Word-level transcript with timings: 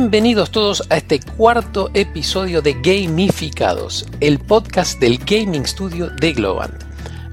Bienvenidos 0.00 0.50
todos 0.50 0.82
a 0.88 0.96
este 0.96 1.20
cuarto 1.20 1.90
episodio 1.92 2.62
de 2.62 2.72
Gamificados, 2.72 4.06
el 4.20 4.38
podcast 4.38 4.98
del 4.98 5.18
Gaming 5.18 5.66
Studio 5.66 6.08
de 6.08 6.32
Globant. 6.32 6.72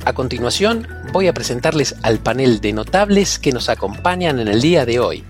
A 0.03 0.11
continuación, 0.11 0.85
voy 1.13 1.29
a 1.29 1.33
presentarles 1.33 1.95
al 2.03 2.19
panel 2.19 2.59
de 2.59 2.73
notables 2.73 3.39
que 3.39 3.53
nos 3.53 3.69
acompañan 3.69 4.41
en 4.41 4.49
el 4.49 4.59
día 4.59 4.85
de 4.85 4.99
hoy. 4.99 5.23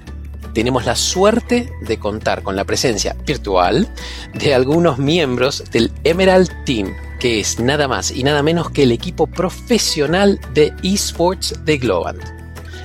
Tenemos 0.55 0.87
la 0.87 0.95
suerte 0.95 1.71
de 1.81 1.99
contar 1.99 2.41
con 2.41 2.55
la 2.55 2.65
presencia 2.65 3.15
virtual 3.23 3.87
de 4.33 4.55
algunos 4.55 4.97
miembros 4.97 5.63
del 5.71 5.91
Emerald 6.05 6.49
Team, 6.65 6.91
que 7.19 7.39
es 7.39 7.59
nada 7.59 7.87
más 7.87 8.09
y 8.09 8.23
nada 8.23 8.41
menos 8.41 8.71
que 8.71 8.81
el 8.81 8.91
equipo 8.91 9.27
profesional 9.27 10.39
de 10.55 10.73
esports 10.81 11.53
de 11.63 11.77
Globant. 11.77 12.23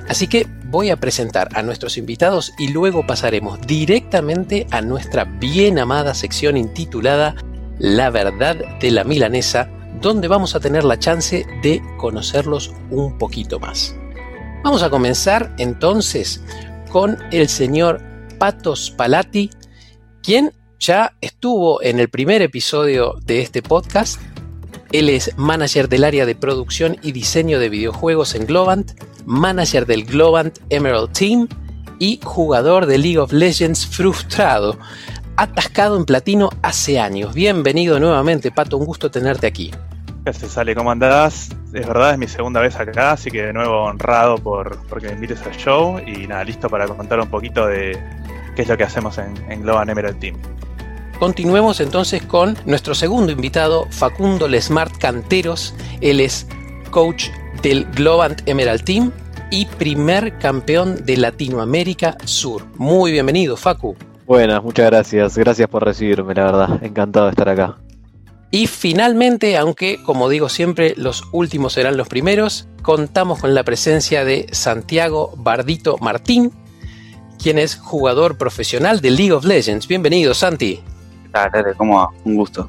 Así 0.09 0.27
que 0.27 0.47
voy 0.73 0.89
a 0.89 0.97
presentar 0.97 1.51
a 1.55 1.63
nuestros 1.63 1.99
invitados 1.99 2.55
y 2.59 2.69
luego 2.69 3.07
pasaremos 3.07 3.61
directamente 3.67 4.67
a 4.71 4.81
nuestra 4.81 5.25
bien 5.25 5.79
amada 5.79 6.15
sección 6.15 6.57
intitulada 6.57 7.37
La 7.79 8.09
verdad 8.09 8.57
de 8.81 8.91
la 8.91 9.05
milanesa, 9.05 9.69
donde 10.01 10.29
vamos 10.29 10.55
a 10.55 10.61
tener 10.61 10.83
la 10.83 10.99
chance 10.99 11.47
de 11.63 11.83
conocerlos 11.99 12.73
un 12.91 13.19
poquito 13.19 13.61
más. 13.61 13.95
Vamos 14.65 14.83
a 14.83 14.89
comenzar 14.89 15.55
entonces 15.59 16.43
con 16.91 17.19
el 17.33 17.51
señor 17.51 18.01
Patos 18.39 18.91
Palati, 18.91 19.51
quien 20.23 20.53
ya 20.79 21.17
estuvo 21.21 21.83
en 21.83 22.01
el 22.01 22.09
primer 22.09 22.41
episodio 22.41 23.17
de 23.27 23.43
este 23.43 23.61
podcast. 23.61 24.19
Él 24.93 25.09
es 25.09 25.33
manager 25.39 25.89
del 25.89 26.05
área 26.05 26.27
de 26.27 26.35
producción 26.35 26.99
y 27.01 27.13
diseño 27.13 27.59
de 27.59 27.71
videojuegos 27.71 28.35
en 28.35 28.45
Globant 28.45 28.93
manager 29.25 29.87
del 29.87 30.05
Globant 30.05 30.59
Emerald 30.69 31.13
Team 31.13 31.49
y 31.99 32.21
jugador 32.23 32.85
de 32.85 32.99
League 32.99 33.19
of 33.19 33.33
Legends 33.33 33.87
frustrado, 33.87 34.77
atascado 35.37 35.97
en 35.97 36.05
platino 36.05 36.51
hace 36.61 37.01
años. 37.01 37.33
Bienvenido 37.33 37.99
nuevamente, 38.01 38.51
Pato, 38.51 38.77
un 38.77 38.85
gusto 38.85 39.11
tenerte 39.11 39.47
aquí. 39.47 39.71
Gracias, 40.25 40.59
Ale, 40.59 40.75
¿cómo 40.75 40.91
andás? 40.91 41.49
Es 41.73 41.87
verdad, 41.87 42.13
es 42.13 42.19
mi 42.19 42.29
segunda 42.29 42.61
vez 42.61 42.77
acá, 42.77 43.13
así 43.13 43.31
que 43.31 43.45
de 43.45 43.53
nuevo 43.55 43.85
honrado 43.85 44.37
por, 44.37 44.79
que 45.01 45.07
me 45.07 45.15
invites 45.15 45.41
al 45.47 45.57
show 45.57 46.01
y 46.07 46.27
nada, 46.27 46.45
listo 46.45 46.69
para 46.69 46.87
contar 46.87 47.19
un 47.19 47.31
poquito 47.31 47.67
de 47.67 47.99
qué 48.55 48.63
es 48.63 48.69
lo 48.69 48.77
que 48.77 48.85
hacemos 48.85 49.17
en, 49.17 49.35
en 49.51 49.67
Emerald 49.67 50.19
Team. 50.19 50.37
Continuemos 51.23 51.79
entonces 51.79 52.21
con 52.21 52.59
nuestro 52.67 52.97
segundo 52.97 53.31
invitado, 53.31 53.87
Facundo 53.91 54.49
Lesmart 54.49 54.97
Canteros. 54.97 55.73
Él 56.01 56.19
es 56.19 56.49
coach 56.91 57.27
del 57.63 57.85
Globant 57.93 58.43
Emerald 58.49 58.83
Team 58.83 59.13
y 59.49 59.67
primer 59.67 60.37
campeón 60.39 61.07
de 61.07 61.17
Latinoamérica 61.17 62.17
Sur. 62.25 62.67
Muy 62.77 63.13
bienvenido, 63.13 63.57
Facu. 63.57 63.95
Buenas, 64.27 64.65
muchas 64.65 64.87
gracias. 64.87 65.39
Gracias 65.39 65.69
por 65.69 65.85
recibirme, 65.85 66.35
la 66.35 66.43
verdad. 66.43 66.83
Encantado 66.83 67.27
de 67.27 67.31
estar 67.31 67.49
acá. 67.49 67.79
Y 68.51 68.67
finalmente, 68.67 69.57
aunque 69.57 70.03
como 70.03 70.29
digo 70.29 70.49
siempre, 70.49 70.95
los 70.97 71.23
últimos 71.31 71.75
serán 71.75 71.97
los 71.97 72.09
primeros, 72.09 72.67
contamos 72.83 73.39
con 73.39 73.55
la 73.55 73.63
presencia 73.63 74.25
de 74.25 74.49
Santiago 74.51 75.33
Bardito 75.37 75.99
Martín, 75.99 76.51
quien 77.41 77.61
es 77.61 77.77
jugador 77.77 78.39
profesional 78.39 79.01
de 79.01 79.13
League 79.13 79.33
of 79.33 79.45
Legends. 79.45 79.87
Bienvenido, 79.87 80.35
Santi. 80.35 80.83
Dale, 81.33 81.75
¿cómo 81.77 82.13
Un 82.25 82.37
gusto. 82.37 82.69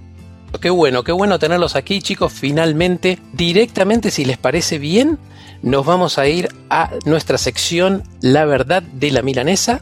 Qué 0.61 0.69
bueno, 0.69 1.03
qué 1.03 1.11
bueno 1.11 1.39
tenerlos 1.39 1.75
aquí, 1.75 2.01
chicos. 2.01 2.31
Finalmente, 2.31 3.19
directamente, 3.33 4.11
si 4.11 4.23
les 4.23 4.37
parece 4.37 4.77
bien, 4.77 5.17
nos 5.61 5.85
vamos 5.85 6.17
a 6.17 6.27
ir 6.27 6.49
a 6.69 6.91
nuestra 7.05 7.37
sección 7.37 8.03
La 8.21 8.45
verdad 8.45 8.83
de 8.83 9.11
la 9.11 9.21
milanesa, 9.21 9.81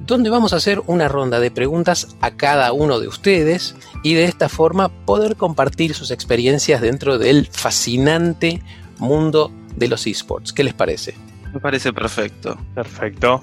donde 0.00 0.30
vamos 0.30 0.52
a 0.52 0.56
hacer 0.56 0.82
una 0.86 1.08
ronda 1.08 1.40
de 1.40 1.50
preguntas 1.50 2.16
a 2.20 2.32
cada 2.32 2.72
uno 2.72 3.00
de 3.00 3.08
ustedes 3.08 3.74
y 4.02 4.14
de 4.14 4.24
esta 4.24 4.48
forma 4.48 4.88
poder 4.88 5.36
compartir 5.36 5.94
sus 5.94 6.10
experiencias 6.10 6.80
dentro 6.80 7.18
del 7.18 7.46
fascinante 7.46 8.62
mundo 8.98 9.50
de 9.76 9.88
los 9.88 10.06
esports. 10.06 10.52
¿Qué 10.52 10.62
les 10.62 10.74
parece? 10.74 11.14
Me 11.52 11.60
parece 11.60 11.92
perfecto. 11.92 12.56
Perfecto. 12.74 13.42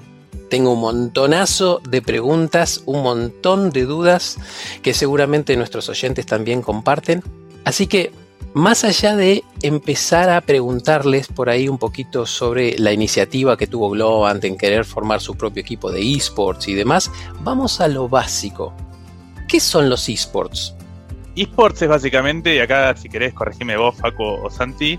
Tengo 0.52 0.72
un 0.74 0.80
montonazo 0.80 1.80
de 1.88 2.02
preguntas, 2.02 2.82
un 2.84 3.02
montón 3.02 3.70
de 3.70 3.86
dudas 3.86 4.36
que 4.82 4.92
seguramente 4.92 5.56
nuestros 5.56 5.88
oyentes 5.88 6.26
también 6.26 6.60
comparten. 6.60 7.22
Así 7.64 7.86
que, 7.86 8.12
más 8.52 8.84
allá 8.84 9.16
de 9.16 9.44
empezar 9.62 10.28
a 10.28 10.42
preguntarles 10.42 11.28
por 11.28 11.48
ahí 11.48 11.70
un 11.70 11.78
poquito 11.78 12.26
sobre 12.26 12.78
la 12.78 12.92
iniciativa 12.92 13.56
que 13.56 13.66
tuvo 13.66 13.88
Globant 13.88 14.44
en 14.44 14.58
querer 14.58 14.84
formar 14.84 15.22
su 15.22 15.36
propio 15.36 15.62
equipo 15.62 15.90
de 15.90 16.02
esports 16.02 16.68
y 16.68 16.74
demás, 16.74 17.10
vamos 17.40 17.80
a 17.80 17.88
lo 17.88 18.10
básico. 18.10 18.74
¿Qué 19.48 19.58
son 19.58 19.88
los 19.88 20.06
esports? 20.10 20.74
Esports 21.34 21.80
es 21.80 21.88
básicamente, 21.88 22.54
y 22.54 22.58
acá 22.58 22.94
si 22.94 23.08
querés 23.08 23.32
corregime 23.32 23.78
vos, 23.78 23.96
Faco 23.96 24.42
o 24.42 24.50
Santi, 24.50 24.98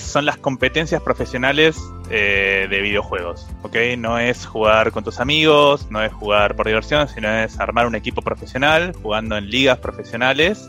son 0.00 0.24
las 0.24 0.38
competencias 0.38 1.02
profesionales 1.02 1.76
eh, 2.10 2.66
de 2.68 2.80
videojuegos, 2.80 3.46
¿ok? 3.62 3.76
No 3.98 4.18
es 4.18 4.46
jugar 4.46 4.92
con 4.92 5.04
tus 5.04 5.20
amigos, 5.20 5.86
no 5.90 6.02
es 6.02 6.12
jugar 6.12 6.56
por 6.56 6.66
diversión, 6.66 7.08
sino 7.08 7.30
es 7.30 7.58
armar 7.58 7.86
un 7.86 7.94
equipo 7.94 8.22
profesional, 8.22 8.94
jugando 9.02 9.36
en 9.36 9.50
ligas 9.50 9.78
profesionales, 9.78 10.68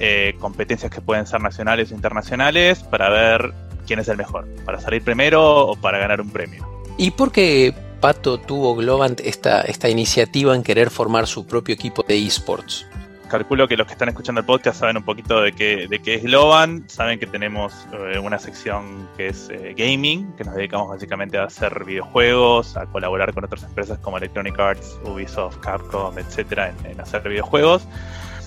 eh, 0.00 0.34
competencias 0.38 0.90
que 0.90 1.00
pueden 1.00 1.26
ser 1.26 1.40
nacionales 1.40 1.92
o 1.92 1.94
internacionales, 1.94 2.82
para 2.82 3.10
ver 3.10 3.52
quién 3.86 4.00
es 4.00 4.08
el 4.08 4.16
mejor, 4.16 4.46
para 4.64 4.80
salir 4.80 5.02
primero 5.02 5.66
o 5.66 5.76
para 5.76 5.98
ganar 5.98 6.20
un 6.20 6.30
premio. 6.30 6.66
¿Y 6.96 7.10
por 7.12 7.32
qué 7.32 7.74
Pato 8.00 8.38
tuvo 8.38 8.74
Globant 8.74 9.20
esta, 9.20 9.62
esta 9.62 9.88
iniciativa 9.88 10.54
en 10.54 10.62
querer 10.62 10.90
formar 10.90 11.26
su 11.26 11.46
propio 11.46 11.74
equipo 11.74 12.02
de 12.06 12.18
esports? 12.18 12.86
Calculo 13.32 13.66
que 13.66 13.78
los 13.78 13.86
que 13.86 13.94
están 13.94 14.10
escuchando 14.10 14.42
el 14.42 14.46
podcast 14.46 14.80
saben 14.80 14.98
un 14.98 15.04
poquito 15.04 15.40
de 15.40 15.52
qué, 15.52 15.88
es 15.90 16.22
Globan, 16.22 16.84
saben 16.86 17.18
que 17.18 17.26
tenemos 17.26 17.72
eh, 17.94 18.18
una 18.18 18.38
sección 18.38 19.08
que 19.16 19.28
es 19.28 19.48
eh, 19.48 19.74
gaming, 19.74 20.34
que 20.36 20.44
nos 20.44 20.54
dedicamos 20.54 20.90
básicamente 20.90 21.38
a 21.38 21.44
hacer 21.44 21.82
videojuegos, 21.86 22.76
a 22.76 22.84
colaborar 22.84 23.32
con 23.32 23.42
otras 23.42 23.62
empresas 23.62 23.98
como 24.00 24.18
Electronic 24.18 24.58
Arts, 24.58 24.98
Ubisoft, 25.06 25.56
Capcom, 25.60 26.18
etcétera, 26.18 26.74
en, 26.84 27.00
hacer 27.00 27.26
videojuegos. 27.26 27.86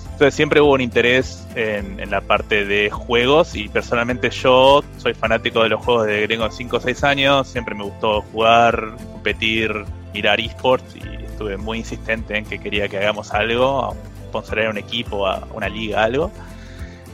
Entonces 0.04 0.34
siempre 0.34 0.60
hubo 0.60 0.74
un 0.74 0.80
interés 0.80 1.44
en, 1.56 1.98
en, 1.98 2.12
la 2.12 2.20
parte 2.20 2.64
de 2.64 2.88
juegos 2.88 3.56
y 3.56 3.68
personalmente 3.68 4.30
yo 4.30 4.84
soy 4.98 5.14
fanático 5.14 5.64
de 5.64 5.70
los 5.70 5.84
juegos 5.84 6.06
de 6.06 6.28
tengo 6.28 6.48
5 6.48 6.76
o 6.76 6.80
6 6.80 7.02
años, 7.02 7.48
siempre 7.48 7.74
me 7.74 7.82
gustó 7.82 8.22
jugar, 8.22 8.94
competir, 9.10 9.84
mirar 10.14 10.38
esports 10.38 10.94
y 10.94 11.24
estuve 11.24 11.56
muy 11.56 11.78
insistente 11.78 12.38
en 12.38 12.44
que 12.44 12.60
quería 12.60 12.88
que 12.88 12.98
hagamos 12.98 13.34
algo, 13.34 13.96
sponsorear 14.26 14.70
un 14.70 14.78
equipo, 14.78 15.26
a 15.26 15.46
una 15.54 15.68
liga, 15.68 16.04
algo. 16.04 16.30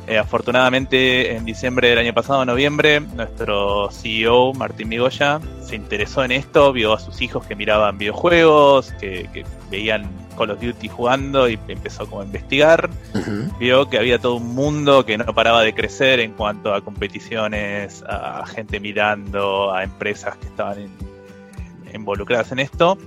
Eh, 0.09 0.19
afortunadamente, 0.19 1.37
en 1.37 1.45
diciembre 1.45 1.89
del 1.91 1.99
año 1.99 2.13
pasado, 2.13 2.45
noviembre, 2.45 2.99
nuestro 3.01 3.89
CEO, 3.93 4.53
Martín 4.53 4.89
Migoya, 4.89 5.41
se 5.65 5.77
interesó 5.77 6.25
en 6.25 6.33
esto, 6.33 6.73
vio 6.73 6.93
a 6.93 6.99
sus 6.99 7.23
hijos 7.23 7.47
que 7.47 7.55
miraban 7.55 7.99
videojuegos, 7.99 8.93
que, 8.99 9.45
veían 9.71 10.11
Call 10.37 10.51
of 10.51 10.61
Duty 10.61 10.89
jugando 10.89 11.49
y 11.49 11.59
empezó 11.69 12.07
como 12.09 12.23
a 12.23 12.25
investigar. 12.25 12.91
Vio 13.61 13.89
que 13.89 13.99
había 13.99 14.19
todo 14.19 14.35
un 14.35 14.55
mundo 14.55 15.07
que 15.07 15.17
no 15.17 15.27
paraba 15.35 15.63
de 15.63 15.73
crecer 15.73 16.19
en 16.19 16.33
cuanto 16.33 16.75
a 16.75 16.81
competiciones, 16.81 18.03
a 18.09 18.45
gente 18.47 18.81
mirando, 18.81 19.73
a 19.73 19.85
empresas 19.85 20.37
que 20.37 20.47
estaban 20.47 20.89
involucradas 21.95 22.51
en 22.51 22.59
esto 22.59 22.99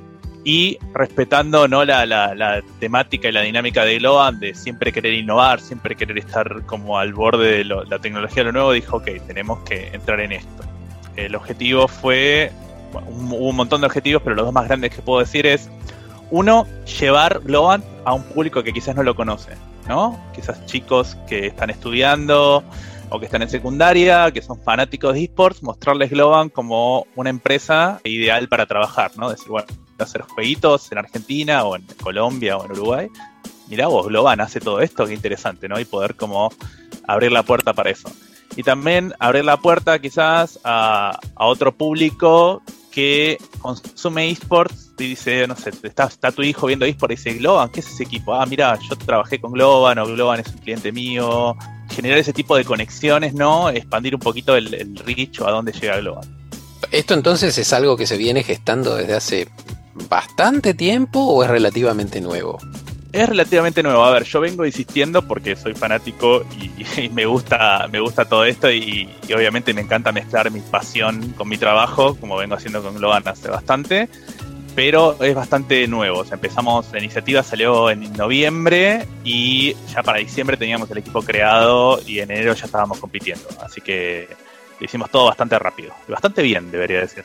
y 0.45 0.77
respetando 0.93 1.67
¿no? 1.67 1.83
La, 1.83 2.05
la, 2.05 2.61
temática 2.79 3.27
y 3.27 3.31
la 3.31 3.41
dinámica 3.41 3.83
de 3.83 3.97
Globan 3.97 4.39
de 4.39 4.53
siempre 4.53 4.93
querer 4.93 5.15
innovar, 5.15 5.59
siempre 5.59 5.95
querer 5.95 6.19
estar 6.19 6.63
como 6.67 6.99
al 6.99 7.13
borde 7.13 7.57
de 7.57 7.65
la 7.65 7.99
tecnología 7.99 8.43
de 8.43 8.45
lo 8.45 8.51
nuevo, 8.53 8.71
dijo, 8.71 8.97
ok, 8.97 9.09
tenemos 9.27 9.59
que 9.63 9.89
entrar 9.91 10.19
en 10.19 10.33
esto. 10.33 10.63
El 11.15 11.35
objetivo 11.35 11.87
fue, 11.87 12.51
hubo 12.93 13.49
un 13.49 13.55
montón 13.55 13.81
de 13.81 13.87
objetivos, 13.87 14.21
pero 14.23 14.35
los 14.35 14.45
dos 14.45 14.53
más 14.53 14.67
grandes 14.67 14.95
que 14.95 15.01
puedo 15.01 15.19
decir 15.19 15.47
es, 15.47 15.69
uno, 16.29 16.67
llevar 16.99 17.41
Globan 17.43 17.83
a 18.05 18.13
un 18.13 18.23
público 18.23 18.63
que 18.63 18.71
quizás 18.71 18.95
no 18.95 19.01
lo 19.01 19.15
conoce, 19.15 19.53
¿no? 19.87 20.19
Quizás 20.35 20.63
chicos 20.67 21.17
que 21.27 21.47
están 21.47 21.71
estudiando 21.71 22.63
o 23.09 23.19
que 23.19 23.25
están 23.25 23.41
en 23.41 23.49
secundaria, 23.49 24.31
que 24.31 24.41
son 24.41 24.59
fanáticos 24.61 25.13
de 25.13 25.23
esports, 25.23 25.63
mostrarles 25.63 26.09
Globan 26.09 26.49
como 26.49 27.05
una 27.15 27.29
empresa 27.29 27.99
ideal 28.03 28.47
para 28.47 28.65
trabajar, 28.65 29.11
¿no? 29.17 29.29
Decir, 29.29 29.49
bueno, 29.49 29.67
hacer 29.99 30.21
jueguitos 30.21 30.91
en 30.91 30.97
Argentina 30.97 31.63
o 31.63 31.75
en 31.75 31.83
Colombia 32.01 32.57
o 32.57 32.65
en 32.65 32.71
Uruguay. 32.71 33.07
Mirá 33.67 33.87
vos, 33.87 34.07
Globan 34.07 34.41
hace 34.41 34.59
todo 34.59 34.81
esto, 34.81 35.05
qué 35.05 35.13
interesante, 35.13 35.67
¿no? 35.67 35.79
Y 35.79 35.85
poder 35.85 36.15
como 36.15 36.51
abrir 37.07 37.31
la 37.31 37.43
puerta 37.43 37.73
para 37.73 37.89
eso. 37.89 38.11
Y 38.55 38.63
también 38.63 39.13
abrir 39.19 39.45
la 39.45 39.57
puerta 39.57 39.99
quizás 39.99 40.59
a, 40.63 41.19
otro 41.35 41.75
público 41.75 42.61
que 42.91 43.37
consume 43.59 44.29
esports 44.29 44.93
y 44.97 45.09
dice, 45.09 45.45
no 45.47 45.55
sé, 45.57 45.71
está, 45.83 46.05
está 46.05 46.31
tu 46.31 46.41
hijo 46.41 46.67
viendo 46.67 46.85
esports 46.85 47.13
y 47.13 47.15
dice, 47.15 47.39
Globan, 47.39 47.69
¿qué 47.69 47.81
es 47.81 47.87
ese 47.87 48.03
equipo? 48.03 48.33
Ah, 48.33 48.45
mira, 48.45 48.77
yo 48.89 48.95
trabajé 48.95 49.41
con 49.41 49.51
Globan 49.51 49.99
o 49.99 50.05
Globan 50.05 50.39
es 50.39 50.47
un 50.47 50.59
cliente 50.59 50.91
mío. 50.91 51.57
Generar 51.95 52.17
ese 52.17 52.33
tipo 52.33 52.55
de 52.55 52.65
conexiones, 52.65 53.33
¿no? 53.33 53.69
Expandir 53.69 54.15
un 54.15 54.21
poquito 54.21 54.55
el, 54.55 54.73
el 54.73 54.95
reach 54.97 55.41
a 55.41 55.51
dónde 55.51 55.71
llega 55.71 55.97
Globan. 55.97 56.25
Esto 56.91 57.13
entonces 57.13 57.57
es 57.57 57.73
algo 57.73 57.97
que 57.97 58.05
se 58.05 58.17
viene 58.17 58.43
gestando 58.43 58.95
desde 58.95 59.13
hace 59.13 59.47
bastante 60.09 60.73
tiempo 60.73 61.19
o 61.19 61.43
es 61.43 61.49
relativamente 61.49 62.21
nuevo? 62.21 62.59
Es 63.11 63.29
relativamente 63.29 63.81
nuevo. 63.81 64.03
A 64.03 64.11
ver, 64.11 64.23
yo 64.23 64.41
vengo 64.41 64.65
insistiendo 64.65 65.25
porque 65.25 65.55
soy 65.55 65.73
fanático 65.73 66.43
y, 66.59 67.09
me 67.13 67.25
gusta 67.25 67.87
me 67.89 67.99
gusta 67.99 68.25
todo 68.25 68.43
esto 68.45 68.69
y, 68.69 69.09
obviamente 69.33 69.73
me 69.73 69.81
encanta 69.81 70.11
mezclar 70.11 70.51
mi 70.51 70.59
pasión 70.59 71.33
con 71.37 71.47
mi 71.47 71.57
trabajo, 71.57 72.15
como 72.15 72.35
vengo 72.35 72.55
haciendo 72.55 72.83
con 72.83 72.95
Globan 72.95 73.27
hace 73.27 73.49
bastante. 73.49 74.09
Pero 74.75 75.15
es 75.23 75.33
bastante 75.33 75.87
nuevo. 75.87 76.19
O 76.19 76.25
sea, 76.25 76.35
empezamos, 76.35 76.91
la 76.91 76.99
iniciativa 76.99 77.41
salió 77.41 77.89
en 77.89 78.11
noviembre 78.13 79.07
y 79.23 79.73
ya 79.93 80.03
para 80.03 80.19
diciembre 80.19 80.57
teníamos 80.57 80.91
el 80.91 80.97
equipo 80.97 81.21
creado 81.21 82.01
y 82.05 82.19
en 82.19 82.29
enero 82.29 82.53
ya 82.53 82.65
estábamos 82.65 82.99
compitiendo. 82.99 83.47
Así 83.61 83.79
que 83.79 84.27
lo 84.79 84.85
hicimos 84.85 85.09
todo 85.09 85.25
bastante 85.25 85.57
rápido. 85.57 85.93
Y 86.07 86.11
bastante 86.11 86.41
bien, 86.41 86.71
debería 86.71 86.99
decir. 86.99 87.23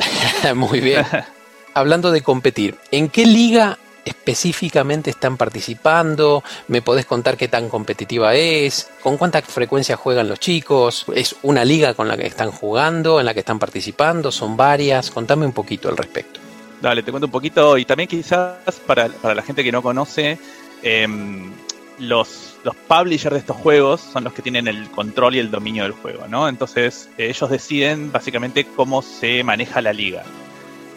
Muy 0.54 0.80
bien. 0.80 1.06
Hablando 1.74 2.10
de 2.10 2.20
competir, 2.20 2.76
¿en 2.90 3.08
qué 3.08 3.24
liga 3.24 3.78
específicamente 4.04 5.10
están 5.10 5.36
participando? 5.36 6.42
¿Me 6.68 6.82
podés 6.82 7.06
contar 7.06 7.36
qué 7.36 7.48
tan 7.48 7.68
competitiva 7.68 8.34
es? 8.34 8.90
¿Con 9.02 9.16
cuánta 9.16 9.40
frecuencia 9.40 9.96
juegan 9.96 10.28
los 10.28 10.40
chicos? 10.40 11.06
¿Es 11.14 11.36
una 11.42 11.64
liga 11.64 11.94
con 11.94 12.08
la 12.08 12.16
que 12.16 12.26
están 12.26 12.50
jugando, 12.50 13.20
en 13.20 13.26
la 13.26 13.34
que 13.34 13.40
están 13.40 13.58
participando? 13.58 14.32
¿Son 14.32 14.56
varias? 14.56 15.10
Contame 15.10 15.46
un 15.46 15.52
poquito 15.52 15.88
al 15.88 15.96
respecto. 15.96 16.39
Dale, 16.80 17.02
te 17.02 17.10
cuento 17.10 17.26
un 17.26 17.32
poquito 17.32 17.76
y 17.76 17.84
también 17.84 18.08
quizás 18.08 18.56
para, 18.86 19.08
la 19.08 19.42
gente 19.42 19.62
que 19.62 19.70
no 19.70 19.82
conoce, 19.82 20.38
em, 20.82 21.50
los, 21.98 22.56
los 22.64 22.74
publishers 22.74 23.34
de 23.34 23.40
estos 23.40 23.56
juegos 23.56 24.00
son 24.00 24.24
los 24.24 24.32
que 24.32 24.40
tienen 24.40 24.66
el 24.66 24.90
control 24.90 25.36
y 25.36 25.38
el 25.40 25.50
dominio 25.50 25.82
del 25.82 25.92
juego, 25.92 26.26
¿no? 26.26 26.48
Entonces 26.48 27.10
ellos 27.18 27.50
deciden 27.50 28.10
básicamente 28.10 28.64
cómo 28.64 29.02
se 29.02 29.44
maneja 29.44 29.82
la 29.82 29.92
liga. 29.92 30.22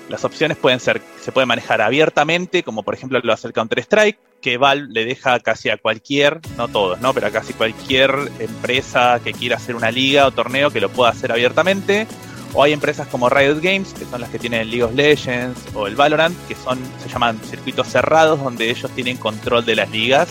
Las 0.09 0.23
opciones 0.23 0.57
pueden 0.57 0.79
ser, 0.79 1.01
se 1.21 1.31
puede 1.31 1.45
manejar 1.45 1.81
abiertamente, 1.81 2.63
como 2.63 2.83
por 2.83 2.93
ejemplo 2.93 3.19
lo 3.21 3.33
hace 3.33 3.47
el 3.47 3.53
Counter-Strike, 3.53 4.19
que 4.41 4.57
Valve 4.57 4.87
le 4.89 5.05
deja 5.05 5.39
casi 5.39 5.69
a 5.69 5.77
cualquier, 5.77 6.39
no 6.57 6.67
todos, 6.67 6.99
¿no? 6.99 7.13
Pero 7.13 7.27
a 7.27 7.31
casi 7.31 7.53
cualquier 7.53 8.13
empresa 8.39 9.19
que 9.23 9.31
quiera 9.31 9.55
hacer 9.55 9.75
una 9.75 9.91
liga 9.91 10.27
o 10.27 10.31
torneo 10.31 10.71
que 10.71 10.81
lo 10.81 10.89
pueda 10.89 11.11
hacer 11.11 11.31
abiertamente. 11.31 12.07
O 12.53 12.63
hay 12.63 12.73
empresas 12.73 13.07
como 13.07 13.29
Riot 13.29 13.59
Games, 13.61 13.93
que 13.93 14.05
son 14.05 14.21
las 14.21 14.29
que 14.29 14.39
tienen 14.39 14.69
League 14.69 14.83
of 14.83 14.93
Legends 14.93 15.59
o 15.73 15.87
el 15.87 15.95
Valorant, 15.95 16.37
que 16.47 16.55
son, 16.55 16.79
se 17.01 17.09
llaman 17.09 17.39
circuitos 17.49 17.87
cerrados, 17.87 18.39
donde 18.41 18.69
ellos 18.69 18.91
tienen 18.91 19.17
control 19.17 19.65
de 19.65 19.75
las 19.75 19.89
ligas, 19.89 20.29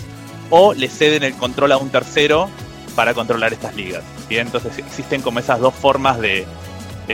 o 0.51 0.75
le 0.75 0.89
ceden 0.89 1.25
el 1.25 1.35
control 1.35 1.73
a 1.73 1.79
un 1.79 1.91
tercero 1.91 2.49
para 2.95 3.15
controlar 3.15 3.53
estas 3.53 3.75
ligas. 3.75 4.05
Entonces 4.41 4.79
existen 4.79 5.23
como 5.23 5.39
esas 5.39 5.61
dos 5.61 5.75
formas 5.75 6.19
de, 6.19 6.47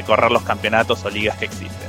correr 0.06 0.30
los 0.30 0.42
campeonatos 0.42 1.04
o 1.04 1.10
ligas 1.10 1.36
que 1.38 1.46
existen. 1.46 1.88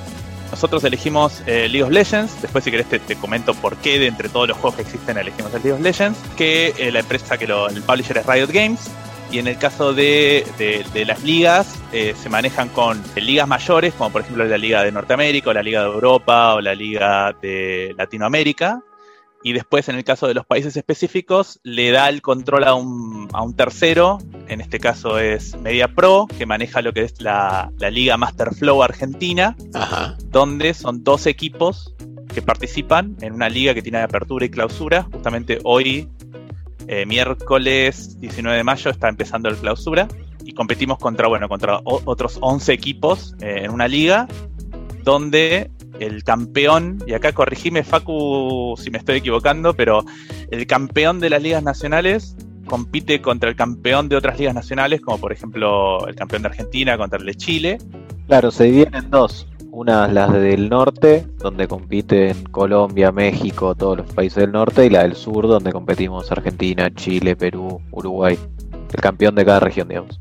Nosotros 0.50 0.84
elegimos 0.84 1.44
eh, 1.46 1.70
League 1.70 1.84
of 1.84 1.92
Legends, 1.92 2.42
después 2.42 2.64
si 2.64 2.72
querés 2.72 2.88
te, 2.88 3.16
comento 3.18 3.54
por 3.54 3.78
qué 3.78 4.00
de 4.00 4.08
entre 4.08 4.30
todos 4.30 4.48
los 4.48 4.58
juegos 4.58 4.78
que 4.78 4.82
existen 4.82 5.18
elegimos 5.20 5.54
el 5.54 5.62
League 5.62 5.74
of 5.74 5.82
Legends, 5.82 6.18
que 6.36 6.74
eh, 6.78 6.92
la 6.92 7.02
empresa 7.02 7.38
que 7.38 7.46
lo, 7.46 7.70
el 7.70 7.78
es 7.78 8.26
Riot 8.26 8.50
Games, 8.52 8.90
y 9.32 9.40
en 9.40 9.48
el 9.48 9.58
caso 9.58 9.94
de, 9.94 10.44
las 11.06 11.24
ligas, 11.24 11.80
eh, 11.92 12.16
se 12.18 12.30
manejan 12.30 12.70
con 12.70 13.02
ligas 13.16 13.48
mayores, 13.48 13.94
como 13.94 14.12
por 14.12 14.22
ejemplo 14.22 14.46
la 14.46 14.58
Liga 14.58 14.84
de 14.84 14.92
Norteamérica, 14.92 15.52
o 15.52 15.54
la 15.54 15.64
Liga 15.64 15.82
de 15.82 15.88
Europa, 15.88 16.56
o 16.56 16.62
la 16.62 16.74
Liga 16.74 17.36
de 17.42 17.94
Latinoamérica, 17.98 18.82
y 19.44 19.54
después 19.54 19.88
en 19.88 19.96
el 19.96 20.04
caso 20.04 20.28
de 20.28 20.34
los 20.34 20.46
países 20.46 20.76
específicos 20.76 21.60
le 21.64 21.92
da 21.92 22.10
el 22.10 22.22
control 22.22 22.66
a 22.66 22.74
un, 22.74 23.30
a 23.32 23.42
un 23.42 23.56
tercero, 23.56 24.18
en 24.48 24.62
este 24.62 24.80
caso 24.80 25.18
es 25.20 25.56
Media 25.58 25.88
Pro, 25.88 26.28
que 26.38 26.46
maneja 26.46 26.82
lo 26.82 26.92
que 26.92 27.04
es 27.04 27.22
la, 27.22 27.72
Liga 27.92 28.18
Master 28.18 28.54
Flow 28.54 28.84
Argentina, 28.84 29.56
donde 30.26 30.74
son 30.74 31.04
dos 31.04 31.26
equipos 31.26 31.94
que 32.34 32.42
participan 32.42 33.16
en 33.22 33.34
una 33.34 33.50
liga 33.50 33.74
que 33.74 33.82
tiene 33.82 34.00
apertura 34.00 34.46
y 34.46 34.50
clausura. 34.50 35.04
Justamente 35.12 35.60
hoy, 35.64 36.08
eh, 36.92 37.06
miércoles 37.06 38.20
19 38.20 38.58
de 38.58 38.64
mayo, 38.64 38.90
está 38.90 39.10
empezando 39.10 39.48
el 39.48 39.58
clausura 39.58 40.08
y 40.44 40.54
competimos 40.54 40.98
contra, 40.98 41.28
bueno, 41.28 41.48
contra 41.48 41.82
otros 41.84 42.40
11 42.42 42.74
equipos 42.74 43.36
eh, 43.42 43.62
en 43.64 43.70
una 43.70 43.88
liga 43.88 44.28
donde 45.04 45.70
el 46.00 46.24
campeón, 46.24 46.98
y 47.06 47.14
acá 47.14 47.32
corregime 47.32 47.84
Facu 47.84 48.74
si 48.76 48.90
me 48.90 48.98
estoy 48.98 49.18
equivocando, 49.18 49.76
pero 49.76 50.04
el 50.50 50.66
campeón 50.66 51.20
de 51.20 51.30
las 51.30 51.44
ligas 51.44 51.62
nacionales 51.62 52.36
compite 52.66 53.22
contra 53.22 53.52
el 53.52 53.56
campeón 53.56 54.10
de 54.10 54.16
otras 54.16 54.40
ligas 54.40 54.56
nacionales, 54.56 55.00
como 55.00 55.20
por 55.20 55.32
ejemplo 55.32 56.08
el 56.08 56.16
campeón 56.16 56.42
de 56.42 56.48
Argentina 56.48 56.98
contra 56.98 57.20
el 57.20 57.26
de 57.28 57.36
Chile. 57.36 57.78
Claro, 58.26 58.50
se 58.50 58.64
dividen 58.64 58.96
en 58.96 59.12
dos. 59.12 59.46
Una 59.72 60.08
las 60.08 60.34
del 60.34 60.70
norte, 60.70 61.26
donde 61.38 61.68
compiten 61.68 62.44
Colombia, 62.46 63.12
México, 63.12 63.76
todos 63.76 63.98
los 63.98 64.14
países 64.14 64.38
del 64.38 64.52
norte, 64.52 64.86
y 64.86 64.90
la 64.90 65.04
del 65.04 65.16
sur, 65.16 65.48
donde 65.48 65.72
competimos 65.72 66.32
Argentina, 66.32 66.94
Chile, 66.94 67.36
Perú, 67.36 67.80
Uruguay. 67.92 68.38
El 68.94 69.02
campeón 69.02 69.36
de 69.36 69.46
cada 69.46 69.60
región, 69.60 69.88
digamos. 69.88 70.20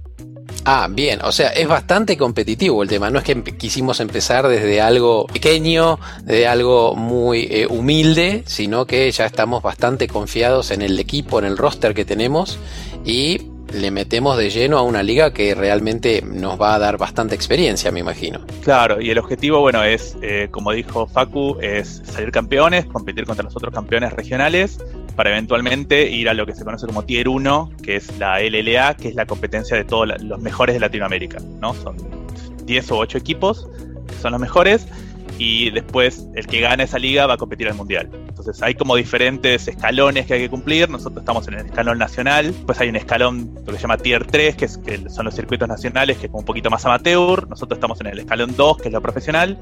Ah, 0.65 0.87
bien, 0.91 1.21
o 1.23 1.33
sea, 1.33 1.49
es 1.49 1.67
bastante 1.67 2.19
competitivo 2.19 2.83
el 2.83 2.91
tema. 2.91 3.09
No 3.09 3.19
es 3.19 3.25
que 3.25 3.43
quisimos 3.43 4.01
empezar 4.01 4.49
desde 4.49 4.83
algo 4.83 5.27
pequeño, 5.27 5.99
de 6.25 6.47
algo 6.47 6.95
muy 6.95 7.49
eh, 7.51 7.67
humilde, 7.67 8.43
sino 8.47 8.85
que 8.85 9.11
ya 9.11 9.25
estamos 9.25 9.63
bastante 9.63 10.09
confiados 10.09 10.71
en 10.71 10.83
el 10.83 10.99
equipo, 10.99 11.39
en 11.39 11.47
el 11.47 11.57
roster 11.57 11.95
que 11.95 12.05
tenemos 12.05 12.59
y 13.05 13.39
le 13.73 13.91
metemos 13.91 14.37
de 14.39 14.51
lleno 14.51 14.79
a 14.79 14.83
una 14.83 15.03
liga 15.03 15.33
que 15.33 15.55
realmente 15.55 16.23
nos 16.23 16.61
va 16.61 16.75
a 16.75 16.79
dar 16.79 16.99
bastante 16.99 17.35
experiencia, 17.35 17.91
me 17.91 18.01
imagino. 18.01 18.41
Claro, 18.63 19.01
y 19.01 19.11
el 19.11 19.19
objetivo, 19.19 19.61
bueno, 19.61 19.83
es, 19.85 20.17
eh, 20.23 20.49
como 20.51 20.73
dijo 20.73 21.07
Facu, 21.07 21.59
es 21.61 22.03
salir 22.05 22.31
campeones, 22.31 22.87
competir 22.87 23.25
contra 23.25 23.45
los 23.45 23.57
otros 23.57 23.73
campeones 23.73 24.13
regionales 24.13 24.79
para 25.17 25.31
eventualmente 25.31 26.09
ir 26.11 26.29
a 26.29 26.35
lo 26.35 26.47
que 26.47 26.55
se 26.55 26.65
conoce 26.65 26.87
como 26.87 27.05
Tier 27.05 27.29
1, 27.29 27.73
que 27.83 27.97
es 27.97 28.19
la 28.19 28.41
LLA, 28.41 28.95
que 28.95 29.09
es 29.09 29.15
la 29.15 29.27
competencia 29.27 29.77
de 29.77 29.85
todos 29.85 30.09
los 30.23 30.41
mejores 30.41 30.75
de 30.75 30.81
Latinoamérica. 30.81 31.39
¿no? 31.61 31.75
Son 31.75 31.97
10 32.65 32.91
o 32.93 32.99
8 32.99 33.19
equipos 33.19 33.69
que 34.09 34.15
son 34.15 34.33
los 34.33 34.41
mejores 34.41 34.87
y 35.39 35.71
después 35.71 36.27
el 36.35 36.47
que 36.47 36.61
gana 36.61 36.83
esa 36.83 36.99
liga 36.99 37.27
va 37.27 37.35
a 37.35 37.37
competir 37.37 37.69
al 37.69 37.75
mundial. 37.75 38.11
Entonces 38.29 38.61
hay 38.63 38.75
como 38.75 38.97
diferentes 38.97 39.69
escalones 39.69 40.27
que 40.27 40.35
hay 40.35 40.41
que 40.41 40.51
cumplir. 40.51 40.91
Nosotros 40.91 41.23
estamos 41.23 41.47
en 41.49 41.55
el 41.55 41.67
escalón 41.67 41.99
nacional, 41.99 42.53
pues 42.67 42.81
hay 42.81 42.89
un 42.89 42.97
escalón 42.97 43.55
lo 43.65 43.73
que 43.73 43.79
se 43.79 43.83
llama 43.83 43.99
Tier 43.99 44.27
3, 44.27 44.57
que, 44.57 44.65
es, 44.65 44.79
que 44.79 45.09
son 45.09 45.25
los 45.25 45.35
circuitos 45.35 45.69
nacionales, 45.69 46.19
que 46.19 46.27
es 46.27 46.31
como 46.31 46.41
un 46.41 46.45
poquito 46.45 46.71
más 46.71 46.85
amateur. 46.85 47.49
Nosotros 47.49 47.77
estamos 47.77 48.01
en 48.01 48.09
el 48.09 48.19
escalón 48.19 48.57
2, 48.57 48.79
que 48.79 48.89
es 48.89 48.93
lo 48.93 49.01
profesional, 49.01 49.59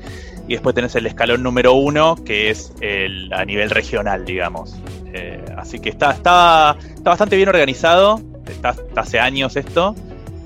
y 0.49 0.55
después 0.55 0.75
tenés 0.75 0.95
el 0.95 1.07
escalón 1.07 1.43
número 1.43 1.75
1, 1.75 2.25
que 2.25 2.51
es 2.51 2.73
el 2.81 3.33
a 3.33 3.45
nivel 3.45 3.71
regional, 3.71 4.25
digamos. 4.25 4.77
Eh, 5.13 5.45
así 5.57 5.79
que 5.79 5.91
está, 5.91 6.13
está, 6.13 6.77
está 6.95 7.11
bastante 7.11 7.37
bien 7.37 7.49
organizado, 7.49 8.21
está, 8.47 8.75
hace 8.97 9.19
años 9.21 9.57
esto. 9.57 9.95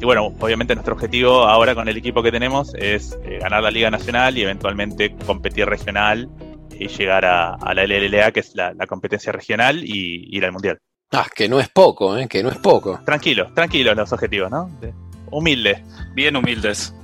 Y 0.00 0.04
bueno, 0.06 0.34
obviamente 0.40 0.74
nuestro 0.74 0.94
objetivo 0.94 1.44
ahora 1.44 1.74
con 1.74 1.86
el 1.86 1.96
equipo 1.96 2.22
que 2.22 2.32
tenemos 2.32 2.74
es 2.74 3.18
eh, 3.22 3.38
ganar 3.40 3.62
la 3.62 3.70
Liga 3.70 3.90
Nacional 3.90 4.38
y 4.38 4.42
eventualmente 4.42 5.14
competir 5.26 5.66
regional 5.66 6.30
y 6.70 6.88
llegar 6.88 7.26
a, 7.26 7.58
la 7.74 7.84
LLA, 7.84 8.32
que 8.32 8.40
es 8.40 8.54
la, 8.54 8.74
competencia 8.88 9.30
regional, 9.30 9.84
y 9.84 10.34
ir 10.34 10.46
al 10.46 10.52
Mundial. 10.52 10.78
Ah, 11.12 11.26
que 11.34 11.50
no 11.50 11.60
es 11.60 11.68
poco, 11.68 12.16
¿eh? 12.16 12.26
Que 12.28 12.42
no 12.42 12.48
es 12.48 12.56
poco. 12.56 13.00
Tranquilos, 13.04 13.52
tranquilos 13.54 13.94
los 13.94 14.10
objetivos, 14.10 14.50
¿no? 14.50 14.70
Humildes. 15.30 15.82
Bien 16.14 16.34
humildes 16.34 16.94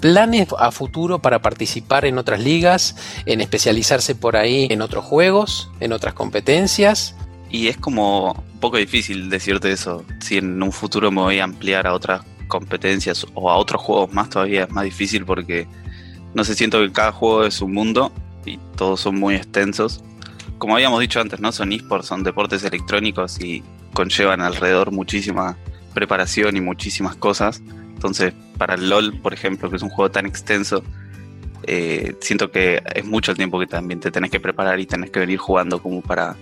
planes 0.00 0.48
a 0.58 0.70
futuro 0.70 1.20
para 1.20 1.40
participar 1.40 2.04
en 2.04 2.18
otras 2.18 2.40
ligas, 2.40 2.96
en 3.24 3.40
especializarse 3.40 4.14
por 4.14 4.36
ahí 4.36 4.68
en 4.70 4.82
otros 4.82 5.04
juegos, 5.04 5.70
en 5.80 5.92
otras 5.92 6.14
competencias. 6.14 7.16
Y 7.50 7.68
es 7.68 7.76
como 7.76 8.32
un 8.32 8.60
poco 8.60 8.76
difícil 8.76 9.30
decirte 9.30 9.72
eso. 9.72 10.04
Si 10.20 10.36
en 10.38 10.62
un 10.62 10.72
futuro 10.72 11.10
me 11.10 11.22
voy 11.22 11.38
a 11.38 11.44
ampliar 11.44 11.86
a 11.86 11.94
otras 11.94 12.22
competencias 12.46 13.26
o 13.34 13.50
a 13.50 13.56
otros 13.56 13.82
juegos 13.82 14.12
más, 14.12 14.30
todavía 14.30 14.64
es 14.64 14.70
más 14.70 14.84
difícil 14.84 15.24
porque 15.24 15.66
no 16.36 16.44
sé, 16.44 16.54
siento 16.54 16.80
que 16.80 16.92
cada 16.92 17.12
juego 17.12 17.44
es 17.44 17.62
un 17.62 17.72
mundo 17.72 18.12
y 18.44 18.58
todos 18.76 19.00
son 19.00 19.18
muy 19.18 19.36
extensos. 19.36 20.04
Como 20.58 20.74
habíamos 20.74 21.00
dicho 21.00 21.18
antes, 21.18 21.40
¿no? 21.40 21.50
Son 21.50 21.72
esports, 21.72 22.08
son 22.08 22.22
deportes 22.22 22.62
electrónicos 22.62 23.40
y 23.40 23.62
conllevan 23.94 24.42
alrededor 24.42 24.92
muchísima 24.92 25.56
preparación 25.94 26.56
y 26.56 26.60
muchísimas 26.60 27.16
cosas. 27.16 27.62
Entonces, 27.94 28.34
para 28.58 28.74
el 28.74 28.90
LOL, 28.90 29.18
por 29.20 29.32
ejemplo, 29.32 29.70
que 29.70 29.76
es 29.76 29.82
un 29.82 29.88
juego 29.88 30.10
tan 30.10 30.26
extenso, 30.26 30.82
eh, 31.62 32.14
siento 32.20 32.50
que 32.50 32.82
es 32.94 33.04
mucho 33.06 33.30
el 33.30 33.38
tiempo 33.38 33.58
que 33.58 33.66
también 33.66 34.00
te 34.00 34.10
tenés 34.10 34.30
que 34.30 34.38
preparar 34.38 34.78
y 34.78 34.84
tenés 34.84 35.10
que 35.10 35.20
venir 35.20 35.38
jugando 35.38 35.80
como 35.80 36.02
para 36.02 36.36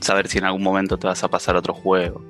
saber 0.00 0.28
si 0.28 0.36
en 0.36 0.44
algún 0.44 0.62
momento 0.62 0.98
te 0.98 1.06
vas 1.06 1.24
a 1.24 1.28
pasar 1.28 1.56
otro 1.56 1.72
juego. 1.72 2.22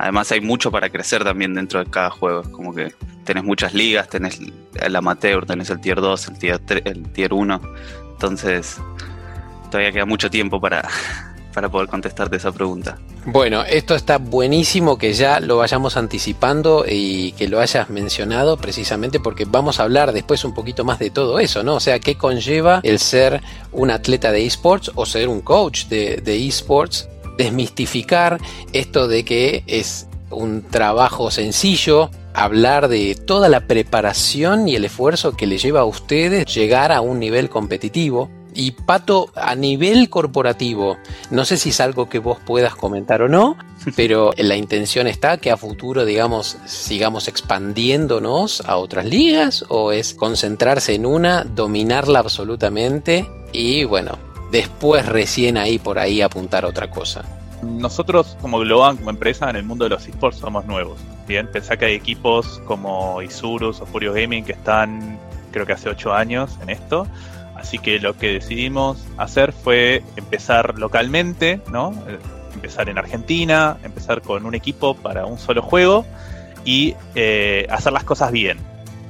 Además 0.00 0.32
hay 0.32 0.40
mucho 0.40 0.70
para 0.70 0.88
crecer 0.88 1.24
también 1.24 1.52
dentro 1.52 1.78
de 1.78 1.90
cada 1.90 2.08
juego, 2.08 2.42
como 2.52 2.74
que 2.74 2.94
tenés 3.24 3.44
muchas 3.44 3.74
ligas, 3.74 4.08
tenés 4.08 4.40
el 4.80 4.96
amateur, 4.96 5.44
tenés 5.44 5.68
el 5.68 5.78
tier 5.78 6.00
2, 6.00 6.28
el 6.28 6.38
tier, 6.38 6.60
el 6.86 7.02
tier 7.12 7.34
1, 7.34 7.60
entonces 8.12 8.78
todavía 9.70 9.92
queda 9.92 10.06
mucho 10.06 10.30
tiempo 10.30 10.58
para, 10.58 10.88
para 11.52 11.68
poder 11.68 11.88
contestarte 11.88 12.36
esa 12.38 12.50
pregunta. 12.50 12.96
Bueno, 13.26 13.62
esto 13.62 13.94
está 13.94 14.16
buenísimo 14.16 14.96
que 14.96 15.12
ya 15.12 15.38
lo 15.38 15.58
vayamos 15.58 15.98
anticipando 15.98 16.86
y 16.88 17.32
que 17.32 17.48
lo 17.48 17.60
hayas 17.60 17.90
mencionado 17.90 18.56
precisamente 18.56 19.20
porque 19.20 19.44
vamos 19.44 19.80
a 19.80 19.82
hablar 19.82 20.12
después 20.12 20.46
un 20.46 20.54
poquito 20.54 20.82
más 20.82 20.98
de 20.98 21.10
todo 21.10 21.38
eso, 21.40 21.62
¿no? 21.62 21.74
O 21.74 21.80
sea, 21.80 21.98
¿qué 21.98 22.14
conlleva 22.14 22.80
el 22.84 23.00
ser 23.00 23.42
un 23.70 23.90
atleta 23.90 24.32
de 24.32 24.46
esports 24.46 24.92
o 24.94 25.04
ser 25.04 25.28
un 25.28 25.42
coach 25.42 25.88
de, 25.88 26.22
de 26.24 26.46
esports? 26.48 27.06
Desmistificar 27.40 28.38
esto 28.74 29.08
de 29.08 29.24
que 29.24 29.64
es 29.66 30.06
un 30.30 30.60
trabajo 30.62 31.30
sencillo, 31.30 32.10
hablar 32.34 32.88
de 32.88 33.14
toda 33.14 33.48
la 33.48 33.60
preparación 33.60 34.68
y 34.68 34.76
el 34.76 34.84
esfuerzo 34.84 35.34
que 35.38 35.46
le 35.46 35.56
lleva 35.56 35.80
a 35.80 35.84
ustedes 35.86 36.44
llegar 36.54 36.92
a 36.92 37.00
un 37.00 37.18
nivel 37.18 37.48
competitivo. 37.48 38.28
Y 38.52 38.72
Pato, 38.72 39.30
a 39.36 39.54
nivel 39.54 40.10
corporativo, 40.10 40.98
no 41.30 41.46
sé 41.46 41.56
si 41.56 41.70
es 41.70 41.80
algo 41.80 42.10
que 42.10 42.18
vos 42.18 42.38
puedas 42.44 42.74
comentar 42.74 43.22
o 43.22 43.28
no, 43.28 43.56
pero 43.96 44.32
la 44.36 44.54
intención 44.54 45.06
está 45.06 45.38
que 45.38 45.50
a 45.50 45.56
futuro, 45.56 46.04
digamos, 46.04 46.58
sigamos 46.66 47.26
expandiéndonos 47.26 48.60
a 48.66 48.76
otras 48.76 49.06
ligas 49.06 49.64
o 49.70 49.92
es 49.92 50.12
concentrarse 50.12 50.94
en 50.94 51.06
una, 51.06 51.44
dominarla 51.44 52.18
absolutamente 52.18 53.26
y 53.50 53.84
bueno, 53.84 54.18
después 54.50 55.06
recién 55.06 55.56
ahí 55.56 55.78
por 55.78 55.98
ahí 55.98 56.22
apuntar 56.22 56.64
otra 56.64 56.90
cosa. 56.90 57.24
Nosotros 57.62 58.36
como 58.40 58.58
Globan, 58.58 58.96
como 58.96 59.10
empresa 59.10 59.50
en 59.50 59.56
el 59.56 59.64
mundo 59.64 59.84
de 59.84 59.90
los 59.90 60.06
esports 60.06 60.38
somos 60.38 60.64
nuevos. 60.64 60.98
Bien, 61.26 61.46
pensá 61.50 61.76
que 61.76 61.84
hay 61.84 61.94
equipos 61.94 62.60
como 62.64 63.20
Isurus 63.22 63.80
o 63.80 63.86
Furious 63.86 64.14
Gaming 64.14 64.44
que 64.44 64.52
están 64.52 65.18
creo 65.52 65.66
que 65.66 65.72
hace 65.72 65.88
8 65.88 66.12
años 66.12 66.56
en 66.62 66.70
esto 66.70 67.06
Así 67.60 67.78
que 67.78 68.00
lo 68.00 68.16
que 68.16 68.32
decidimos 68.32 69.04
hacer 69.18 69.52
fue 69.52 70.02
empezar 70.16 70.78
localmente, 70.78 71.60
¿no? 71.70 71.92
Eh, 72.08 72.18
empezar 72.54 72.88
en 72.88 72.96
Argentina, 72.96 73.76
empezar 73.84 74.22
con 74.22 74.46
un 74.46 74.54
equipo 74.54 74.94
para 74.94 75.26
un 75.26 75.38
solo 75.38 75.60
juego 75.60 76.06
y 76.64 76.94
eh, 77.14 77.66
hacer 77.70 77.92
las 77.92 78.04
cosas 78.04 78.32
bien. 78.32 78.58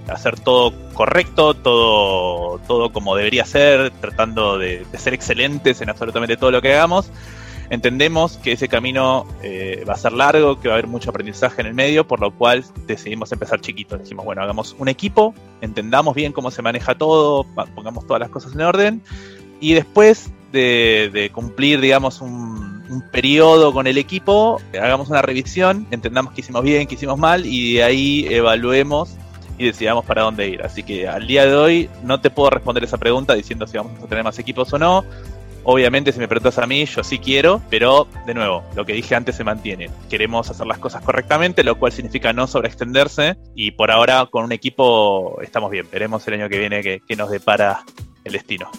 Hacer 0.09 0.41
todo 0.41 0.73
correcto, 0.95 1.55
todo, 1.55 2.59
todo 2.67 2.93
como 2.93 3.15
debería 3.17 3.45
ser, 3.45 3.91
tratando 4.01 4.59
de 4.59 4.85
ser 4.99 5.15
excelentes 5.15 5.81
en 5.81 5.91
absolutamente 5.91 6.37
todo 6.37 6.51
lo 6.51 6.61
que 6.61 6.75
hagamos 6.75 7.11
Entendemos 7.71 8.37
que 8.39 8.51
ese 8.51 8.67
camino 8.67 9.27
eh, 9.45 9.85
va 9.89 9.93
a 9.93 9.97
ser 9.97 10.13
largo, 10.13 10.59
que 10.59 10.67
va 10.67 10.75
a 10.75 10.79
haber 10.79 10.89
mucho 10.89 11.11
aprendizaje 11.11 11.61
en 11.61 11.69
el 11.69 11.75
medio, 11.75 12.05
por 12.07 12.21
lo 12.21 12.33
cual 12.33 12.65
decidimos 12.89 13.31
empezar 13.31 13.61
chiquito. 13.61 13.97
Decimos, 13.97 14.25
bueno, 14.25 14.43
hagamos 14.43 14.75
un 14.77 14.89
equipo, 14.89 15.35
entendamos 15.61 16.17
bien 16.17 16.33
cómo 16.33 16.51
se 16.51 16.63
maneja 16.63 16.97
todo, 16.97 17.47
pongamos 17.77 18.05
todas 18.09 18.19
las 18.19 18.29
cosas 18.29 18.55
en 18.55 18.63
orden, 18.63 19.03
y 19.61 19.75
después 19.75 20.33
de, 20.51 21.31
cumplir, 21.33 21.81
digamos, 21.81 22.21
un, 22.21 22.83
un, 22.91 23.05
periodo 23.13 23.73
con 23.73 23.87
el 23.87 23.99
equipo, 23.99 24.61
hagamos 24.75 25.09
una 25.09 25.23
revisión, 25.23 25.87
entendamos 25.93 26.33
qué 26.33 26.41
hicimos 26.41 26.65
bien, 26.65 26.89
qué 26.89 26.97
hicimos 26.97 27.21
mal, 27.21 27.47
y 27.47 27.75
de 27.75 27.85
ahí 27.85 28.27
evaluemos 28.31 29.17
y 29.61 29.67
decidamos 29.67 30.07
para 30.07 30.23
dónde 30.23 30.49
ir. 30.49 30.63
Así 30.63 30.83
que 30.83 31.07
al 31.07 31.27
día 31.27 31.45
de 31.45 31.55
hoy 31.55 31.91
no 32.03 32.19
te 32.19 32.31
puedo 32.31 32.49
responder 32.49 32.83
esa 32.83 32.97
pregunta 32.97 33.35
diciendo 33.35 33.67
si 33.67 33.77
vamos 33.77 34.03
a 34.03 34.07
tener 34.07 34.25
más 34.25 34.39
equipos 34.39 34.73
o 34.73 34.79
no. 34.79 35.05
Obviamente, 35.65 36.13
si 36.13 36.19
me 36.19 36.27
preguntas 36.27 36.57
a 36.57 36.67
mí, 36.67 36.87
yo 36.87 37.05
sí 37.05 37.19
quiero, 37.19 37.61
pero 37.69 38.09
de 38.25 38.33
nuevo, 38.33 38.65
lo 38.75 38.87
que 38.87 38.95
dije 38.95 39.15
antes 39.15 39.37
se 39.37 39.45
mantiene. 39.45 39.91
Queremos 40.09 40.49
hacer 40.49 40.67
las 40.67 40.79
cosas 40.79 41.03
correctamente, 41.03 41.63
lo 41.63 41.79
cual 41.79 41.93
significa 41.93 42.33
no 42.33 42.47
sobreextenderse. 42.47 43.37
Y 43.55 43.73
por 43.73 43.91
ahora, 43.91 44.27
con 44.31 44.45
un 44.45 44.53
equipo, 44.53 45.39
estamos 45.43 45.71
bien. 45.71 45.87
Veremos 45.93 46.27
el 46.27 46.35
año 46.35 46.49
que 46.49 46.59
viene 46.59 46.83
qué, 46.83 47.17
nos 47.17 47.31
depara 47.31 47.85
el 48.25 48.33
destino. 48.33 48.71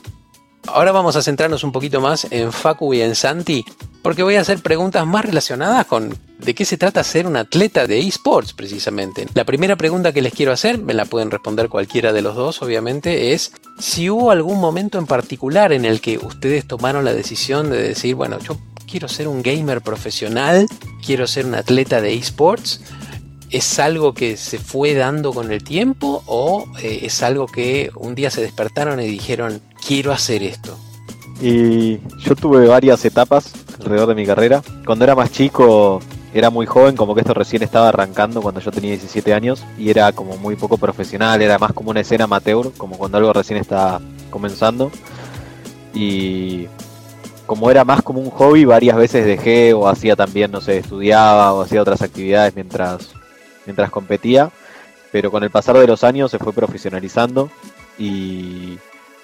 Ahora 0.67 0.91
vamos 0.91 1.15
a 1.15 1.21
centrarnos 1.21 1.63
un 1.63 1.71
poquito 1.71 2.01
más 2.01 2.27
en 2.29 2.51
Facu 2.51 2.93
y 2.93 3.01
en 3.01 3.15
Santi, 3.15 3.65
porque 4.01 4.23
voy 4.23 4.35
a 4.35 4.41
hacer 4.41 4.59
preguntas 4.59 5.05
más 5.05 5.25
relacionadas 5.25 5.85
con 5.85 6.17
de 6.37 6.55
qué 6.55 6.65
se 6.65 6.77
trata 6.77 7.03
ser 7.03 7.27
un 7.27 7.37
atleta 7.37 7.87
de 7.87 7.99
esports 7.99 8.53
precisamente. 8.53 9.27
La 9.33 9.43
primera 9.43 9.75
pregunta 9.75 10.11
que 10.11 10.21
les 10.21 10.33
quiero 10.33 10.51
hacer, 10.51 10.79
me 10.79 10.93
la 10.93 11.05
pueden 11.05 11.31
responder 11.31 11.69
cualquiera 11.69 12.13
de 12.13 12.21
los 12.21 12.35
dos 12.35 12.61
obviamente, 12.61 13.33
es 13.33 13.53
si 13.79 14.09
hubo 14.09 14.31
algún 14.31 14.59
momento 14.59 14.97
en 14.97 15.07
particular 15.07 15.71
en 15.73 15.85
el 15.85 16.01
que 16.01 16.17
ustedes 16.17 16.67
tomaron 16.67 17.05
la 17.05 17.13
decisión 17.13 17.69
de 17.69 17.81
decir, 17.81 18.15
bueno, 18.15 18.39
yo 18.39 18.57
quiero 18.89 19.07
ser 19.07 19.27
un 19.27 19.41
gamer 19.41 19.81
profesional, 19.81 20.67
quiero 21.05 21.27
ser 21.27 21.45
un 21.45 21.55
atleta 21.55 22.01
de 22.01 22.13
esports. 22.13 22.81
¿Es 23.51 23.79
algo 23.79 24.13
que 24.13 24.37
se 24.37 24.57
fue 24.59 24.93
dando 24.93 25.33
con 25.33 25.51
el 25.51 25.63
tiempo 25.63 26.23
o 26.25 26.65
eh, 26.81 27.01
es 27.03 27.21
algo 27.21 27.47
que 27.47 27.91
un 27.95 28.15
día 28.15 28.31
se 28.31 28.41
despertaron 28.41 29.01
y 29.01 29.07
dijeron, 29.07 29.61
quiero 29.85 30.13
hacer 30.13 30.41
esto? 30.41 30.77
Y 31.41 31.99
yo 32.19 32.35
tuve 32.35 32.67
varias 32.67 33.03
etapas 33.03 33.51
alrededor 33.79 34.07
de 34.07 34.15
mi 34.15 34.25
carrera. 34.25 34.61
Cuando 34.85 35.03
era 35.03 35.15
más 35.15 35.31
chico 35.31 35.99
era 36.33 36.49
muy 36.49 36.65
joven, 36.65 36.95
como 36.95 37.13
que 37.13 37.21
esto 37.21 37.33
recién 37.33 37.61
estaba 37.61 37.89
arrancando 37.89 38.41
cuando 38.41 38.61
yo 38.61 38.71
tenía 38.71 38.91
17 38.91 39.33
años 39.33 39.65
y 39.77 39.89
era 39.89 40.13
como 40.13 40.37
muy 40.37 40.55
poco 40.55 40.77
profesional, 40.77 41.41
era 41.41 41.59
más 41.59 41.73
como 41.73 41.91
una 41.91 41.99
escena 41.99 42.23
amateur, 42.23 42.71
como 42.77 42.97
cuando 42.97 43.17
algo 43.17 43.33
recién 43.33 43.59
está 43.59 43.99
comenzando. 44.29 44.91
Y 45.93 46.67
como 47.45 47.69
era 47.69 47.83
más 47.83 48.01
como 48.01 48.21
un 48.21 48.29
hobby, 48.29 48.63
varias 48.63 48.95
veces 48.95 49.25
dejé 49.25 49.73
o 49.73 49.89
hacía 49.89 50.15
también, 50.15 50.51
no 50.51 50.61
sé, 50.61 50.77
estudiaba 50.77 51.53
o 51.53 51.61
hacía 51.63 51.81
otras 51.81 52.01
actividades 52.01 52.55
mientras, 52.55 53.09
mientras 53.65 53.89
competía, 53.89 54.51
pero 55.11 55.31
con 55.31 55.43
el 55.43 55.49
pasar 55.49 55.77
de 55.77 55.87
los 55.87 56.03
años 56.03 56.31
se 56.31 56.39
fue 56.39 56.53
profesionalizando 56.53 57.49
y 57.97 58.77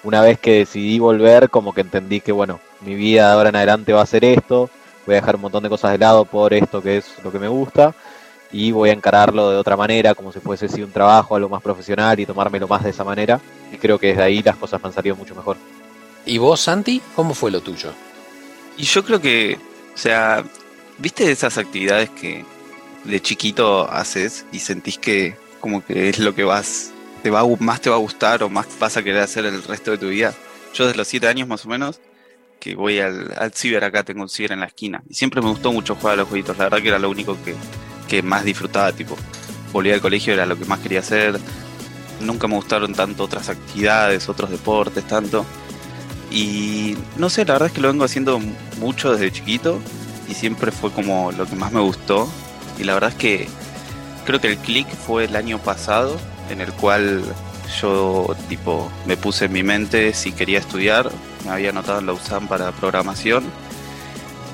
una 0.03 0.22
vez 0.22 0.39
que 0.39 0.60
decidí 0.60 1.00
volver, 1.00 1.50
como 1.50 1.74
que 1.74 1.82
entendí 1.82 2.22
que, 2.22 2.32
bueno, 2.32 2.60
mi 2.82 2.96
vida 2.96 3.27
de 3.27 3.34
ahora 3.34 3.50
en 3.50 3.56
adelante 3.56 3.94
va 3.94 4.01
a 4.01 4.06
ser 4.06 4.24
esto, 4.25 4.70
voy 5.06 5.15
a 5.15 5.20
dejar 5.20 5.36
un 5.36 5.41
montón 5.41 5.63
de 5.63 5.70
cosas 5.70 5.91
de 5.91 5.98
lado 5.98 6.25
por 6.25 6.53
esto 6.53 6.82
que 6.82 6.98
es 6.98 7.15
lo 7.24 7.32
que 7.32 7.39
me 7.39 7.48
gusta 7.48 7.94
y 8.51 8.72
voy 8.72 8.89
a 8.89 8.94
encararlo 8.94 9.50
de 9.50 9.58
otra 9.58 9.75
manera, 9.75 10.15
como 10.15 10.32
si 10.32 10.39
fuese 10.39 10.84
un 10.84 10.91
trabajo, 10.91 11.36
algo 11.36 11.50
más 11.50 11.62
profesional 11.62 12.20
y 12.20 12.25
tomármelo 12.25 12.67
más 12.67 12.84
de 12.84 12.91
esa 12.91 13.03
manera. 13.03 13.39
Y 13.72 13.77
creo 13.77 14.00
que 14.00 14.08
desde 14.08 14.24
ahí 14.24 14.41
las 14.41 14.56
cosas 14.56 14.82
me 14.82 14.88
han 14.88 14.94
salido 14.94 15.15
mucho 15.15 15.36
mejor. 15.36 15.58
¿Y 16.25 16.38
vos, 16.38 16.62
Santi, 16.62 17.01
cómo 17.15 17.34
fue 17.34 17.51
lo 17.51 17.62
tuyo? 17.62 17.91
Y 18.77 18.84
yo 18.84 19.03
creo 19.03 19.20
que, 19.20 19.58
o 19.94 19.98
sea, 19.98 20.44
¿viste 20.98 21.29
esas 21.29 21.58
actividades 21.58 22.10
que 22.12 22.46
de 23.04 23.22
chiquito 23.22 23.89
haces 23.89 24.46
y 24.51 24.60
sentís 24.60 24.98
que 24.98 25.36
como 25.60 25.84
que 25.84 26.10
es 26.10 26.20
lo 26.20 26.36
que 26.36 26.44
vas, 26.44 26.92
te 27.24 27.30
va, 27.30 27.44
más 27.60 27.82
te 27.82 27.89
va 27.89 27.96
a 27.96 28.00
gustar 28.00 28.44
o 28.44 28.50
más 28.50 28.68
vas 28.80 28.98
a 28.98 29.04
querer 29.04 29.22
hacer 29.22 29.46
el 29.46 29.63
resto 29.63 29.92
de 29.92 29.98
tu 29.98 30.10
vida? 30.10 30.34
Yo 30.74 30.86
desde 30.86 30.98
los 30.98 31.08
7 31.08 31.27
años 31.27 31.48
más 31.48 31.66
o 31.66 31.70
menos 31.70 32.00
que 32.60 32.75
voy 32.75 33.00
al, 33.00 33.34
al 33.38 33.54
ciber 33.54 33.84
acá, 33.84 34.04
tengo 34.04 34.24
un 34.24 34.30
ciber 34.30 34.51
en 34.51 34.60
la 34.60 34.66
esquina. 34.66 35.04
Y 35.10 35.13
siempre 35.13 35.42
me 35.42 35.50
gustó 35.50 35.72
mucho 35.72 35.96
jugar 35.96 36.13
a 36.13 36.18
los 36.18 36.27
jueguitos, 36.27 36.58
la 36.58 36.66
verdad 36.66 36.82
que 36.82 36.88
era 36.89 37.00
lo 37.00 37.10
único 37.10 37.38
que, 37.44 37.56
que 38.08 38.22
más 38.22 38.44
disfrutaba, 38.44 38.92
tipo, 38.92 39.16
volvía 39.72 39.94
al 39.94 40.01
colegio, 40.01 40.34
era 40.34 40.46
lo 40.46 40.58
que 40.58 40.66
más 40.66 40.80
quería 40.80 41.00
hacer. 41.00 41.39
Nunca 42.20 42.48
me 42.48 42.56
gustaron 42.56 42.94
tanto 42.94 43.24
otras 43.24 43.50
actividades, 43.50 44.27
otros 44.27 44.50
deportes, 44.50 45.06
tanto. 45.08 45.46
Y 46.32 46.98
no 47.18 47.30
sé, 47.30 47.46
la 47.46 47.54
verdad 47.54 47.68
es 47.68 47.74
que 47.74 47.82
lo 47.82 47.89
vengo 47.89 48.04
haciendo 48.04 48.39
mucho 48.80 49.12
desde 49.12 49.32
chiquito 49.32 49.80
y 50.27 50.34
siempre 50.34 50.72
fue 50.72 50.92
como 50.92 51.32
lo 51.32 51.46
que 51.46 51.56
más 51.56 51.72
me 51.72 51.80
gustó. 51.80 52.27
Y 52.77 52.84
la 52.84 52.93
verdad 52.93 53.12
es 53.12 53.15
que 53.15 53.48
creo 54.25 54.41
que 54.41 54.50
el 54.50 54.57
click 54.57 54.88
fue 54.89 55.25
el 55.25 55.36
año 55.36 55.57
pasado, 55.60 56.17
en 56.50 56.62
el 56.62 56.74
cual 56.74 57.24
yo 57.81 58.36
tipo 58.50 58.91
me 59.05 59.17
puse 59.17 59.46
en 59.46 59.53
mi 59.53 59.63
mente 59.63 60.13
si 60.13 60.31
quería 60.31 60.60
estudiar, 60.60 61.10
me 61.46 61.51
había 61.51 61.69
anotado 61.69 62.00
en 62.00 62.05
la 62.05 62.13
USAM 62.13 62.48
para 62.48 62.72
programación, 62.72 63.46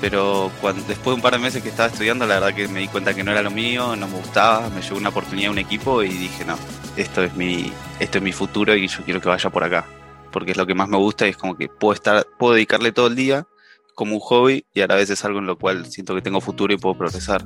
pero 0.00 0.50
cuando, 0.60 0.82
después 0.86 1.06
de 1.06 1.14
un 1.14 1.22
par 1.22 1.32
de 1.32 1.38
meses 1.38 1.62
que 1.62 1.70
estaba 1.70 1.88
estudiando, 1.88 2.26
la 2.26 2.34
verdad 2.40 2.54
que 2.54 2.68
me 2.68 2.80
di 2.80 2.88
cuenta 2.88 3.14
que 3.14 3.24
no 3.24 3.32
era 3.32 3.42
lo 3.42 3.50
mío, 3.50 3.96
no 3.96 4.06
me 4.06 4.16
gustaba, 4.16 4.68
me 4.70 4.82
llegó 4.82 4.96
una 4.96 5.08
oportunidad 5.08 5.50
un 5.50 5.58
equipo 5.58 6.02
y 6.02 6.08
dije, 6.08 6.44
no, 6.44 6.56
esto 6.96 7.22
es 7.22 7.34
mi, 7.34 7.72
esto 7.98 8.18
es 8.18 8.24
mi 8.24 8.32
futuro 8.32 8.74
y 8.74 8.86
yo 8.86 9.04
quiero 9.04 9.20
que 9.20 9.28
vaya 9.28 9.50
por 9.50 9.64
acá, 9.64 9.86
porque 10.30 10.52
es 10.52 10.56
lo 10.56 10.66
que 10.66 10.74
más 10.74 10.88
me 10.88 10.98
gusta 10.98 11.26
y 11.26 11.30
es 11.30 11.36
como 11.36 11.56
que 11.56 11.68
puedo 11.68 11.94
estar, 11.94 12.26
puedo 12.38 12.54
dedicarle 12.54 12.92
todo 12.92 13.06
el 13.06 13.16
día 13.16 13.46
como 13.94 14.14
un 14.14 14.20
hobby 14.20 14.66
y 14.74 14.80
a 14.80 14.86
la 14.86 14.96
vez 14.96 15.10
es 15.10 15.24
algo 15.24 15.38
en 15.38 15.46
lo 15.46 15.56
cual 15.56 15.86
siento 15.86 16.14
que 16.14 16.22
tengo 16.22 16.40
futuro 16.40 16.72
y 16.74 16.76
puedo 16.76 16.96
progresar 16.96 17.44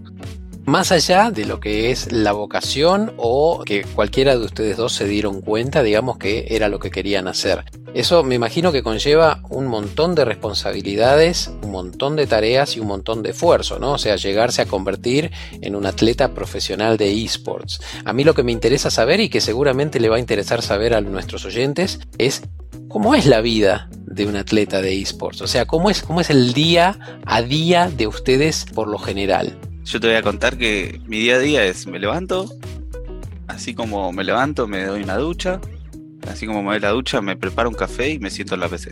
más 0.68 0.92
allá 0.92 1.30
de 1.30 1.46
lo 1.46 1.60
que 1.60 1.90
es 1.90 2.12
la 2.12 2.32
vocación 2.32 3.14
o 3.16 3.62
que 3.64 3.84
cualquiera 3.84 4.36
de 4.36 4.44
ustedes 4.44 4.76
dos 4.76 4.92
se 4.92 5.08
dieron 5.08 5.40
cuenta, 5.40 5.82
digamos 5.82 6.18
que 6.18 6.48
era 6.50 6.68
lo 6.68 6.78
que 6.78 6.90
querían 6.90 7.26
hacer. 7.26 7.64
Eso 7.94 8.22
me 8.22 8.34
imagino 8.34 8.70
que 8.70 8.82
conlleva 8.82 9.40
un 9.48 9.66
montón 9.66 10.14
de 10.14 10.26
responsabilidades, 10.26 11.50
un 11.62 11.70
montón 11.70 12.16
de 12.16 12.26
tareas 12.26 12.76
y 12.76 12.80
un 12.80 12.86
montón 12.88 13.22
de 13.22 13.30
esfuerzo, 13.30 13.78
¿no? 13.78 13.92
O 13.92 13.98
sea, 13.98 14.16
llegarse 14.16 14.60
a 14.60 14.66
convertir 14.66 15.30
en 15.62 15.74
un 15.74 15.86
atleta 15.86 16.34
profesional 16.34 16.98
de 16.98 17.24
esports. 17.24 17.80
A 18.04 18.12
mí 18.12 18.22
lo 18.22 18.34
que 18.34 18.42
me 18.42 18.52
interesa 18.52 18.90
saber 18.90 19.20
y 19.20 19.30
que 19.30 19.40
seguramente 19.40 20.00
le 20.00 20.10
va 20.10 20.16
a 20.16 20.20
interesar 20.20 20.60
saber 20.60 20.92
a 20.92 21.00
nuestros 21.00 21.46
oyentes 21.46 21.98
es 22.18 22.42
cómo 22.88 23.14
es 23.14 23.24
la 23.24 23.40
vida 23.40 23.88
de 24.04 24.26
un 24.26 24.36
atleta 24.36 24.82
de 24.82 25.00
esports, 25.00 25.40
o 25.40 25.46
sea, 25.46 25.64
cómo 25.64 25.88
es, 25.88 26.02
cómo 26.02 26.20
es 26.20 26.28
el 26.28 26.52
día 26.52 27.20
a 27.24 27.40
día 27.40 27.88
de 27.88 28.06
ustedes 28.06 28.66
por 28.74 28.88
lo 28.88 28.98
general. 28.98 29.56
Yo 29.88 30.00
te 30.00 30.06
voy 30.06 30.16
a 30.16 30.22
contar 30.22 30.58
que 30.58 31.00
mi 31.06 31.20
día 31.20 31.36
a 31.36 31.38
día 31.38 31.64
es 31.64 31.86
me 31.86 31.98
levanto, 31.98 32.46
así 33.46 33.72
como 33.72 34.12
me 34.12 34.22
levanto 34.22 34.68
me 34.68 34.84
doy 34.84 35.02
una 35.02 35.16
ducha, 35.16 35.62
así 36.30 36.46
como 36.46 36.62
me 36.62 36.72
doy 36.72 36.80
la 36.80 36.90
ducha 36.90 37.22
me 37.22 37.36
preparo 37.36 37.70
un 37.70 37.74
café 37.74 38.10
y 38.10 38.18
me 38.18 38.28
siento 38.28 38.54
en 38.54 38.60
la 38.60 38.68
PC. 38.68 38.90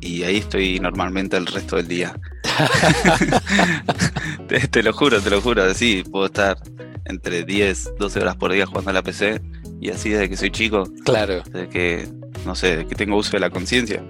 Y 0.00 0.22
ahí 0.22 0.38
estoy 0.38 0.80
normalmente 0.80 1.36
el 1.36 1.44
resto 1.44 1.76
del 1.76 1.88
día. 1.88 2.18
te, 4.70 4.82
lo 4.82 4.94
juro, 4.94 5.20
te 5.20 5.28
lo 5.28 5.42
juro, 5.42 5.74
sí, 5.74 6.04
puedo 6.10 6.24
estar 6.24 6.56
entre 7.04 7.44
10, 7.44 7.96
12 7.98 8.20
horas 8.20 8.36
por 8.36 8.50
día 8.50 8.64
jugando 8.64 8.92
a 8.92 8.94
la 8.94 9.02
PC 9.02 9.42
y 9.78 9.90
así 9.90 10.08
desde 10.08 10.30
que 10.30 10.38
soy 10.38 10.50
chico. 10.50 10.88
Claro. 11.04 11.42
Desde 11.52 11.68
que, 11.68 12.08
no 12.46 12.54
sé, 12.54 12.86
que 12.88 12.94
tengo 12.94 13.18
uso 13.18 13.32
de 13.32 13.40
la 13.40 13.50
conciencia. 13.50 14.02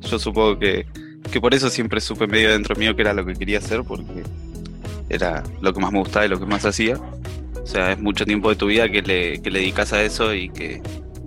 Yo 0.00 0.18
supongo 0.18 0.58
que, 0.58 0.84
que 1.30 1.40
por 1.40 1.54
eso 1.54 1.70
siempre 1.70 2.00
supe 2.00 2.26
medio 2.26 2.50
dentro 2.50 2.74
mío 2.74 2.96
que 2.96 3.02
era 3.02 3.14
lo 3.14 3.24
que 3.24 3.34
quería 3.34 3.58
hacer, 3.58 3.84
porque 3.84 4.24
era 5.10 5.42
lo 5.60 5.74
que 5.74 5.80
más 5.80 5.92
me 5.92 5.98
gustaba 5.98 6.24
y 6.24 6.28
lo 6.28 6.38
que 6.38 6.46
más 6.46 6.64
hacía. 6.64 6.96
O 6.96 7.66
sea, 7.66 7.92
es 7.92 8.00
mucho 8.00 8.24
tiempo 8.24 8.48
de 8.48 8.56
tu 8.56 8.66
vida 8.66 8.88
que 8.88 9.02
le, 9.02 9.42
que 9.42 9.50
le 9.50 9.58
dedicas 9.58 9.92
a 9.92 10.02
eso 10.02 10.32
y 10.32 10.48
que 10.48 10.80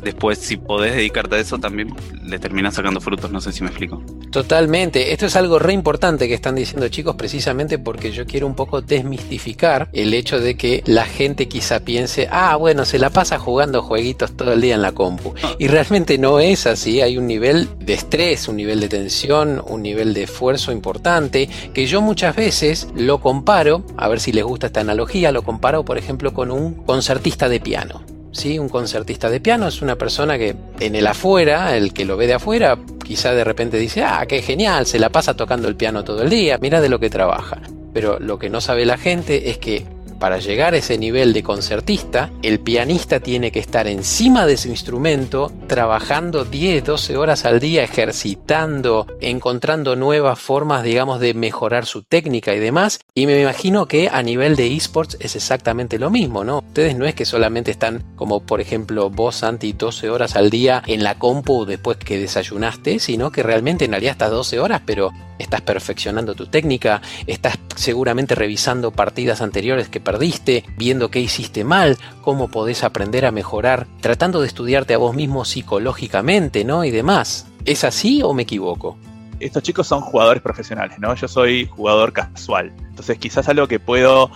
después 0.03 0.39
si 0.39 0.57
podés 0.57 0.95
dedicarte 0.95 1.35
a 1.35 1.39
eso 1.39 1.57
también 1.57 1.93
le 2.23 2.39
terminas 2.39 2.75
sacando 2.75 3.01
frutos, 3.01 3.31
no 3.31 3.41
sé 3.41 3.51
si 3.51 3.63
me 3.63 3.69
explico. 3.69 4.03
Totalmente, 4.31 5.13
esto 5.13 5.25
es 5.25 5.35
algo 5.35 5.59
re 5.59 5.73
importante 5.73 6.27
que 6.27 6.33
están 6.33 6.55
diciendo 6.55 6.87
chicos 6.89 7.15
precisamente 7.15 7.79
porque 7.79 8.11
yo 8.11 8.25
quiero 8.25 8.47
un 8.47 8.55
poco 8.55 8.81
desmistificar 8.81 9.89
el 9.93 10.13
hecho 10.13 10.39
de 10.39 10.55
que 10.55 10.83
la 10.85 11.05
gente 11.05 11.47
quizá 11.47 11.81
piense, 11.81 12.27
ah 12.31 12.55
bueno, 12.55 12.85
se 12.85 12.99
la 12.99 13.09
pasa 13.09 13.37
jugando 13.37 13.81
jueguitos 13.81 14.35
todo 14.35 14.53
el 14.53 14.61
día 14.61 14.75
en 14.75 14.81
la 14.81 14.91
compu. 14.91 15.33
Y 15.59 15.67
realmente 15.67 16.17
no 16.17 16.39
es 16.39 16.65
así, 16.65 17.01
hay 17.01 17.17
un 17.17 17.27
nivel 17.27 17.69
de 17.79 17.93
estrés, 17.93 18.47
un 18.47 18.57
nivel 18.57 18.79
de 18.79 18.89
tensión, 18.89 19.63
un 19.67 19.83
nivel 19.83 20.13
de 20.13 20.23
esfuerzo 20.23 20.71
importante 20.71 21.49
que 21.73 21.85
yo 21.85 22.01
muchas 22.01 22.35
veces 22.35 22.87
lo 22.95 23.19
comparo, 23.19 23.85
a 23.97 24.07
ver 24.07 24.19
si 24.19 24.31
les 24.31 24.43
gusta 24.43 24.67
esta 24.67 24.81
analogía, 24.81 25.31
lo 25.31 25.43
comparo 25.43 25.85
por 25.85 25.97
ejemplo 25.97 26.33
con 26.33 26.51
un 26.51 26.73
concertista 26.73 27.49
de 27.49 27.59
piano. 27.59 28.03
¿Sí? 28.33 28.59
Un 28.59 28.67
concertista 28.67 29.29
de 29.29 29.39
piano 29.39 29.67
es 29.67 29.81
una 29.81 29.95
persona 29.95 30.37
que 30.37 30.55
en 30.79 30.95
el 30.95 31.07
afuera, 31.07 31.77
el 31.77 31.93
que 31.93 32.03
lo 32.03 32.17
ve 32.17 32.27
de 32.27 32.33
afuera, 32.33 32.77
quizá 33.03 33.33
de 33.33 33.43
repente 33.43 33.77
dice, 33.77 34.03
ah, 34.03 34.25
qué 34.27 34.41
genial, 34.41 34.85
se 34.85 34.99
la 34.99 35.09
pasa 35.09 35.35
tocando 35.35 35.69
el 35.69 35.75
piano 35.75 36.03
todo 36.03 36.23
el 36.23 36.29
día, 36.29 36.57
mira 36.57 36.81
de 36.81 36.89
lo 36.89 36.99
que 36.99 37.09
trabaja. 37.09 37.61
Pero 37.93 38.19
lo 38.19 38.39
que 38.39 38.49
no 38.49 38.59
sabe 38.59 38.85
la 38.85 38.97
gente 38.97 39.49
es 39.49 39.59
que 39.59 39.85
para 40.23 40.39
llegar 40.39 40.73
a 40.73 40.77
ese 40.77 40.97
nivel 40.97 41.33
de 41.33 41.43
concertista, 41.43 42.31
el 42.43 42.61
pianista 42.61 43.19
tiene 43.19 43.51
que 43.51 43.59
estar 43.59 43.87
encima 43.87 44.45
de 44.45 44.55
su 44.55 44.69
instrumento, 44.69 45.51
trabajando 45.67 46.45
10, 46.45 46.81
12 46.85 47.17
horas 47.17 47.43
al 47.43 47.59
día, 47.59 47.83
ejercitando, 47.83 49.05
encontrando 49.19 49.97
nuevas 49.97 50.39
formas, 50.39 50.81
digamos, 50.81 51.19
de 51.19 51.33
mejorar 51.33 51.85
su 51.85 52.03
técnica 52.03 52.55
y 52.55 52.61
demás. 52.61 53.01
Y 53.13 53.25
me 53.25 53.41
imagino 53.41 53.85
que 53.85 54.07
a 54.07 54.23
nivel 54.23 54.55
de 54.55 54.73
esports 54.73 55.17
es 55.19 55.35
exactamente 55.35 55.99
lo 55.99 56.09
mismo, 56.09 56.45
¿no? 56.45 56.59
Ustedes 56.59 56.95
no 56.95 57.05
es 57.05 57.15
que 57.15 57.25
solamente 57.25 57.71
están, 57.71 58.05
como 58.15 58.45
por 58.45 58.61
ejemplo 58.61 59.09
vos, 59.09 59.35
Santi, 59.35 59.73
12 59.73 60.09
horas 60.09 60.37
al 60.37 60.49
día 60.49 60.83
en 60.87 61.03
la 61.03 61.19
compu 61.19 61.65
después 61.65 61.97
que 61.97 62.17
desayunaste, 62.17 62.99
sino 62.99 63.29
que 63.29 63.43
realmente 63.43 63.83
en 63.83 63.91
realidad 63.91 64.13
estás 64.13 64.31
12 64.31 64.61
horas, 64.61 64.81
pero 64.85 65.11
estás 65.37 65.61
perfeccionando 65.61 66.33
tu 66.33 66.47
técnica, 66.47 67.01
estás 67.27 67.59
seguramente 67.75 68.35
revisando 68.35 68.91
partidas 68.91 69.41
anteriores 69.41 69.89
que 69.89 69.99
perdiste, 70.13 70.63
viendo 70.77 71.09
qué 71.09 71.19
hiciste 71.19 71.63
mal, 71.63 71.97
cómo 72.21 72.47
podés 72.47 72.83
aprender 72.83 73.25
a 73.25 73.31
mejorar, 73.31 73.87
tratando 73.99 74.41
de 74.41 74.47
estudiarte 74.47 74.93
a 74.93 74.99
vos 74.99 75.15
mismo 75.15 75.43
psicológicamente, 75.43 76.63
¿no? 76.63 76.85
Y 76.85 76.91
demás. 76.91 77.47
¿Es 77.65 77.83
así 77.83 78.21
o 78.21 78.31
me 78.31 78.43
equivoco? 78.43 78.95
Estos 79.39 79.63
chicos 79.63 79.87
son 79.87 80.01
jugadores 80.01 80.43
profesionales, 80.43 80.99
¿no? 80.99 81.15
Yo 81.15 81.27
soy 81.27 81.65
jugador 81.65 82.13
casual. 82.13 82.71
Entonces 82.89 83.17
quizás 83.17 83.49
algo 83.49 83.67
que 83.67 83.79
puedo 83.79 84.29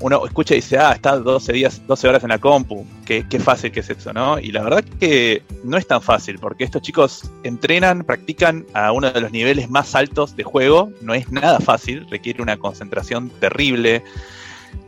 uno 0.00 0.24
escucha 0.24 0.54
y 0.54 0.58
dice, 0.58 0.78
ah, 0.78 0.92
está 0.92 1.16
12 1.16 1.52
días, 1.52 1.82
12 1.84 2.08
horas 2.08 2.22
en 2.22 2.28
la 2.28 2.38
compu, 2.38 2.86
qué, 3.04 3.26
qué 3.28 3.40
fácil 3.40 3.72
que 3.72 3.80
es 3.80 3.90
eso, 3.90 4.12
¿no? 4.12 4.38
Y 4.38 4.52
la 4.52 4.62
verdad 4.62 4.84
que 5.00 5.42
no 5.64 5.76
es 5.76 5.86
tan 5.88 6.00
fácil, 6.00 6.38
porque 6.38 6.62
estos 6.62 6.82
chicos 6.82 7.28
entrenan, 7.42 8.04
practican 8.04 8.66
a 8.72 8.92
uno 8.92 9.10
de 9.10 9.20
los 9.20 9.32
niveles 9.32 9.68
más 9.68 9.96
altos 9.96 10.36
de 10.36 10.44
juego, 10.44 10.92
no 11.00 11.12
es 11.12 11.32
nada 11.32 11.58
fácil, 11.58 12.06
requiere 12.08 12.40
una 12.40 12.56
concentración 12.56 13.30
terrible, 13.40 14.04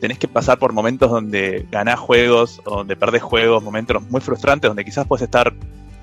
tenés 0.00 0.18
que 0.18 0.28
pasar 0.28 0.58
por 0.58 0.72
momentos 0.72 1.10
donde 1.10 1.66
ganás 1.70 1.98
juegos 1.98 2.60
o 2.64 2.76
donde 2.78 2.96
perdés 2.96 3.22
juegos, 3.22 3.62
momentos 3.62 4.02
muy 4.10 4.20
frustrantes, 4.20 4.68
donde 4.68 4.84
quizás 4.84 5.06
puedes 5.06 5.22
estar 5.22 5.52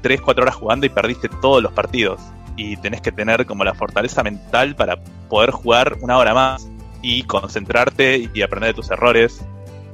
3, 0.02 0.22
4 0.22 0.44
horas 0.44 0.56
jugando 0.56 0.86
y 0.86 0.90
perdiste 0.90 1.30
todos 1.42 1.62
los 1.62 1.72
partidos. 1.72 2.22
Y 2.56 2.78
tenés 2.78 3.02
que 3.02 3.12
tener 3.12 3.46
como 3.46 3.64
la 3.64 3.74
fortaleza 3.74 4.24
mental 4.24 4.76
para 4.76 4.98
poder 5.30 5.52
jugar 5.52 5.98
una 6.02 6.18
hora 6.18 6.34
más 6.34 6.68
y 7.02 7.24
concentrarte 7.24 8.30
y 8.34 8.42
aprender 8.42 8.70
de 8.70 8.74
tus 8.76 8.92
errores. 8.92 9.42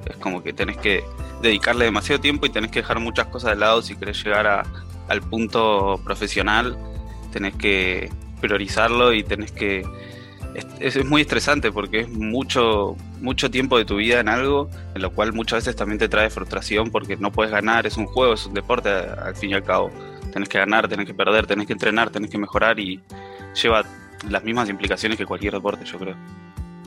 Es 0.06 0.18
como 0.18 0.44
que 0.44 0.54
tenés 0.54 0.78
que 0.78 1.04
dedicarle 1.42 1.86
demasiado 1.86 2.22
tiempo 2.22 2.46
y 2.46 2.50
tenés 2.50 2.72
que 2.72 2.80
dejar 2.80 3.00
muchas 3.00 3.28
cosas 3.28 3.52
de 3.52 3.58
lado 3.58 3.82
si 3.82 3.96
querés 3.96 4.24
llegar 4.24 4.66
al 5.08 5.22
punto 5.22 6.00
profesional. 6.04 6.78
Tenés 7.32 7.56
que 7.56 8.10
priorizarlo 8.42 9.14
y 9.14 9.24
tenés 9.24 9.52
que... 9.52 9.84
Es, 10.56 10.96
es, 10.96 11.06
muy 11.06 11.22
estresante 11.22 11.72
porque 11.72 12.02
es 12.02 12.10
mucho, 12.10 12.96
mucho 13.22 13.52
tiempo 13.52 13.78
de 13.78 13.86
tu 13.86 13.98
vida 13.98 14.20
en 14.20 14.28
algo, 14.28 14.70
en 14.96 15.02
lo 15.02 15.12
cual 15.12 15.32
muchas 15.32 15.60
veces 15.60 15.76
también 15.76 16.00
te 16.00 16.10
trae 16.10 16.30
frustración 16.30 16.90
porque 16.90 17.18
no 17.18 17.32
puedes 17.32 17.52
ganar, 17.52 17.86
es 17.86 17.98
un 17.98 18.08
juego, 18.08 18.34
es 18.34 18.46
un 18.46 18.54
deporte 18.54 18.90
al 18.90 19.36
fin 19.36 19.52
y 19.52 19.54
al 19.54 19.64
cabo. 19.64 19.92
Tenés 20.34 20.50
que 20.50 20.58
ganar, 20.58 20.88
tenés 20.88 21.06
que 21.06 21.14
perder, 21.14 21.48
tenés 21.48 21.68
que 21.68 21.74
entrenar, 21.74 22.10
tenés 22.10 22.30
que 22.30 22.38
mejorar 22.38 22.80
y 22.80 23.00
lleva 23.62 23.84
las 24.28 24.44
mismas 24.44 24.70
implicaciones 24.70 25.18
que 25.18 25.26
cualquier 25.26 25.54
deporte, 25.54 25.86
yo 25.86 25.98
creo. 25.98 26.16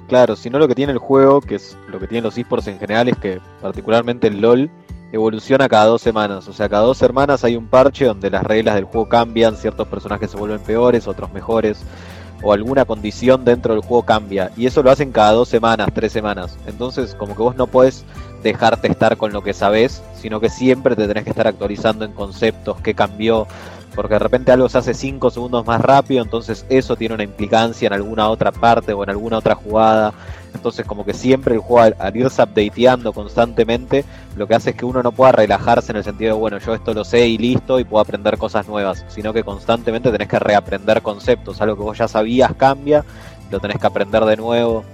Claro, 0.09 0.37
sino 0.37 0.59
lo 0.59 0.69
que 0.69 0.75
tiene 0.75 0.93
el 0.93 0.99
juego, 0.99 1.41
que 1.41 1.55
es 1.55 1.77
lo 1.89 1.99
que 1.99 2.07
tienen 2.07 2.25
los 2.25 2.37
esports 2.37 2.67
en 2.67 2.79
general, 2.79 3.09
es 3.09 3.17
que 3.17 3.41
particularmente 3.61 4.27
el 4.27 4.41
LOL 4.41 4.71
evoluciona 5.13 5.69
cada 5.69 5.87
dos 5.87 6.03
semanas. 6.03 6.49
O 6.49 6.53
sea, 6.53 6.69
cada 6.69 6.83
dos 6.83 6.99
semanas 6.99 7.45
hay 7.45 7.57
un 7.57 7.67
parche 7.67 8.07
donde 8.07 8.31
las 8.31 8.43
reglas 8.43 8.75
del 8.75 8.85
juego 8.85 9.09
cambian, 9.09 9.57
ciertos 9.57 9.87
personajes 9.89 10.31
se 10.31 10.37
vuelven 10.37 10.61
peores, 10.61 11.07
otros 11.07 11.33
mejores, 11.33 11.85
o 12.43 12.53
alguna 12.53 12.85
condición 12.85 13.45
dentro 13.45 13.75
del 13.75 13.83
juego 13.83 14.03
cambia. 14.05 14.51
Y 14.57 14.67
eso 14.67 14.83
lo 14.83 14.91
hacen 14.91 15.13
cada 15.13 15.33
dos 15.33 15.49
semanas, 15.49 15.89
tres 15.95 16.13
semanas. 16.13 16.57
Entonces, 16.67 17.15
como 17.15 17.37
que 17.37 17.43
vos 17.43 17.57
no 17.57 17.67
podés 17.67 18.05
dejarte 18.43 18.89
estar 18.89 19.17
con 19.17 19.33
lo 19.33 19.43
que 19.43 19.55
sabés, 19.55 20.03
sino 20.21 20.41
que 20.41 20.51
siempre 20.51 20.97
te 20.97 21.07
tenés 21.07 21.25
que 21.25 21.31
estar 21.31 21.47
actualizando 21.47 22.05
en 22.05 22.13
conceptos, 22.13 22.81
qué 22.83 22.95
cambió, 22.95 23.47
porque 23.95 24.15
de 24.15 24.19
repente 24.21 24.53
algo 24.53 24.69
se 24.69 24.79
hace 24.79 24.95
5 24.95 25.31
segundos 25.31 25.67
más 25.67 25.81
rápido, 25.81 26.23
entonces 26.23 26.65
eso 26.69 26.97
tiene 26.97 27.15
una 27.15 27.25
implicancia 27.25 27.87
en 27.87 27.93
alguna 27.93 28.29
otra 28.29 28.53
parte 28.53 28.93
o 28.93 29.03
en 29.03 29.11
alguna 29.11 29.39
otra 29.39 29.55
jugada. 29.55 30.13
Entonces 30.55 30.87
como 30.87 31.05
que 31.05 31.15
siempre 31.15 31.55
el 31.55 31.61
juego 31.61 31.95
al, 31.99 32.17
irse 32.17 32.43
updateando 32.43 33.13
constantemente, 33.13 34.05
lo 34.37 34.47
que 34.47 34.55
hace 34.55 34.71
es 34.71 34.77
que 34.77 34.85
uno 34.85 35.03
no 35.03 35.13
pueda 35.13 35.33
relajarse 35.33 35.93
en 35.93 35.99
el 35.99 36.05
sentido 36.05 36.35
de, 36.35 36.41
bueno, 36.41 36.59
yo 36.59 36.75
esto 36.75 36.95
lo 36.95 37.05
sé 37.05 37.27
y 37.27 37.39
listo 37.39 37.79
y 37.79 37.85
puedo 37.85 38.03
aprender 38.03 38.39
cosas 38.39 38.69
nuevas, 38.69 39.05
sino 39.09 39.33
que 39.33 39.45
constantemente 39.45 40.11
tenés 40.11 40.29
que 40.29 40.39
reaprender 40.39 41.03
conceptos, 41.03 41.61
algo 41.61 41.77
que 41.77 41.83
vos 41.83 41.99
ya 41.99 42.09
sabías 42.09 42.55
cambia, 42.55 43.05
lo 43.51 43.61
tenés 43.61 43.79
que 43.79 43.87
aprender 43.87 44.25
de 44.25 44.37
nuevo 44.37 44.85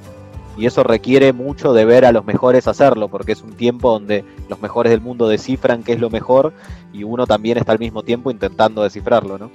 y 0.58 0.66
eso 0.66 0.82
requiere 0.82 1.32
mucho 1.32 1.72
de 1.72 1.84
ver 1.84 2.04
a 2.04 2.12
los 2.12 2.26
mejores 2.26 2.66
hacerlo, 2.66 3.08
porque 3.08 3.32
es 3.32 3.42
un 3.42 3.52
tiempo 3.52 3.92
donde 3.92 4.24
los 4.48 4.60
mejores 4.60 4.90
del 4.90 5.00
mundo 5.00 5.28
descifran 5.28 5.84
qué 5.84 5.92
es 5.92 6.00
lo 6.00 6.10
mejor 6.10 6.52
y 6.92 7.04
uno 7.04 7.26
también 7.26 7.58
está 7.58 7.72
al 7.72 7.78
mismo 7.78 8.02
tiempo 8.02 8.32
intentando 8.32 8.82
descifrarlo, 8.82 9.38
¿no? 9.38 9.50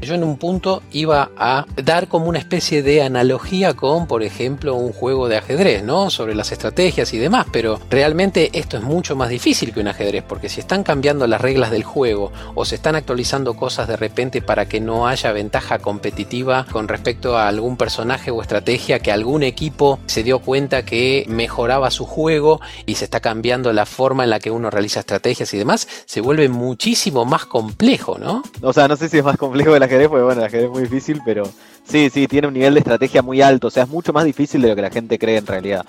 Yo 0.00 0.14
en 0.14 0.24
un 0.24 0.38
punto 0.38 0.82
iba 0.92 1.30
a 1.36 1.66
dar 1.76 2.08
como 2.08 2.26
una 2.26 2.38
especie 2.38 2.82
de 2.82 3.02
analogía 3.02 3.74
con, 3.74 4.06
por 4.06 4.22
ejemplo, 4.22 4.74
un 4.74 4.94
juego 4.94 5.28
de 5.28 5.36
ajedrez, 5.36 5.84
¿no? 5.84 6.08
Sobre 6.08 6.34
las 6.34 6.52
estrategias 6.52 7.12
y 7.12 7.18
demás, 7.18 7.46
pero 7.52 7.78
realmente 7.90 8.48
esto 8.54 8.78
es 8.78 8.82
mucho 8.82 9.14
más 9.14 9.28
difícil 9.28 9.74
que 9.74 9.80
un 9.80 9.88
ajedrez, 9.88 10.24
porque 10.26 10.48
si 10.48 10.60
están 10.60 10.84
cambiando 10.84 11.26
las 11.26 11.42
reglas 11.42 11.70
del 11.70 11.84
juego 11.84 12.32
o 12.54 12.64
se 12.64 12.76
están 12.76 12.96
actualizando 12.96 13.54
cosas 13.54 13.88
de 13.88 13.96
repente 13.96 14.40
para 14.40 14.66
que 14.66 14.80
no 14.80 15.06
haya 15.06 15.32
ventaja 15.32 15.78
competitiva 15.80 16.64
con 16.72 16.88
respecto 16.88 17.36
a 17.36 17.48
algún 17.48 17.76
personaje 17.76 18.30
o 18.30 18.40
estrategia 18.40 19.00
que 19.00 19.12
algún 19.12 19.42
equipo 19.42 19.98
se 20.06 20.22
dio 20.22 20.38
cuenta 20.38 20.82
que 20.82 21.26
mejoraba 21.28 21.90
su 21.90 22.06
juego 22.06 22.62
y 22.86 22.94
se 22.94 23.04
está 23.04 23.20
cambiando 23.20 23.70
la 23.74 23.84
forma 23.84 24.24
en 24.24 24.30
la 24.30 24.40
que 24.40 24.50
uno 24.50 24.70
realiza 24.70 25.00
estrategias 25.00 25.52
y 25.52 25.58
demás, 25.58 25.86
se 26.06 26.22
vuelve 26.22 26.48
muchísimo 26.48 27.26
más 27.26 27.44
complejo, 27.44 28.18
¿no? 28.18 28.42
O 28.62 28.72
sea, 28.72 28.88
no 28.88 28.96
sé 28.96 29.10
si 29.10 29.18
es 29.18 29.24
más 29.24 29.36
complejo 29.36 29.78
la 29.78 29.89
ajedrez, 29.90 30.08
porque 30.08 30.24
bueno, 30.24 30.40
el 30.40 30.46
ajedrez 30.46 30.66
es 30.66 30.70
muy 30.70 30.82
difícil, 30.82 31.20
pero 31.24 31.44
sí, 31.84 32.10
sí, 32.10 32.26
tiene 32.26 32.48
un 32.48 32.54
nivel 32.54 32.74
de 32.74 32.80
estrategia 32.80 33.22
muy 33.22 33.42
alto, 33.42 33.66
o 33.66 33.70
sea, 33.70 33.84
es 33.84 33.88
mucho 33.88 34.12
más 34.12 34.24
difícil 34.24 34.62
de 34.62 34.68
lo 34.68 34.76
que 34.76 34.82
la 34.82 34.90
gente 34.90 35.18
cree 35.18 35.36
en 35.36 35.46
realidad. 35.46 35.84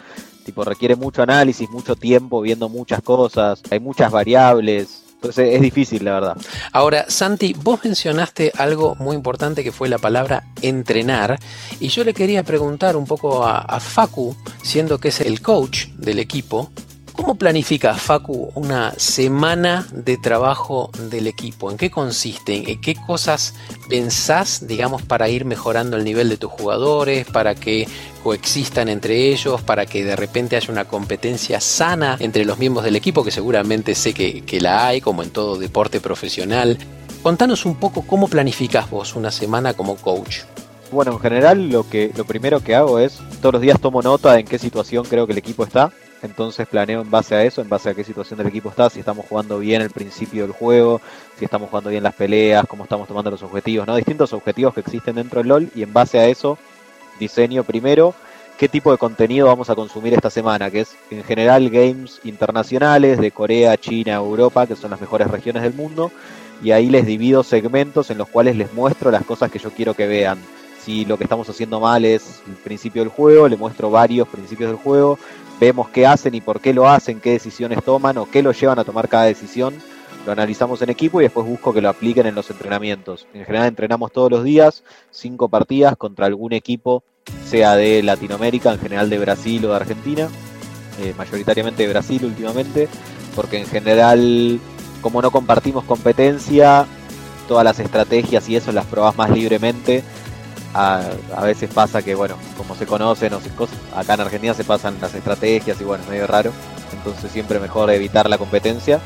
Tipo, 0.45 0.63
requiere 0.63 0.95
mucho 0.95 1.21
análisis, 1.21 1.69
mucho 1.69 1.95
tiempo 1.95 2.41
viendo 2.41 2.67
muchas 2.67 3.01
cosas, 3.01 3.61
hay 3.69 3.79
muchas 3.79 4.11
variables, 4.11 5.03
entonces 5.13 5.53
es 5.53 5.61
difícil, 5.61 6.03
la 6.03 6.13
verdad. 6.13 6.37
Ahora, 6.71 7.05
Santi, 7.07 7.53
vos 7.61 7.79
mencionaste 7.83 8.51
algo 8.57 8.95
muy 8.95 9.15
importante 9.15 9.63
que 9.63 9.71
fue 9.71 9.87
la 9.87 9.99
palabra 9.99 10.45
entrenar. 10.63 11.39
Y 11.79 11.89
yo 11.89 12.03
le 12.03 12.15
quería 12.15 12.41
preguntar 12.41 12.95
un 12.95 13.05
poco 13.05 13.45
a, 13.45 13.59
a 13.59 13.79
Facu, 13.79 14.35
siendo 14.63 14.97
que 14.97 15.09
es 15.09 15.21
el 15.21 15.43
coach 15.43 15.89
del 15.89 16.17
equipo, 16.17 16.71
¿Cómo 17.21 17.35
planifica 17.35 17.93
Facu 17.93 18.51
una 18.55 18.93
semana 18.97 19.87
de 19.93 20.17
trabajo 20.17 20.89
del 21.11 21.27
equipo? 21.27 21.69
¿En 21.69 21.77
qué 21.77 21.91
consiste? 21.91 22.71
¿En 22.71 22.81
qué 22.81 22.95
cosas 22.95 23.53
pensás, 23.87 24.65
digamos, 24.65 25.03
para 25.03 25.29
ir 25.29 25.45
mejorando 25.45 25.97
el 25.97 26.03
nivel 26.03 26.29
de 26.29 26.37
tus 26.37 26.49
jugadores, 26.49 27.27
para 27.27 27.53
que 27.53 27.87
coexistan 28.23 28.89
entre 28.89 29.29
ellos, 29.31 29.61
para 29.61 29.85
que 29.85 30.03
de 30.03 30.15
repente 30.15 30.55
haya 30.55 30.71
una 30.71 30.85
competencia 30.85 31.61
sana 31.61 32.17
entre 32.19 32.43
los 32.43 32.57
miembros 32.57 32.83
del 32.83 32.95
equipo, 32.95 33.23
que 33.23 33.29
seguramente 33.29 33.93
sé 33.93 34.15
que, 34.15 34.41
que 34.41 34.59
la 34.59 34.87
hay, 34.87 34.99
como 34.99 35.21
en 35.21 35.29
todo 35.29 35.59
deporte 35.59 36.01
profesional? 36.01 36.79
Contanos 37.21 37.67
un 37.67 37.75
poco 37.75 38.01
cómo 38.01 38.29
planificás 38.29 38.89
vos 38.89 39.15
una 39.15 39.29
semana 39.29 39.75
como 39.75 39.95
coach. 39.95 40.39
Bueno, 40.91 41.11
en 41.11 41.19
general 41.19 41.69
lo 41.69 41.87
que 41.87 42.11
lo 42.17 42.25
primero 42.25 42.61
que 42.61 42.73
hago 42.73 42.97
es 42.97 43.19
todos 43.41 43.53
los 43.53 43.61
días 43.61 43.79
tomo 43.79 44.01
nota 44.01 44.33
de 44.33 44.39
en 44.39 44.47
qué 44.47 44.57
situación 44.57 45.05
creo 45.07 45.27
que 45.27 45.33
el 45.33 45.37
equipo 45.37 45.63
está. 45.63 45.91
Entonces 46.23 46.67
planeo 46.67 47.01
en 47.01 47.09
base 47.09 47.35
a 47.35 47.43
eso, 47.43 47.61
en 47.61 47.69
base 47.69 47.89
a 47.89 47.93
qué 47.93 48.03
situación 48.03 48.37
del 48.37 48.47
equipo 48.47 48.69
está, 48.69 48.89
si 48.89 48.99
estamos 48.99 49.25
jugando 49.27 49.57
bien 49.59 49.81
el 49.81 49.89
principio 49.89 50.43
del 50.43 50.51
juego, 50.51 51.01
si 51.37 51.45
estamos 51.45 51.69
jugando 51.69 51.89
bien 51.89 52.03
las 52.03 52.13
peleas, 52.13 52.65
cómo 52.67 52.83
estamos 52.83 53.07
tomando 53.07 53.31
los 53.31 53.41
objetivos, 53.41 53.87
¿no? 53.87 53.95
Distintos 53.95 54.31
objetivos 54.33 54.73
que 54.73 54.81
existen 54.81 55.15
dentro 55.15 55.39
del 55.39 55.47
LOL 55.47 55.69
y 55.73 55.83
en 55.83 55.93
base 55.93 56.19
a 56.19 56.27
eso 56.27 56.57
diseño 57.19 57.63
primero 57.63 58.13
qué 58.61 58.69
tipo 58.69 58.91
de 58.91 58.99
contenido 58.99 59.47
vamos 59.47 59.71
a 59.71 59.75
consumir 59.75 60.13
esta 60.13 60.29
semana, 60.29 60.69
que 60.69 60.81
es 60.81 60.95
en 61.09 61.23
general 61.23 61.67
games 61.71 62.19
internacionales 62.23 63.17
de 63.17 63.31
Corea, 63.31 63.75
China, 63.75 64.13
Europa, 64.13 64.67
que 64.67 64.75
son 64.75 64.91
las 64.91 65.01
mejores 65.01 65.31
regiones 65.31 65.63
del 65.63 65.73
mundo, 65.73 66.11
y 66.61 66.69
ahí 66.69 66.87
les 66.87 67.07
divido 67.07 67.41
segmentos 67.41 68.11
en 68.11 68.19
los 68.19 68.29
cuales 68.29 68.55
les 68.55 68.71
muestro 68.71 69.09
las 69.09 69.25
cosas 69.25 69.49
que 69.49 69.57
yo 69.57 69.71
quiero 69.71 69.95
que 69.95 70.05
vean. 70.05 70.37
Si 70.85 71.05
lo 71.05 71.17
que 71.17 71.23
estamos 71.23 71.49
haciendo 71.49 71.79
mal 71.79 72.05
es 72.05 72.43
el 72.47 72.53
principio 72.53 73.01
del 73.01 73.09
juego, 73.09 73.47
le 73.47 73.57
muestro 73.57 73.89
varios 73.89 74.27
principios 74.27 74.69
del 74.69 74.77
juego, 74.77 75.17
vemos 75.61 75.89
qué 75.89 76.07
hacen 76.07 76.33
y 76.33 76.41
por 76.41 76.59
qué 76.59 76.73
lo 76.73 76.89
hacen, 76.89 77.21
qué 77.21 77.33
decisiones 77.33 77.83
toman 77.83 78.17
o 78.17 78.25
qué 78.25 78.41
lo 78.41 78.51
llevan 78.51 78.79
a 78.79 78.83
tomar 78.83 79.07
cada 79.07 79.25
decisión. 79.25 79.75
Lo 80.25 80.31
analizamos 80.31 80.81
en 80.81 80.89
equipo 80.89 81.21
y 81.21 81.25
después 81.25 81.45
busco 81.45 81.71
que 81.71 81.81
lo 81.81 81.89
apliquen 81.89 82.25
en 82.25 82.33
los 82.33 82.49
entrenamientos. 82.49 83.27
En 83.35 83.45
general 83.45 83.67
entrenamos 83.67 84.11
todos 84.11 84.31
los 84.31 84.43
días, 84.43 84.83
cinco 85.11 85.49
partidas 85.49 85.95
contra 85.97 86.25
algún 86.25 86.53
equipo, 86.53 87.03
sea 87.45 87.75
de 87.75 88.01
Latinoamérica, 88.01 88.73
en 88.73 88.79
general 88.79 89.09
de 89.11 89.19
Brasil 89.19 89.63
o 89.65 89.69
de 89.69 89.75
Argentina, 89.75 90.29
eh, 90.99 91.13
mayoritariamente 91.15 91.83
de 91.83 91.89
Brasil 91.89 92.25
últimamente, 92.25 92.87
porque 93.35 93.59
en 93.59 93.67
general, 93.67 94.59
como 95.01 95.21
no 95.21 95.29
compartimos 95.29 95.83
competencia, 95.83 96.87
todas 97.47 97.63
las 97.63 97.79
estrategias 97.79 98.49
y 98.49 98.55
eso 98.55 98.71
las 98.71 98.85
probás 98.87 99.15
más 99.15 99.29
libremente 99.29 100.03
a, 100.73 101.09
veces 101.43 101.69
pasa 101.73 102.01
que, 102.01 102.15
bueno, 102.15 102.35
como 102.57 102.75
se 102.75 102.85
conocen, 102.85 103.33
o 103.33 103.41
se, 103.41 103.49
acá 103.95 104.13
en 104.13 104.21
Argentina 104.21 104.53
se 104.53 104.63
pasan 104.63 104.97
las 105.01 105.13
estrategias 105.13 105.79
y 105.81 105.83
bueno, 105.83 106.03
es 106.03 106.09
medio 106.09 106.27
raro. 106.27 106.51
Entonces 106.93 107.31
siempre 107.31 107.59
mejor 107.59 107.89
evitar 107.91 108.29
la 108.29 108.37
competencia. 108.37 108.99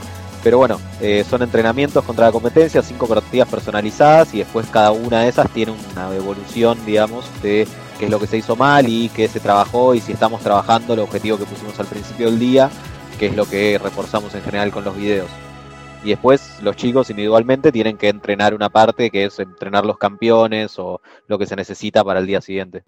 Pero 0.44 0.60
bueno, 0.60 0.80
eh, 1.02 1.26
son 1.28 1.42
entrenamientos 1.42 2.04
contra 2.04 2.28
la 2.28 2.32
competencia, 2.32 2.84
cinco 2.84 3.08
partidas 3.08 3.50
personalizadas 3.50 4.32
y 4.36 4.40
después 4.40 4.68
cada 4.68 4.92
una 4.92 5.22
de 5.22 5.30
esas 5.30 5.50
tiene 5.50 5.74
una 5.92 6.16
evolución, 6.16 6.78
digamos, 6.86 7.26
de 7.42 7.68
qué 7.98 8.06
es 8.06 8.12
lo 8.12 8.20
que 8.20 8.28
se 8.28 8.38
hizo 8.38 8.56
mal 8.56 8.88
y 8.88 9.10
qué 9.10 9.28
se 9.28 9.40
trabajó 9.40 9.96
y 9.96 10.02
si 10.02 10.12
estamos 10.12 10.42
trabajando 10.42 10.94
el 10.94 11.00
objetivo 11.00 11.40
que 11.40 11.46
pusimos 11.46 11.80
al 11.80 11.88
principio 11.88 12.28
del 12.28 12.38
día, 12.38 12.70
que 13.18 13.26
es 13.26 13.36
lo 13.36 13.50
que 13.50 13.80
reforzamos 13.82 14.36
en 14.36 14.44
general 14.44 14.70
con 14.70 14.84
los 14.84 14.96
videos. 14.96 15.30
Y 16.06 16.10
después 16.10 16.60
los 16.62 16.76
chicos 16.76 17.10
individualmente 17.10 17.72
tienen 17.72 17.98
que 17.98 18.10
entrenar 18.10 18.54
una 18.54 18.70
parte 18.70 19.10
que 19.10 19.26
es 19.26 19.40
entrenar 19.40 19.88
los 19.88 19.98
campeones 19.98 20.78
o 20.78 21.02
lo 21.28 21.40
que 21.40 21.48
se 21.48 21.56
necesita 21.56 22.04
para 22.04 22.20
el 22.20 22.28
día 22.28 22.42
siguiente. 22.42 22.84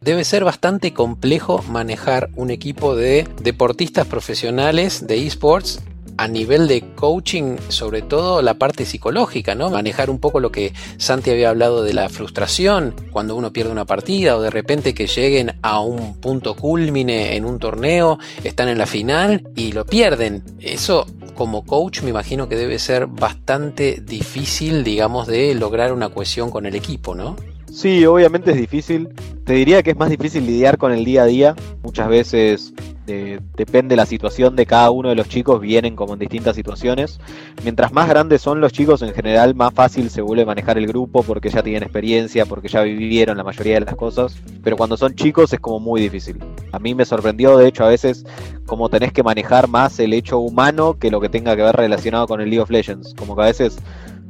Debe 0.00 0.22
ser 0.22 0.44
bastante 0.44 0.94
complejo 0.94 1.60
manejar 1.68 2.30
un 2.36 2.50
equipo 2.50 2.94
de 2.94 3.26
deportistas 3.42 4.06
profesionales 4.06 5.08
de 5.08 5.26
esports 5.26 5.82
a 6.16 6.28
nivel 6.28 6.68
de 6.68 6.82
coaching, 6.94 7.56
sobre 7.68 8.02
todo 8.02 8.42
la 8.42 8.54
parte 8.54 8.84
psicológica, 8.84 9.54
¿no? 9.54 9.70
Manejar 9.70 10.10
un 10.10 10.18
poco 10.18 10.40
lo 10.40 10.52
que 10.52 10.72
Santi 10.96 11.30
había 11.30 11.50
hablado 11.50 11.82
de 11.82 11.94
la 11.94 12.08
frustración 12.08 12.94
cuando 13.10 13.36
uno 13.36 13.52
pierde 13.52 13.72
una 13.72 13.84
partida 13.84 14.36
o 14.36 14.42
de 14.42 14.50
repente 14.50 14.94
que 14.94 15.06
lleguen 15.06 15.54
a 15.62 15.80
un 15.80 16.20
punto 16.20 16.54
culmine 16.54 17.36
en 17.36 17.44
un 17.44 17.58
torneo, 17.58 18.18
están 18.44 18.68
en 18.68 18.78
la 18.78 18.86
final 18.86 19.48
y 19.56 19.72
lo 19.72 19.86
pierden. 19.86 20.42
Eso 20.60 21.06
como 21.34 21.64
coach 21.64 22.02
me 22.02 22.10
imagino 22.10 22.48
que 22.48 22.56
debe 22.56 22.78
ser 22.78 23.06
bastante 23.06 24.02
difícil, 24.04 24.84
digamos, 24.84 25.26
de 25.26 25.54
lograr 25.54 25.92
una 25.92 26.10
cohesión 26.10 26.50
con 26.50 26.66
el 26.66 26.74
equipo, 26.74 27.14
¿no? 27.14 27.36
Sí, 27.72 28.04
obviamente 28.04 28.50
es 28.50 28.58
difícil. 28.58 29.08
Te 29.46 29.54
diría 29.54 29.82
que 29.82 29.92
es 29.92 29.96
más 29.96 30.10
difícil 30.10 30.46
lidiar 30.46 30.76
con 30.76 30.92
el 30.92 31.06
día 31.06 31.22
a 31.22 31.26
día. 31.26 31.56
Muchas 31.82 32.08
veces 32.08 32.74
depende 33.06 33.96
la 33.96 34.06
situación 34.06 34.56
de 34.56 34.66
cada 34.66 34.90
uno 34.90 35.08
de 35.08 35.14
los 35.14 35.28
chicos, 35.28 35.60
vienen 35.60 35.96
como 35.96 36.14
en 36.14 36.18
distintas 36.18 36.56
situaciones. 36.56 37.20
Mientras 37.64 37.92
más 37.92 38.08
grandes 38.08 38.42
son 38.42 38.60
los 38.60 38.72
chicos, 38.72 39.02
en 39.02 39.12
general 39.12 39.54
más 39.54 39.74
fácil 39.74 40.10
se 40.10 40.22
vuelve 40.22 40.44
manejar 40.44 40.78
el 40.78 40.86
grupo 40.86 41.22
porque 41.22 41.50
ya 41.50 41.62
tienen 41.62 41.82
experiencia, 41.82 42.46
porque 42.46 42.68
ya 42.68 42.82
vivieron 42.82 43.36
la 43.36 43.44
mayoría 43.44 43.74
de 43.74 43.86
las 43.86 43.96
cosas. 43.96 44.36
Pero 44.62 44.76
cuando 44.76 44.96
son 44.96 45.14
chicos 45.14 45.52
es 45.52 45.60
como 45.60 45.80
muy 45.80 46.00
difícil. 46.00 46.38
A 46.72 46.78
mí 46.78 46.94
me 46.94 47.04
sorprendió, 47.04 47.56
de 47.56 47.68
hecho, 47.68 47.84
a 47.84 47.88
veces 47.88 48.24
como 48.66 48.88
tenés 48.88 49.12
que 49.12 49.22
manejar 49.22 49.68
más 49.68 49.98
el 49.98 50.12
hecho 50.12 50.38
humano 50.38 50.96
que 50.98 51.10
lo 51.10 51.20
que 51.20 51.28
tenga 51.28 51.56
que 51.56 51.62
ver 51.62 51.76
relacionado 51.76 52.26
con 52.26 52.40
el 52.40 52.48
League 52.48 52.62
of 52.62 52.70
Legends. 52.70 53.14
Como 53.14 53.34
que 53.34 53.42
a 53.42 53.46
veces 53.46 53.78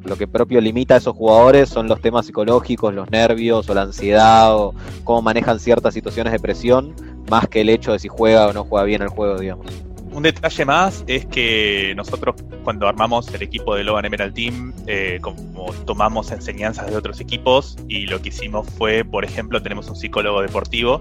lo 0.04 0.16
que 0.16 0.26
propio 0.26 0.60
limita 0.60 0.94
a 0.94 0.98
esos 0.98 1.16
jugadores 1.16 1.68
son 1.68 1.88
los 1.88 2.00
temas 2.00 2.26
psicológicos, 2.26 2.94
los 2.94 3.10
nervios 3.10 3.68
o 3.68 3.74
la 3.74 3.82
ansiedad 3.82 4.56
o 4.56 4.74
cómo 5.04 5.22
manejan 5.22 5.60
ciertas 5.60 5.94
situaciones 5.94 6.32
de 6.32 6.40
presión, 6.40 6.94
más 7.30 7.48
que 7.48 7.60
el 7.60 7.68
hecho 7.68 7.92
de 7.92 7.98
si 7.98 8.08
juega 8.08 8.48
o 8.48 8.52
no 8.52 8.64
juega 8.64 8.84
bien 8.84 9.02
el 9.02 9.08
juego, 9.08 9.38
digamos. 9.38 9.66
Un 10.12 10.24
detalle 10.24 10.64
más 10.66 11.04
es 11.06 11.24
que 11.24 11.94
nosotros 11.96 12.36
cuando 12.64 12.86
armamos 12.86 13.32
el 13.32 13.42
equipo 13.42 13.74
de 13.74 13.82
Logan 13.82 14.04
Emerald 14.04 14.34
Team, 14.34 14.74
eh, 14.86 15.18
como 15.22 15.72
tomamos 15.86 16.30
enseñanzas 16.30 16.90
de 16.90 16.96
otros 16.96 17.18
equipos 17.20 17.78
y 17.88 18.06
lo 18.06 18.20
que 18.20 18.28
hicimos 18.28 18.68
fue, 18.76 19.04
por 19.04 19.24
ejemplo, 19.24 19.62
tenemos 19.62 19.88
un 19.88 19.96
psicólogo 19.96 20.42
deportivo 20.42 21.00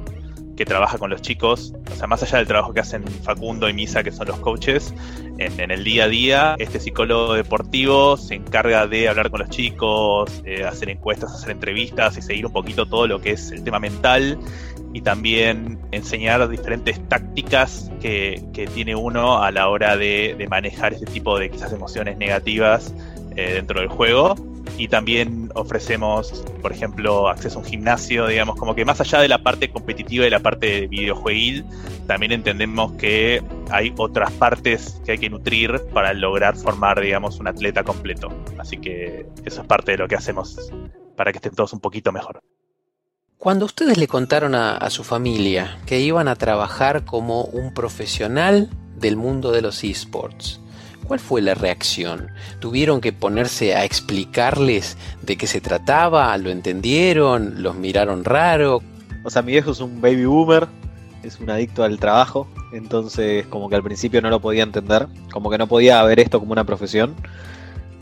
que 0.61 0.65
trabaja 0.65 0.99
con 0.99 1.09
los 1.09 1.23
chicos, 1.23 1.73
o 1.91 1.95
sea, 1.95 2.05
más 2.05 2.21
allá 2.21 2.37
del 2.37 2.45
trabajo 2.45 2.71
que 2.71 2.81
hacen 2.81 3.03
Facundo 3.23 3.67
y 3.67 3.73
Misa, 3.73 4.03
que 4.03 4.11
son 4.11 4.27
los 4.27 4.37
coaches, 4.37 4.93
en, 5.39 5.71
el 5.71 5.83
día 5.83 6.03
a 6.03 6.07
día, 6.07 6.55
este 6.59 6.79
psicólogo 6.79 7.33
deportivo 7.33 8.15
se 8.15 8.35
encarga 8.35 8.85
de 8.85 9.09
hablar 9.09 9.31
con 9.31 9.39
los 9.39 9.49
chicos, 9.49 10.43
eh, 10.45 10.63
hacer 10.63 10.89
encuestas, 10.89 11.33
hacer 11.33 11.49
entrevistas 11.49 12.15
y 12.17 12.21
seguir 12.21 12.45
un 12.45 12.53
poquito 12.53 12.85
todo 12.85 13.07
lo 13.07 13.19
que 13.19 13.31
es 13.31 13.49
el 13.49 13.63
tema 13.63 13.79
mental 13.79 14.37
y 14.93 15.01
también 15.01 15.79
enseñar 15.89 16.47
diferentes 16.47 17.01
tácticas 17.09 17.89
que, 17.99 18.43
tiene 18.75 18.95
uno 18.95 19.41
a 19.41 19.49
la 19.49 19.67
hora 19.67 19.97
de, 19.97 20.45
manejar 20.47 20.93
este 20.93 21.07
tipo 21.07 21.39
de 21.39 21.49
quizás 21.49 21.73
emociones 21.73 22.17
negativas 22.17 22.93
eh, 23.35 23.53
dentro 23.53 23.79
del 23.79 23.89
juego 23.89 24.35
y 24.77 24.87
también 24.87 25.51
ofrecemos, 25.55 26.43
por 26.61 26.71
ejemplo, 26.71 27.29
acceso 27.29 27.59
a 27.59 27.61
un 27.61 27.67
gimnasio, 27.67 28.27
digamos, 28.27 28.55
como 28.55 28.75
que 28.75 28.85
más 28.85 28.99
allá 29.01 29.19
de 29.19 29.27
la 29.27 29.43
parte 29.43 29.69
competitiva 29.69 30.25
y 30.25 30.29
la 30.29 30.39
parte 30.39 30.87
videojueguil, 30.87 31.65
también 32.07 32.31
entendemos 32.31 32.93
que 32.93 33.43
hay 33.69 33.93
otras 33.97 34.31
partes 34.31 35.01
que 35.05 35.13
hay 35.13 35.17
que 35.17 35.29
nutrir 35.29 35.81
para 35.93 36.13
lograr 36.13 36.55
formar, 36.55 36.99
digamos, 36.99 37.39
un 37.39 37.47
atleta 37.47 37.83
completo. 37.83 38.29
Así 38.57 38.77
que 38.77 39.27
eso 39.45 39.61
es 39.61 39.67
parte 39.67 39.91
de 39.91 39.97
lo 39.97 40.07
que 40.07 40.15
hacemos 40.15 40.71
para 41.15 41.31
que 41.31 41.37
estén 41.37 41.53
todos 41.53 41.73
un 41.73 41.79
poquito 41.79 42.11
mejor. 42.11 42.41
Cuando 43.37 43.65
ustedes 43.65 43.97
le 43.97 44.07
contaron 44.07 44.53
a 44.53 44.89
su 44.91 45.03
familia 45.03 45.79
que 45.87 45.99
iban 45.99 46.27
a 46.27 46.35
trabajar 46.35 47.05
como 47.05 47.43
un 47.43 47.73
profesional 47.73 48.69
del 48.97 49.15
mundo 49.15 49.51
de 49.51 49.63
los 49.63 49.83
esports, 49.83 50.61
¿Cuál 51.11 51.19
fue 51.19 51.41
la 51.41 51.55
reacción? 51.55 52.31
¿Tuvieron 52.59 53.01
que 53.01 53.11
ponerse 53.11 53.75
a 53.75 53.83
explicarles 53.83 54.97
de 55.21 55.35
qué 55.35 55.45
se 55.45 55.59
trataba? 55.59 56.37
¿Lo 56.37 56.49
entendieron? 56.49 57.61
¿Los 57.61 57.75
miraron 57.75 58.23
raro? 58.23 58.81
O 59.25 59.29
sea, 59.29 59.41
mi 59.41 59.51
viejo 59.51 59.71
es 59.71 59.81
un 59.81 59.99
baby 59.99 60.23
boomer, 60.23 60.69
es 61.21 61.37
un 61.41 61.49
adicto 61.49 61.83
al 61.83 61.99
trabajo, 61.99 62.47
entonces 62.71 63.45
como 63.47 63.69
que 63.69 63.75
al 63.75 63.83
principio 63.83 64.21
no 64.21 64.29
lo 64.29 64.39
podía 64.39 64.63
entender, 64.63 65.09
como 65.33 65.49
que 65.49 65.57
no 65.57 65.67
podía 65.67 66.01
ver 66.03 66.21
esto 66.21 66.39
como 66.39 66.53
una 66.53 66.63
profesión, 66.63 67.13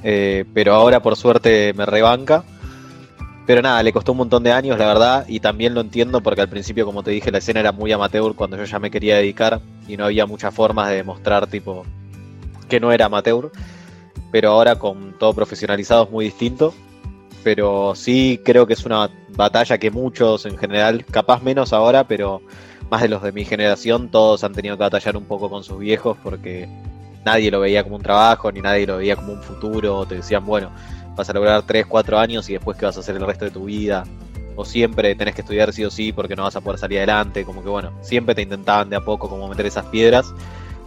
eh, 0.04 0.45
pero 0.54 0.76
ahora 0.76 1.02
por 1.02 1.15
suerte 1.15 1.74
me 1.74 1.88
rebanca. 1.88 2.43
Pero 3.48 3.63
nada, 3.63 3.82
le 3.82 3.91
costó 3.91 4.12
un 4.12 4.19
montón 4.19 4.43
de 4.43 4.52
años, 4.52 4.78
la 4.78 4.86
verdad, 4.86 5.26
y 5.28 5.39
también 5.39 5.74
lo 5.74 5.82
entiendo 5.82 6.22
porque 6.22 6.41
al 6.41 6.50
principio, 6.50 6.86
como 6.86 7.02
te 7.02 7.10
dije, 7.10 7.32
la 7.32 7.39
escena 7.39 7.60
era 7.62 7.72
muy 7.72 7.91
amateur 7.91 8.36
cuando 8.36 8.56
yo 8.56 8.65
ya 8.65 8.78
me 8.78 8.91
quería 8.91 9.15
dedicar 9.15 9.62
y 9.88 9.98
no 9.98 10.06
había 10.06 10.28
muchas 10.28 10.54
formas 10.54 10.89
de 10.89 10.98
demostrar, 10.98 11.48
tipo, 11.48 11.88
que 12.69 12.79
no 12.79 12.91
era 12.91 13.08
amateur, 13.08 13.51
pero 14.32 14.51
ahora 14.51 14.77
con 14.77 15.17
todo 15.17 15.34
profesionalizado 15.34 16.05
es 16.05 16.12
muy 16.12 16.25
distinto. 16.25 16.73
Pero 17.43 17.93
sí 17.95 18.41
creo 18.43 18.67
que 18.67 18.73
es 18.73 18.86
una 18.86 19.10
batalla 19.29 19.77
que 19.77 19.91
muchos 19.91 20.45
en 20.45 20.58
general, 20.58 21.05
capaz 21.05 21.41
menos 21.41 21.71
ahora, 21.71 22.05
pero 22.05 22.41
más 22.89 23.01
de 23.01 23.08
los 23.08 23.21
de 23.21 23.32
mi 23.32 23.45
generación, 23.45 24.10
todos 24.10 24.43
han 24.43 24.53
tenido 24.53 24.75
que 24.75 24.84
batallar 24.84 25.15
un 25.15 25.25
poco 25.25 25.49
con 25.49 25.63
sus 25.63 25.79
viejos 25.79 26.17
porque 26.21 26.67
nadie 27.23 27.51
lo 27.51 27.62
veía 27.62 27.84
como 27.84 27.95
un 27.95 28.01
trabajo, 28.01 28.51
ni 28.51 28.62
nadie 28.62 28.86
lo 28.86 28.97
veía 28.97 29.15
como 29.15 29.34
un 29.34 29.41
futuro. 29.41 30.05
Te 30.05 30.15
decían, 30.15 30.45
bueno, 30.45 30.69
vas 31.15 31.29
a 31.29 31.34
lograr 31.34 31.63
3, 31.63 31.86
4 31.86 32.19
años 32.19 32.49
y 32.49 32.53
después 32.53 32.77
qué 32.77 32.86
vas 32.86 32.97
a 32.97 32.99
hacer 32.99 33.15
el 33.15 33.25
resto 33.25 33.45
de 33.45 33.51
tu 33.51 33.65
vida. 33.65 34.03
O 34.55 34.65
siempre 34.65 35.15
tenés 35.15 35.36
que 35.36 35.41
estudiar 35.41 35.71
sí 35.71 35.86
o 35.86 35.89
sí 35.89 36.12
porque 36.12 36.36
no 36.36 36.43
vas 36.43 36.58
a 36.58 36.62
poder 36.62 36.79
salir 36.79 36.97
adelante. 36.97 37.45
Como 37.45 37.63
que 37.63 37.69
bueno, 37.69 37.93
siempre 38.01 38.36
te 38.36 38.41
intentaban 38.41 38.89
de 38.89 38.97
a 38.97 39.01
poco 39.01 39.29
como 39.29 39.47
meter 39.47 39.65
esas 39.65 39.86
piedras 39.86 40.34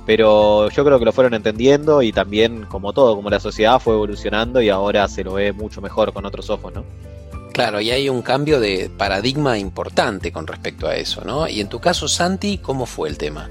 pero 0.07 0.69
yo 0.71 0.85
creo 0.85 0.99
que 0.99 1.05
lo 1.05 1.13
fueron 1.13 1.35
entendiendo 1.35 2.03
y 2.03 2.13
también, 2.13 2.65
como 2.67 2.93
todo, 2.93 3.15
como 3.15 3.31
la 3.31 3.41
sociedad 3.41 3.81
fue 3.81 3.95
evolucionando 3.95 4.61
y 4.61 4.69
ahora 4.69 5.07
se 5.09 5.25
lo 5.25 5.35
ve 5.35 5.53
mucho 5.53 5.81
mejor 5.81 6.13
con 6.13 6.27
otros 6.27 6.51
ojos, 6.51 6.73
¿no? 6.75 6.85
Claro, 7.53 7.81
y 7.81 7.91
hay 7.91 8.09
un 8.09 8.23
cambio 8.23 8.61
de 8.61 8.91
paradigma 8.97 9.59
importante 9.59 10.33
con 10.33 10.47
respecto 10.47 10.89
a 10.89 10.97
eso, 10.97 11.23
¿no? 11.25 11.47
Y 11.47 11.61
en 11.61 11.69
tu 11.69 11.81
caso, 11.81 12.09
Santi, 12.09 12.59
¿cómo 12.59 12.87
fue 12.87 13.09
el 13.09 13.19
tema? 13.19 13.51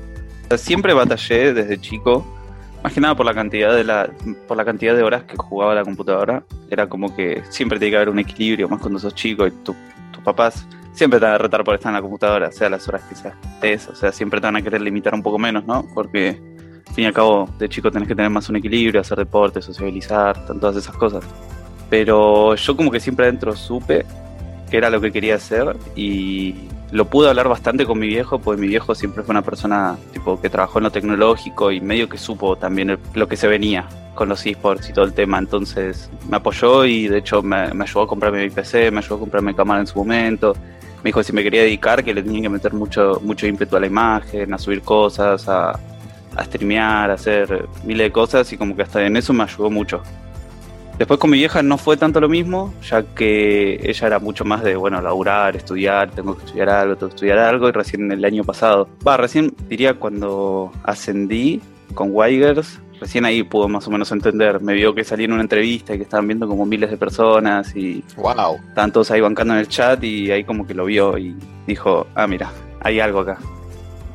Siempre 0.58 0.94
batallé 0.94 1.54
desde 1.54 1.80
chico, 1.80 2.26
más 2.84 2.94
que 2.94 3.00
nada 3.00 3.16
por 3.16 3.26
la 3.26 3.34
cantidad 3.34 3.76
de 3.76 3.84
la, 3.84 4.10
por 4.48 4.58
la 4.58 4.66
cantidad 4.66 4.96
de 4.96 5.04
horas 5.04 5.24
que 5.24 5.38
jugaba 5.38 5.76
la 5.76 5.84
computadora. 5.84 6.44
Era 6.70 6.90
como 6.90 7.16
que 7.16 7.44
siempre 7.50 7.78
tiene 7.78 7.92
que 7.92 7.96
haber 7.98 8.10
un 8.10 8.20
equilibrio, 8.20 8.68
más 8.68 8.82
cuando 8.82 9.00
sos 9.00 9.14
chico 9.14 9.46
y 9.46 9.52
tus 9.52 9.76
tus 10.12 10.24
papás 10.24 10.66
siempre 11.02 11.20
te 11.20 11.26
van 11.26 11.34
a 11.34 11.38
retar 11.40 11.64
por 11.64 11.74
estar 11.74 11.90
en 11.90 11.96
la 11.96 12.02
computadora, 12.04 12.52
sea 12.52 12.70
las 12.70 12.88
horas 12.88 13.02
que 13.10 13.16
sea 13.16 13.36
eso, 13.64 13.92
o 13.92 13.96
sea, 13.96 14.12
siempre 14.12 14.40
te 14.40 14.46
van 14.46 14.58
a 14.58 14.62
querer 14.62 14.82
limitar 14.82 15.16
un 15.16 15.24
poco 15.24 15.40
menos, 15.40 15.66
¿no? 15.66 15.84
Porque 15.96 16.40
al 16.88 16.94
fin 16.94 17.06
y 17.06 17.08
al 17.08 17.14
cabo, 17.14 17.50
de 17.58 17.68
chico 17.70 17.90
tenés 17.90 18.08
que 18.08 18.14
tener 18.14 18.30
más 18.30 18.48
un 18.50 18.58
equilibrio, 18.58 19.02
hacer 19.02 19.18
deporte, 19.18 19.64
sociabilizar, 19.64 20.46
todas 20.46 20.76
esas 20.76 20.96
cosas. 20.96 21.24
Pero 21.90 22.54
yo 22.54 22.78
como 22.78 22.92
que 22.92 23.00
siempre 23.00 23.26
adentro 23.26 23.56
supe 23.56 24.06
que 24.70 24.78
era 24.78 24.92
lo 24.92 25.02
que 25.02 25.12
quería 25.12 25.38
hacer 25.38 25.76
y 25.96 26.54
lo 26.92 27.06
pude 27.06 27.30
hablar 27.30 27.50
bastante 27.50 27.84
con 27.84 27.98
mi 27.98 28.06
viejo, 28.06 28.38
porque 28.38 28.62
mi 28.62 28.68
viejo 28.68 28.94
siempre 28.94 29.24
fue 29.24 29.34
una 29.34 29.42
persona 29.42 29.98
tipo 30.14 30.40
que 30.40 30.52
trabajó 30.52 30.78
en 30.78 30.84
lo 30.84 30.92
tecnológico 30.92 31.72
y 31.72 31.82
medio 31.82 32.10
que 32.10 32.20
supo 32.20 32.58
también 32.58 33.00
lo 33.16 33.28
que 33.28 33.38
se 33.38 33.48
venía 33.48 33.88
con 34.14 34.30
los 34.30 34.46
esports 34.46 34.88
y 34.88 34.94
todo 34.94 35.06
el 35.06 35.14
tema. 35.14 35.40
Entonces 35.40 36.12
me 36.30 36.38
apoyó 36.38 36.86
y 36.86 37.08
de 37.08 37.18
hecho 37.18 37.42
me, 37.42 37.74
me 37.74 37.86
ayudó 37.86 38.04
a 38.04 38.08
comprarme 38.08 38.44
mi 38.44 38.52
PC, 38.52 38.92
me 38.92 39.00
ayudó 39.00 39.16
a 39.16 39.20
comprarme 39.20 39.56
cámara 39.56 39.80
en 39.80 39.88
su 39.88 39.98
momento. 39.98 40.56
Me 41.04 41.10
dijo 41.10 41.20
que 41.20 41.24
si 41.26 41.34
me 41.34 41.44
quería 41.44 41.62
dedicar 41.62 42.04
que 42.04 42.14
le 42.14 42.22
tenía 42.22 42.44
que 42.44 42.50
meter 42.50 42.74
mucho, 42.74 43.20
mucho 43.24 43.48
ímpetu 43.48 43.76
a 43.76 43.80
la 43.80 43.88
imagen, 43.88 44.54
a 44.54 44.58
subir 44.58 44.82
cosas, 44.82 45.48
a, 45.50 45.72
a 46.36 46.46
streamear, 46.46 47.12
a 47.12 47.16
hacer 47.16 47.68
miles 47.84 48.08
de 48.08 48.12
cosas 48.12 48.52
y 48.54 48.58
como 48.58 48.76
que 48.76 48.84
hasta 48.84 49.06
en 49.06 49.18
eso 49.18 49.34
me 49.34 49.44
ayudó 49.44 49.70
mucho. 49.70 50.02
Después 50.98 51.20
con 51.20 51.32
mi 51.32 51.38
vieja 51.40 51.64
no 51.64 51.80
fue 51.80 51.98
tanto 51.98 52.22
lo 52.22 52.30
mismo, 52.30 52.74
ya 52.88 53.02
que 53.02 53.80
ella 53.82 54.06
era 54.08 54.20
mucho 54.20 54.46
más 54.46 54.62
de, 54.64 54.76
bueno, 54.76 55.02
laburar, 55.02 55.56
estudiar, 55.56 56.12
tengo 56.12 56.38
que 56.38 56.46
estudiar 56.46 56.70
algo, 56.70 56.96
tengo 56.96 57.10
que 57.10 57.16
estudiar 57.16 57.40
algo, 57.40 57.70
y 57.70 57.72
recién 57.72 58.12
el 58.12 58.24
año 58.24 58.44
pasado, 58.44 58.88
va, 59.08 59.18
recién 59.18 59.52
diría 59.68 59.96
cuando 59.96 60.72
ascendí 60.84 61.60
con 61.96 62.10
Weigers, 62.12 62.80
recién 63.02 63.26
ahí 63.26 63.42
pudo 63.42 63.68
más 63.68 63.88
o 63.88 63.92
menos 63.92 64.12
entender, 64.12 64.62
me 64.62 64.74
vio 64.74 64.94
que 64.94 65.04
salí 65.04 65.24
en 65.24 65.34
una 65.34 65.42
entrevista 65.42 65.96
y 65.96 65.98
que 65.98 66.04
estaban 66.04 66.28
viendo 66.28 66.48
como 66.48 66.68
miles 66.68 66.92
de 66.92 66.98
personas 66.98 67.76
y 67.76 68.04
wow. 68.16 68.58
estaban 68.70 68.92
todos 68.92 69.10
ahí 69.10 69.20
bancando 69.20 69.56
en 69.56 69.60
el 69.62 69.68
chat 69.68 70.02
y 70.04 70.30
ahí 70.30 70.44
como 70.44 70.68
que 70.68 70.76
lo 70.76 70.86
vio 70.86 71.18
y 71.18 71.36
dijo, 71.66 72.06
ah, 72.14 72.28
mira, 72.28 72.52
hay 72.80 73.00
algo 73.00 73.22
acá. 73.22 73.40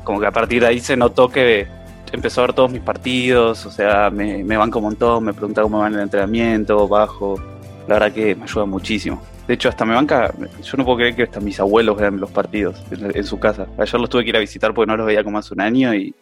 Como 0.05 0.21
que 0.21 0.27
a 0.27 0.31
partir 0.31 0.61
de 0.61 0.67
ahí 0.67 0.79
se 0.79 0.95
notó 0.95 1.27
que 1.27 1.67
empezó 2.13 2.39
a 2.41 2.45
ver 2.45 2.53
todos 2.53 2.71
mis 2.71 2.81
partidos, 2.81 3.65
o 3.65 3.71
sea, 3.71 4.09
me, 4.09 4.41
me 4.45 4.55
banca 4.55 4.77
un 4.77 4.85
montón, 4.85 5.25
me 5.25 5.33
pregunta 5.33 5.61
cómo 5.61 5.79
va 5.79 5.87
en 5.87 5.95
el 5.95 6.01
entrenamiento, 6.01 6.87
bajo. 6.87 7.35
La 7.89 7.95
verdad 7.95 8.13
que 8.13 8.35
me 8.35 8.43
ayuda 8.43 8.65
muchísimo. 8.65 9.21
De 9.49 9.53
hecho, 9.53 9.67
hasta 9.67 9.83
me 9.83 9.95
banca, 9.95 10.33
yo 10.63 10.77
no 10.77 10.85
puedo 10.85 10.97
creer 10.97 11.15
que 11.15 11.23
hasta 11.23 11.41
mis 11.41 11.59
abuelos 11.59 11.97
vean 11.97 12.21
los 12.21 12.31
partidos 12.31 12.81
en, 12.91 13.15
en 13.15 13.23
su 13.25 13.37
casa. 13.37 13.67
Ayer 13.77 13.99
los 13.99 14.09
tuve 14.09 14.23
que 14.23 14.29
ir 14.29 14.37
a 14.37 14.39
visitar 14.39 14.73
porque 14.73 14.89
no 14.89 14.95
los 14.95 15.05
veía 15.05 15.25
como 15.25 15.37
hace 15.39 15.53
un 15.53 15.59
año 15.59 15.93
y 15.93 16.15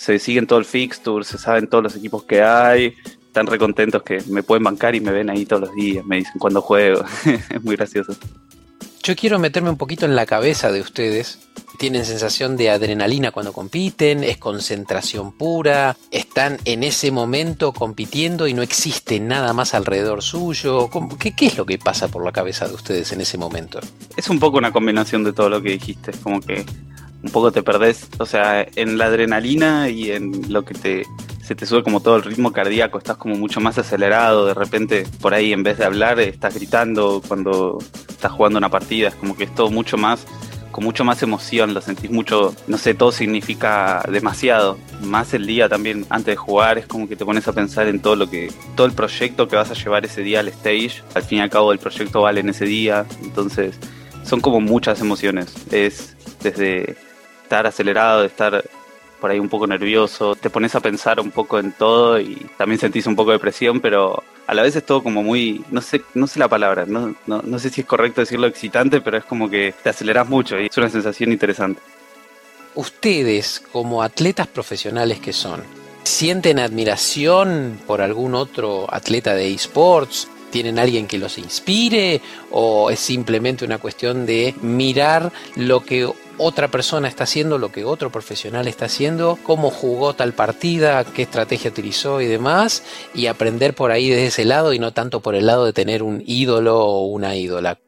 se 0.00 0.18
siguen 0.18 0.46
todo 0.46 0.58
el 0.58 0.64
fixture, 0.64 1.22
se 1.26 1.36
saben 1.36 1.68
todos 1.68 1.84
los 1.84 1.94
equipos 1.94 2.24
que 2.24 2.42
hay, 2.42 2.94
están 3.26 3.46
recontentos 3.46 4.02
que 4.02 4.22
me 4.28 4.42
pueden 4.42 4.64
bancar 4.64 4.94
y 4.94 5.00
me 5.00 5.12
ven 5.12 5.28
ahí 5.28 5.44
todos 5.44 5.60
los 5.60 5.74
días, 5.74 6.06
me 6.06 6.16
dicen 6.16 6.38
cuando 6.38 6.62
juego. 6.62 7.04
es 7.50 7.62
muy 7.62 7.76
gracioso. 7.76 8.16
Yo 9.02 9.14
quiero 9.14 9.38
meterme 9.38 9.68
un 9.68 9.76
poquito 9.76 10.06
en 10.06 10.16
la 10.16 10.24
cabeza 10.24 10.72
de 10.72 10.80
ustedes. 10.80 11.40
Tienen 11.78 12.06
sensación 12.06 12.56
de 12.56 12.70
adrenalina 12.70 13.30
cuando 13.30 13.52
compiten, 13.52 14.24
es 14.24 14.38
concentración 14.38 15.32
pura, 15.32 15.96
están 16.10 16.56
en 16.64 16.82
ese 16.82 17.10
momento 17.10 17.72
compitiendo 17.72 18.46
y 18.46 18.54
no 18.54 18.62
existe 18.62 19.20
nada 19.20 19.52
más 19.52 19.74
alrededor 19.74 20.22
suyo. 20.22 20.88
¿Qué, 21.18 21.34
¿Qué, 21.36 21.46
es 21.46 21.58
lo 21.58 21.66
que 21.66 21.78
pasa 21.78 22.08
por 22.08 22.24
la 22.24 22.32
cabeza 22.32 22.66
de 22.66 22.74
ustedes 22.74 23.12
en 23.12 23.20
ese 23.20 23.36
momento? 23.36 23.80
Es 24.16 24.30
un 24.30 24.38
poco 24.38 24.56
una 24.56 24.72
combinación 24.72 25.24
de 25.24 25.34
todo 25.34 25.50
lo 25.50 25.60
que 25.60 25.72
dijiste, 25.72 26.12
como 26.22 26.40
que 26.40 26.64
un 27.22 27.30
poco 27.30 27.52
te 27.52 27.62
perdés, 27.62 28.08
o 28.18 28.26
sea, 28.26 28.66
en 28.76 28.98
la 28.98 29.06
adrenalina 29.06 29.88
y 29.88 30.10
en 30.10 30.52
lo 30.52 30.64
que 30.64 30.74
te 30.74 31.06
se 31.42 31.56
te 31.56 31.66
sube 31.66 31.82
como 31.82 31.98
todo 31.98 32.14
el 32.14 32.22
ritmo 32.22 32.52
cardíaco, 32.52 32.98
estás 32.98 33.16
como 33.16 33.34
mucho 33.34 33.60
más 33.60 33.76
acelerado, 33.76 34.46
de 34.46 34.54
repente 34.54 35.04
por 35.20 35.34
ahí 35.34 35.52
en 35.52 35.64
vez 35.64 35.78
de 35.78 35.84
hablar 35.84 36.20
estás 36.20 36.54
gritando 36.54 37.20
cuando 37.26 37.78
estás 38.08 38.30
jugando 38.30 38.58
una 38.58 38.68
partida, 38.68 39.08
es 39.08 39.16
como 39.16 39.36
que 39.36 39.44
es 39.44 39.54
todo 39.54 39.68
mucho 39.68 39.96
más 39.96 40.24
con 40.70 40.84
mucho 40.84 41.04
más 41.04 41.22
emoción, 41.22 41.74
lo 41.74 41.80
sentís 41.80 42.10
mucho, 42.10 42.54
no 42.68 42.78
sé, 42.78 42.94
todo 42.94 43.10
significa 43.10 44.02
demasiado. 44.08 44.78
Más 45.02 45.34
el 45.34 45.46
día 45.46 45.68
también 45.68 46.06
antes 46.10 46.26
de 46.26 46.36
jugar 46.36 46.78
es 46.78 46.86
como 46.86 47.08
que 47.08 47.16
te 47.16 47.24
pones 47.24 47.48
a 47.48 47.52
pensar 47.52 47.88
en 47.88 48.00
todo 48.00 48.16
lo 48.16 48.30
que 48.30 48.52
todo 48.76 48.86
el 48.86 48.92
proyecto 48.92 49.48
que 49.48 49.56
vas 49.56 49.70
a 49.70 49.74
llevar 49.74 50.04
ese 50.04 50.22
día 50.22 50.40
al 50.40 50.48
stage. 50.48 51.02
Al 51.14 51.22
fin 51.22 51.38
y 51.38 51.40
al 51.40 51.50
cabo 51.50 51.72
el 51.72 51.78
proyecto 51.78 52.22
vale 52.22 52.40
en 52.40 52.50
ese 52.50 52.66
día, 52.66 53.04
entonces 53.22 53.76
son 54.24 54.40
como 54.40 54.60
muchas 54.60 55.00
emociones. 55.00 55.52
Es 55.72 56.16
desde 56.42 56.96
estar 57.50 57.66
acelerado, 57.66 58.20
de 58.20 58.28
estar 58.28 58.64
por 59.20 59.28
ahí 59.28 59.40
un 59.40 59.48
poco 59.48 59.66
nervioso, 59.66 60.36
te 60.36 60.50
pones 60.50 60.76
a 60.76 60.80
pensar 60.80 61.18
un 61.18 61.32
poco 61.32 61.58
en 61.58 61.72
todo 61.72 62.20
y 62.20 62.36
también 62.56 62.78
sentís 62.78 63.06
un 63.06 63.16
poco 63.16 63.32
de 63.32 63.40
presión, 63.40 63.80
pero 63.80 64.22
a 64.46 64.54
la 64.54 64.62
vez 64.62 64.76
es 64.76 64.86
todo 64.86 65.02
como 65.02 65.24
muy, 65.24 65.64
no 65.72 65.82
sé, 65.82 66.00
no 66.14 66.28
sé 66.28 66.38
la 66.38 66.46
palabra, 66.46 66.86
no, 66.86 67.16
no, 67.26 67.42
no 67.42 67.58
sé 67.58 67.70
si 67.70 67.80
es 67.80 67.86
correcto 67.88 68.20
decirlo 68.20 68.46
excitante, 68.46 69.00
pero 69.00 69.18
es 69.18 69.24
como 69.24 69.50
que 69.50 69.74
te 69.82 69.90
aceleras 69.90 70.28
mucho 70.28 70.60
y 70.60 70.66
es 70.66 70.78
una 70.78 70.88
sensación 70.88 71.32
interesante. 71.32 71.80
Ustedes, 72.76 73.60
como 73.72 74.04
atletas 74.04 74.46
profesionales 74.46 75.18
que 75.18 75.32
son, 75.32 75.64
¿sienten 76.04 76.60
admiración 76.60 77.80
por 77.84 78.00
algún 78.00 78.36
otro 78.36 78.86
atleta 78.94 79.34
de 79.34 79.52
esports? 79.52 80.28
¿Tienen 80.52 80.78
alguien 80.78 81.08
que 81.08 81.18
los 81.18 81.36
inspire? 81.36 82.20
¿O 82.52 82.90
es 82.90 83.00
simplemente 83.00 83.64
una 83.64 83.78
cuestión 83.78 84.24
de 84.24 84.54
mirar 84.62 85.32
lo 85.56 85.80
que 85.80 86.08
otra 86.40 86.68
persona 86.68 87.06
está 87.06 87.24
haciendo, 87.24 87.58
lo 87.58 87.70
que 87.70 87.84
otro 87.84 88.10
profesional 88.10 88.66
está 88.66 88.86
haciendo, 88.86 89.38
cómo 89.42 89.70
jugó 89.70 90.14
tal 90.14 90.32
partida, 90.32 91.04
qué 91.04 91.22
estrategia 91.22 91.70
utilizó 91.70 92.20
y 92.20 92.26
demás, 92.26 92.82
y 93.14 93.26
aprender 93.26 93.74
por 93.74 93.90
ahí 93.90 94.08
desde 94.08 94.26
ese 94.26 94.44
lado 94.46 94.72
y 94.72 94.78
no 94.78 94.92
tanto 94.92 95.20
por 95.20 95.34
el 95.34 95.46
lado 95.46 95.66
de 95.66 95.72
tener 95.72 96.02
un 96.02 96.22
ídolo 96.26 96.78
o 96.78 97.06
una 97.06 97.36
ídola. 97.36 97.78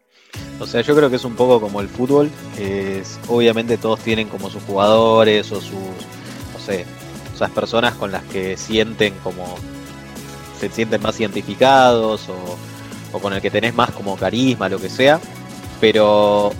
O 0.60 0.66
sea, 0.66 0.82
yo 0.82 0.94
creo 0.94 1.10
que 1.10 1.16
es 1.16 1.24
un 1.24 1.34
poco 1.34 1.60
como 1.60 1.80
el 1.80 1.88
fútbol. 1.88 2.30
Es, 2.58 3.18
obviamente 3.28 3.78
todos 3.78 4.00
tienen 4.00 4.28
como 4.28 4.50
sus 4.50 4.62
jugadores 4.62 5.50
o 5.50 5.56
sus, 5.56 5.72
no 5.72 6.58
sé, 6.64 6.84
esas 7.34 7.50
personas 7.50 7.94
con 7.94 8.12
las 8.12 8.22
que 8.24 8.56
sienten 8.56 9.14
como, 9.24 9.56
se 10.60 10.68
sienten 10.68 11.02
más 11.02 11.18
identificados 11.18 12.28
o, 12.28 13.16
o 13.16 13.18
con 13.18 13.32
el 13.32 13.40
que 13.40 13.50
tenés 13.50 13.74
más 13.74 13.90
como 13.90 14.16
carisma, 14.16 14.68
lo 14.68 14.78
que 14.78 14.88
sea. 14.88 15.20
Pero 15.80 16.52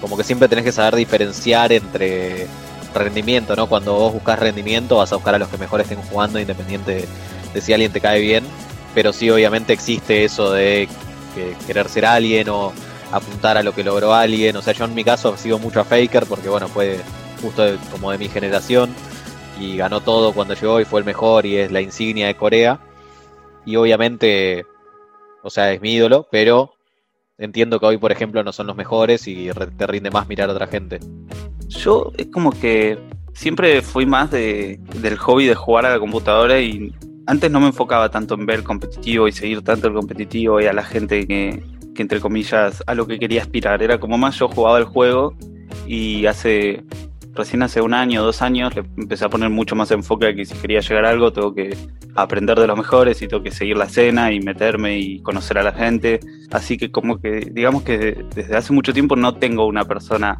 como 0.00 0.16
que 0.16 0.24
siempre 0.24 0.48
tenés 0.48 0.64
que 0.64 0.72
saber 0.72 0.96
diferenciar 0.96 1.72
entre 1.72 2.46
rendimiento, 2.94 3.54
¿no? 3.54 3.68
Cuando 3.68 3.94
vos 3.94 4.12
buscas 4.12 4.38
rendimiento 4.38 4.96
vas 4.96 5.12
a 5.12 5.16
buscar 5.16 5.34
a 5.34 5.38
los 5.38 5.48
que 5.48 5.58
mejor 5.58 5.80
estén 5.80 6.00
jugando 6.02 6.40
independiente 6.40 7.06
de 7.54 7.60
si 7.60 7.72
alguien 7.72 7.92
te 7.92 8.00
cae 8.00 8.20
bien, 8.20 8.44
pero 8.94 9.12
sí 9.12 9.30
obviamente 9.30 9.72
existe 9.72 10.24
eso 10.24 10.52
de 10.52 10.88
que 11.34 11.54
querer 11.66 11.88
ser 11.88 12.06
alguien 12.06 12.48
o 12.48 12.72
apuntar 13.12 13.56
a 13.56 13.62
lo 13.62 13.74
que 13.74 13.84
logró 13.84 14.14
alguien, 14.14 14.56
o 14.56 14.62
sea, 14.62 14.72
yo 14.72 14.84
en 14.84 14.94
mi 14.94 15.04
caso 15.04 15.36
sigo 15.36 15.58
mucho 15.58 15.80
a 15.80 15.84
Faker 15.84 16.26
porque 16.26 16.48
bueno, 16.48 16.68
fue 16.68 17.00
justo 17.40 17.64
como 17.90 18.10
de 18.10 18.18
mi 18.18 18.28
generación 18.28 18.94
y 19.60 19.76
ganó 19.76 20.00
todo 20.00 20.32
cuando 20.32 20.54
llegó 20.54 20.80
y 20.80 20.84
fue 20.84 21.00
el 21.00 21.06
mejor 21.06 21.46
y 21.46 21.56
es 21.56 21.70
la 21.70 21.80
insignia 21.80 22.26
de 22.26 22.34
Corea. 22.34 22.80
Y 23.66 23.76
obviamente, 23.76 24.64
o 25.42 25.50
sea, 25.50 25.72
es 25.72 25.80
mi 25.80 25.92
ídolo, 25.92 26.26
pero 26.30 26.74
entiendo 27.40 27.80
que 27.80 27.86
hoy, 27.86 27.98
por 27.98 28.12
ejemplo, 28.12 28.44
no 28.44 28.52
son 28.52 28.66
los 28.66 28.76
mejores 28.76 29.26
y 29.26 29.48
te 29.76 29.86
rinde 29.86 30.10
más 30.10 30.28
mirar 30.28 30.50
a 30.50 30.52
otra 30.52 30.66
gente. 30.66 31.00
Yo 31.68 32.12
es 32.16 32.26
como 32.26 32.52
que 32.52 32.98
siempre 33.32 33.82
fui 33.82 34.06
más 34.06 34.30
de, 34.30 34.78
del 35.00 35.16
hobby 35.16 35.46
de 35.46 35.54
jugar 35.54 35.86
a 35.86 35.90
la 35.90 35.98
computadora 35.98 36.60
y 36.60 36.92
antes 37.26 37.50
no 37.50 37.60
me 37.60 37.66
enfocaba 37.66 38.10
tanto 38.10 38.34
en 38.34 38.46
ver 38.46 38.58
el 38.60 38.64
competitivo 38.64 39.26
y 39.26 39.32
seguir 39.32 39.62
tanto 39.62 39.88
el 39.88 39.94
competitivo 39.94 40.60
y 40.60 40.66
a 40.66 40.72
la 40.72 40.82
gente 40.82 41.26
que, 41.26 41.62
que 41.94 42.02
entre 42.02 42.20
comillas, 42.20 42.82
a 42.86 42.94
lo 42.94 43.06
que 43.06 43.18
quería 43.18 43.40
aspirar. 43.40 43.82
Era 43.82 43.98
como 43.98 44.18
más 44.18 44.38
yo 44.38 44.48
jugaba 44.48 44.78
el 44.78 44.84
juego 44.84 45.34
y 45.86 46.26
hace 46.26 46.84
recién 47.34 47.62
hace 47.62 47.80
un 47.80 47.94
año, 47.94 48.22
dos 48.22 48.42
años, 48.42 48.74
le 48.74 48.84
empecé 48.96 49.24
a 49.24 49.28
poner 49.28 49.50
mucho 49.50 49.76
más 49.76 49.90
enfoque 49.90 50.26
a 50.26 50.34
que 50.34 50.44
si 50.44 50.54
quería 50.54 50.80
llegar 50.80 51.04
a 51.04 51.10
algo, 51.10 51.32
tengo 51.32 51.54
que 51.54 51.76
aprender 52.14 52.58
de 52.58 52.66
los 52.66 52.76
mejores 52.76 53.20
y 53.22 53.28
tengo 53.28 53.42
que 53.42 53.50
seguir 53.50 53.76
la 53.76 53.84
escena 53.84 54.32
y 54.32 54.40
meterme 54.40 54.98
y 54.98 55.20
conocer 55.22 55.58
a 55.58 55.62
la 55.62 55.72
gente. 55.72 56.20
Así 56.50 56.76
que 56.76 56.90
como 56.90 57.20
que, 57.20 57.50
digamos 57.52 57.82
que 57.82 58.24
desde 58.34 58.56
hace 58.56 58.72
mucho 58.72 58.92
tiempo 58.92 59.16
no 59.16 59.34
tengo 59.34 59.66
una 59.66 59.84
persona 59.84 60.38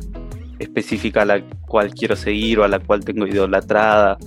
específica 0.58 1.22
a 1.22 1.24
la 1.24 1.42
cual 1.66 1.94
quiero 1.94 2.16
seguir 2.16 2.58
o 2.58 2.64
a 2.64 2.68
la 2.68 2.78
cual 2.78 3.04
tengo 3.04 3.26
idolatrada. 3.26 4.18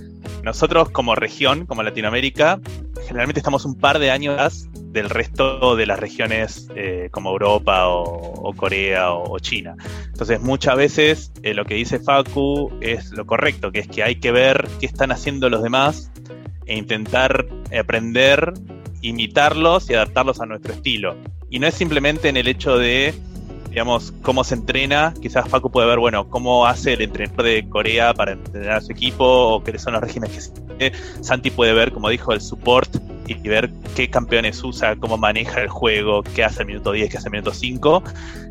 Nosotros 0.42 0.90
como 0.90 1.14
región, 1.14 1.66
como 1.66 1.82
Latinoamérica, 1.82 2.60
generalmente 3.06 3.40
estamos 3.40 3.64
un 3.64 3.76
par 3.76 3.98
de 3.98 4.10
años 4.10 4.68
del 4.94 5.10
resto 5.10 5.74
de 5.74 5.86
las 5.86 5.98
regiones 5.98 6.68
eh, 6.76 7.08
como 7.10 7.30
Europa 7.30 7.88
o, 7.88 8.54
Corea 8.56 9.12
o, 9.12 9.38
China. 9.40 9.76
Entonces 10.06 10.40
muchas 10.40 10.76
veces 10.76 11.32
eh, 11.42 11.52
lo 11.52 11.64
que 11.64 11.74
dice 11.74 11.98
Facu 11.98 12.70
es 12.80 13.10
lo 13.10 13.26
correcto, 13.26 13.72
que 13.72 13.80
es 13.80 13.88
que 13.88 14.04
hay 14.04 14.16
que 14.16 14.30
ver 14.30 14.68
qué 14.78 14.86
están 14.86 15.10
haciendo 15.10 15.50
los 15.50 15.62
demás 15.62 16.12
e 16.66 16.76
intentar 16.76 17.46
aprender, 17.76 18.54
imitarlos 19.02 19.90
y 19.90 19.94
adaptarlos 19.94 20.40
a 20.40 20.46
nuestro 20.46 20.72
estilo. 20.72 21.16
Y 21.50 21.58
no 21.58 21.66
es 21.66 21.74
simplemente 21.74 22.28
en 22.28 22.36
el 22.36 22.46
hecho 22.46 22.78
de 22.78 23.14
digamos, 23.68 24.12
cómo 24.22 24.44
se 24.44 24.54
entrena, 24.54 25.12
quizás 25.20 25.48
Facu 25.48 25.68
puede 25.68 25.88
ver, 25.88 25.98
bueno, 25.98 26.30
cómo 26.30 26.64
hace 26.64 26.92
el 26.92 27.02
entrenador 27.02 27.46
de 27.46 27.68
Corea 27.68 28.14
para 28.14 28.30
entrenar 28.30 28.76
a 28.76 28.80
su 28.80 28.92
equipo, 28.92 29.24
o 29.24 29.64
qué 29.64 29.76
son 29.80 29.94
los 29.94 30.02
regímenes 30.02 30.36
que 30.36 30.40
sigue. 30.40 30.92
Santi 31.22 31.50
puede 31.50 31.72
ver, 31.72 31.90
como 31.90 32.08
dijo, 32.08 32.32
el 32.32 32.40
support 32.40 32.94
y 33.26 33.34
ver 33.48 33.70
qué 33.94 34.08
campeones 34.08 34.62
usa, 34.62 34.96
cómo 34.96 35.16
maneja 35.16 35.60
el 35.60 35.68
juego, 35.68 36.22
qué 36.22 36.44
hace 36.44 36.62
el 36.62 36.66
minuto 36.66 36.92
10, 36.92 37.10
qué 37.10 37.18
hace 37.18 37.28
el 37.28 37.32
minuto 37.32 37.52
5, 37.52 38.02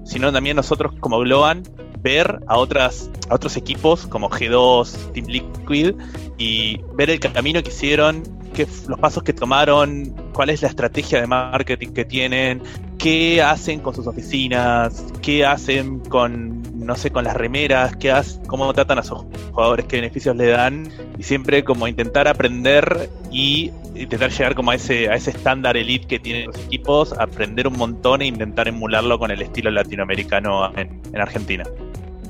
sino 0.06 0.32
también 0.32 0.56
nosotros 0.56 0.94
como 1.00 1.20
Globan 1.20 1.64
ver 2.02 2.40
a, 2.48 2.58
otras, 2.58 3.10
a 3.30 3.36
otros 3.36 3.56
equipos 3.56 4.06
como 4.08 4.30
G2, 4.30 5.14
Team 5.14 5.28
Liquid 5.28 5.96
y 6.38 6.82
ver 6.96 7.10
el 7.10 7.20
camino 7.20 7.64
que 7.64 7.70
hicieron, 7.70 8.24
qué, 8.54 8.68
los 8.88 9.00
pasos 9.00 9.24
que 9.24 9.32
tomaron, 9.32 10.14
cuál 10.34 10.50
es 10.50 10.62
la 10.62 10.68
estrategia 10.68 11.22
de 11.22 11.28
marketing 11.28 11.90
que 11.90 12.04
tienen, 12.04 12.62
qué 12.98 13.42
hacen 13.42 13.80
con 13.80 13.96
sus 13.96 14.06
oficinas, 14.06 15.06
qué 15.22 15.46
hacen 15.46 16.00
con, 16.00 16.62
no 16.84 16.96
sé, 16.96 17.12
con 17.12 17.24
las 17.24 17.36
remeras, 17.36 17.96
qué 17.96 18.12
hacen, 18.12 18.46
cómo 18.46 18.72
tratan 18.74 19.00
a 19.00 19.04
sus 19.04 19.20
jugadores, 19.52 19.86
qué 19.86 19.98
beneficios 19.98 20.36
le 20.36 20.48
dan, 20.48 20.92
y 21.18 21.24
siempre 21.24 21.64
como 21.64 21.88
intentar 21.88 22.28
aprender 22.28 23.10
y 23.32 23.72
intentar 23.96 24.32
llegar 24.32 24.56
como 24.56 24.72
a 24.72 24.76
ese, 24.76 25.10
a 25.10 25.16
ese 25.16 25.32
estándar 25.32 25.78
elite 25.78 26.08
que 26.08 26.20
tienen 26.20 26.48
los 26.48 26.58
equipos, 26.58 27.14
aprender 27.14 27.68
un 27.68 27.78
montón 27.78 28.22
e 28.22 28.28
intentar 28.28 28.68
emularlo 28.68 29.20
con 29.20 29.32
el 29.32 29.42
estilo 29.42 29.72
latinoamericano 29.72 30.76
en, 30.78 31.02
en 31.14 31.22
Argentina. 31.22 31.64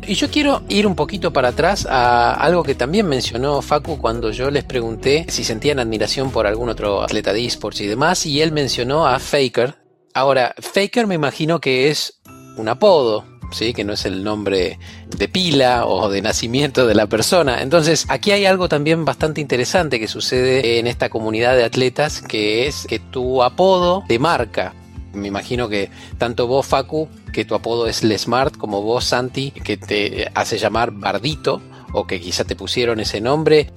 Y 0.06 0.16
yo 0.16 0.30
quiero 0.30 0.64
ir 0.68 0.86
un 0.86 0.96
poquito 0.96 1.32
para 1.32 1.50
atrás 1.50 1.88
a 1.90 2.34
algo 2.34 2.64
que 2.64 2.76
también 2.76 3.08
mencionó 3.08 3.62
Facu 3.62 3.98
cuando 3.98 4.32
yo 4.32 4.52
les 4.52 4.66
pregunté 4.66 5.26
si 5.30 5.46
sentían 5.46 5.80
admiración 5.80 6.30
por 6.30 6.46
algún 6.46 6.68
otro 6.68 7.04
atleta 7.04 7.32
de 7.32 7.46
esports 7.46 7.80
y 7.80 7.88
demás, 7.88 8.26
y 8.26 8.42
él 8.42 8.52
mencionó 8.52 9.08
a 9.08 9.20
Faker. 9.20 9.76
Ahora, 10.14 10.56
Faker 10.60 11.08
me 11.08 11.16
imagino 11.16 11.62
que 11.62 11.90
es 11.90 12.22
un 12.58 12.68
apodo, 12.68 13.26
¿sí? 13.54 13.74
que 13.74 13.84
no 13.84 13.94
es 13.94 14.06
el 14.06 14.24
nombre 14.24 14.80
de 15.18 15.28
pila 15.28 15.86
o 15.86 16.10
de 16.10 16.22
nacimiento 16.22 16.88
de 16.88 16.96
la 16.96 17.08
persona. 17.08 17.62
Entonces, 17.62 18.06
aquí 18.10 18.32
hay 18.32 18.46
algo 18.46 18.68
también 18.70 19.06
bastante 19.06 19.42
interesante 19.42 20.00
que 20.00 20.08
sucede 20.08 20.80
en 20.80 20.88
esta 20.88 21.10
comunidad 21.10 21.56
de 21.56 21.64
atletas, 21.64 22.22
que 22.22 22.68
es 22.68 22.86
que 22.88 23.00
tu 23.00 23.44
apodo 23.44 24.04
te 24.08 24.20
marca. 24.20 24.74
Me 25.14 25.28
imagino 25.28 25.70
que 25.70 25.90
tanto 26.18 26.48
vos, 26.48 26.66
Facu, 26.66 27.08
que 27.32 27.46
tu 27.46 27.56
apodo 27.56 27.88
es 27.88 28.04
Lesmart, 28.04 28.58
como 28.58 28.82
vos, 28.82 29.06
Santi, 29.06 29.52
que 29.52 29.78
te 29.78 30.30
hace 30.34 30.58
llamar 30.58 30.92
Bardito, 30.92 31.62
o 31.94 32.08
que 32.08 32.20
quizá 32.20 32.44
te 32.44 32.56
pusieron 32.56 33.00
ese 33.00 33.22
nombre. 33.22 33.70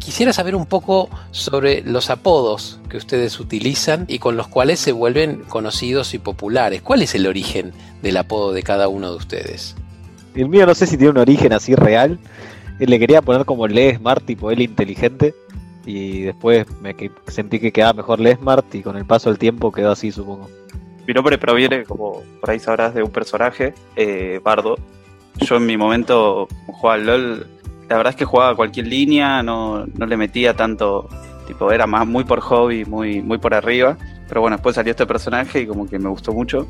Quisiera 0.00 0.32
saber 0.32 0.56
un 0.56 0.64
poco 0.64 1.10
sobre 1.30 1.82
los 1.82 2.08
apodos 2.08 2.80
que 2.88 2.96
ustedes 2.96 3.38
utilizan 3.38 4.06
y 4.08 4.18
con 4.18 4.34
los 4.34 4.48
cuales 4.48 4.80
se 4.80 4.92
vuelven 4.92 5.44
conocidos 5.44 6.14
y 6.14 6.18
populares. 6.18 6.80
¿Cuál 6.80 7.02
es 7.02 7.14
el 7.14 7.26
origen 7.26 7.72
del 8.02 8.16
apodo 8.16 8.52
de 8.52 8.62
cada 8.62 8.88
uno 8.88 9.10
de 9.10 9.16
ustedes? 9.18 9.76
El 10.34 10.48
mío 10.48 10.64
no 10.64 10.74
sé 10.74 10.86
si 10.86 10.96
tiene 10.96 11.10
un 11.10 11.18
origen 11.18 11.52
así 11.52 11.74
real. 11.74 12.18
Le 12.78 12.98
quería 12.98 13.20
poner 13.20 13.44
como 13.44 13.68
Lesmart, 13.68 14.24
tipo 14.24 14.50
él 14.50 14.62
inteligente. 14.62 15.34
Y 15.84 16.22
después 16.22 16.66
me 16.80 16.96
sentí 17.28 17.60
que 17.60 17.70
quedaba 17.70 17.92
mejor 17.92 18.20
Lesmart 18.20 18.74
y 18.74 18.82
con 18.82 18.96
el 18.96 19.04
paso 19.04 19.28
del 19.28 19.38
tiempo 19.38 19.70
quedó 19.70 19.92
así, 19.92 20.10
supongo. 20.10 20.48
Mi 21.06 21.12
nombre 21.12 21.36
proviene, 21.36 21.84
como 21.84 22.22
por 22.40 22.50
ahí 22.50 22.58
sabrás, 22.58 22.94
de 22.94 23.02
un 23.02 23.10
personaje, 23.10 23.74
eh, 23.96 24.40
Bardo. 24.42 24.76
Yo 25.36 25.56
en 25.56 25.66
mi 25.66 25.76
momento, 25.76 26.48
jugaba 26.66 26.94
al 26.94 27.06
LOL, 27.06 27.46
la 27.90 27.96
verdad 27.96 28.12
es 28.12 28.16
que 28.16 28.24
jugaba 28.24 28.54
cualquier 28.54 28.86
línea, 28.86 29.42
no, 29.42 29.84
no 29.84 30.06
le 30.06 30.16
metía 30.16 30.54
tanto, 30.54 31.08
tipo, 31.48 31.72
era 31.72 31.88
más 31.88 32.06
muy 32.06 32.22
por 32.22 32.40
hobby, 32.40 32.84
muy, 32.84 33.20
muy 33.20 33.38
por 33.38 33.52
arriba. 33.52 33.98
Pero 34.28 34.42
bueno, 34.42 34.56
después 34.56 34.76
salió 34.76 34.92
este 34.92 35.06
personaje 35.06 35.62
y 35.62 35.66
como 35.66 35.88
que 35.88 35.98
me 35.98 36.08
gustó 36.08 36.32
mucho. 36.32 36.68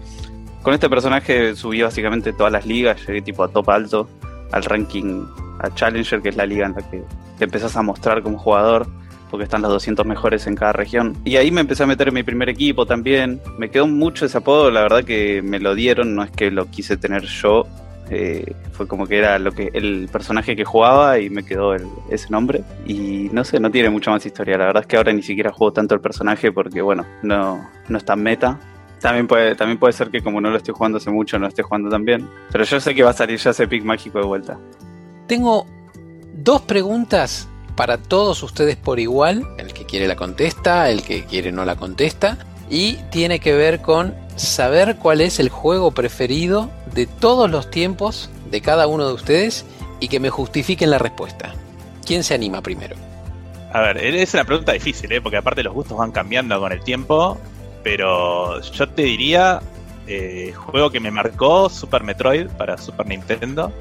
Con 0.63 0.73
este 0.73 0.89
personaje 0.89 1.55
subí 1.55 1.83
básicamente 1.83 2.33
todas 2.33 2.51
las 2.51 2.65
ligas, 2.65 3.07
llegué 3.07 3.21
tipo 3.21 3.45
a 3.45 3.49
top 3.49 3.69
alto, 3.69 4.09
al 4.51 4.65
ranking, 4.65 5.27
a 5.59 5.69
Challenger, 5.75 6.23
que 6.23 6.31
es 6.31 6.37
la 6.37 6.47
liga 6.47 6.65
en 6.65 6.73
la 6.73 6.91
que 6.91 7.05
te 7.37 7.45
empezás 7.45 7.77
a 7.77 7.83
mostrar 7.83 8.23
como 8.23 8.39
jugador 8.39 8.87
porque 9.31 9.45
están 9.45 9.61
los 9.61 9.71
200 9.73 10.07
mejores 10.07 10.47
en 10.47 10.57
cada 10.57 10.73
región. 10.73 11.19
Y 11.27 11.37
ahí 11.37 11.51
me 11.51 11.61
empecé 11.61 11.83
a 11.83 11.87
meter 11.87 12.09
en 12.09 12.15
mi 12.15 12.23
primer 12.23 12.49
equipo 12.49 12.87
también. 12.87 13.43
Me 13.59 13.71
quedó 13.71 13.87
mucho 13.87 14.25
ese 14.25 14.39
apodo, 14.39 14.71
la 14.71 14.81
verdad 14.81 15.05
que 15.05 15.43
me 15.43 15.61
lo 15.61 15.75
dieron, 15.75 16.15
no 16.15 16.25
es 16.25 16.31
que 16.31 16.51
lo 16.51 16.67
quise 16.71 16.97
tener 16.97 17.25
yo. 17.25 17.67
Eh, 18.13 18.55
fue 18.73 18.89
como 18.89 19.07
que 19.07 19.19
era 19.19 19.39
lo 19.39 19.53
que 19.53 19.71
el 19.73 20.09
personaje 20.11 20.57
que 20.57 20.65
jugaba 20.65 21.21
y 21.21 21.31
me 21.31 21.45
quedó 21.45 21.75
ese 22.11 22.29
nombre. 22.31 22.63
Y 22.85 23.31
no 23.33 23.45
sé, 23.45 23.61
no 23.61 23.71
tiene 23.71 23.89
mucha 23.89 24.11
más 24.11 24.27
historia. 24.27 24.59
La 24.59 24.67
verdad 24.67 24.83
es 24.83 24.87
que 24.89 24.97
ahora 24.97 25.13
ni 25.13 25.23
siquiera 25.23 25.53
juego 25.53 25.73
tanto 25.73 25.95
el 25.95 26.01
personaje 26.01 26.51
porque, 26.51 26.83
bueno, 26.83 27.07
no, 27.23 27.69
no 27.89 27.99
es 27.99 28.05
tan 28.05 28.23
meta. 28.23 28.59
También 29.01 29.29
puede, 29.29 29.55
también 29.55 29.79
puede 29.79 29.93
ser 29.93 30.11
que 30.11 30.23
como 30.23 30.41
no 30.41 30.51
lo 30.51 30.57
estoy 30.57 30.75
jugando 30.75 30.99
hace 30.99 31.11
mucho, 31.11 31.39
no 31.39 31.47
esté 31.47 31.63
jugando 31.63 31.89
tan 31.89 32.05
bien. 32.05 32.29
Pero 32.51 32.65
yo 32.65 32.81
sé 32.81 32.95
que 32.95 33.03
va 33.03 33.11
a 33.11 33.15
salir 33.15 33.39
ya 33.39 33.51
ese 33.51 33.69
pick 33.69 33.85
mágico 33.85 34.19
de 34.19 34.27
vuelta. 34.27 34.59
Tengo 35.27 35.67
dos 36.35 36.63
preguntas 36.63 37.49
para 37.77 37.97
todos 37.97 38.43
ustedes 38.43 38.77
por 38.77 38.99
igual. 38.99 39.47
El 39.57 39.73
que 39.73 39.87
quiere 39.87 40.09
la 40.09 40.17
contesta, 40.17 40.91
el 40.91 41.03
que 41.03 41.25
quiere 41.25 41.53
no 41.53 41.65
la 41.65 41.77
contesta. 41.77 42.39
Y 42.69 42.97
tiene 43.11 43.41
que 43.41 43.55
ver 43.55 43.81
con 43.81 44.15
saber 44.41 44.97
cuál 44.97 45.21
es 45.21 45.39
el 45.39 45.49
juego 45.49 45.91
preferido 45.91 46.71
de 46.95 47.07
todos 47.07 47.51
los 47.51 47.71
tiempos 47.71 48.31
de 48.51 48.61
cada 48.61 48.87
uno 48.87 49.07
de 49.07 49.15
ustedes 49.15 49.67
y 50.01 50.09
que 50.09 50.21
me 50.21 50.31
justifiquen 50.31 50.91
la 50.91 50.99
respuesta. 50.99 51.55
¿Quién 52.05 52.25
se 52.25 52.35
anima 52.35 52.63
primero? 52.63 52.97
A 53.73 53.81
ver, 53.81 53.99
es 53.99 54.35
una 54.35 54.45
pregunta 54.45 54.73
difícil, 54.73 55.13
¿eh? 55.13 55.21
porque 55.21 55.37
aparte 55.37 55.63
los 55.63 55.75
gustos 55.75 55.97
van 55.97 56.11
cambiando 56.11 56.59
con 56.59 56.73
el 56.73 56.83
tiempo, 56.83 57.39
pero 57.85 58.61
yo 58.61 58.89
te 58.89 59.03
diría, 59.03 59.61
eh, 60.07 60.53
juego 60.57 60.91
que 60.91 61.01
me 61.01 61.11
marcó 61.11 61.69
Super 61.69 62.03
Metroid 62.03 62.49
para 62.49 62.79
Super 62.79 63.07
Nintendo. 63.07 63.73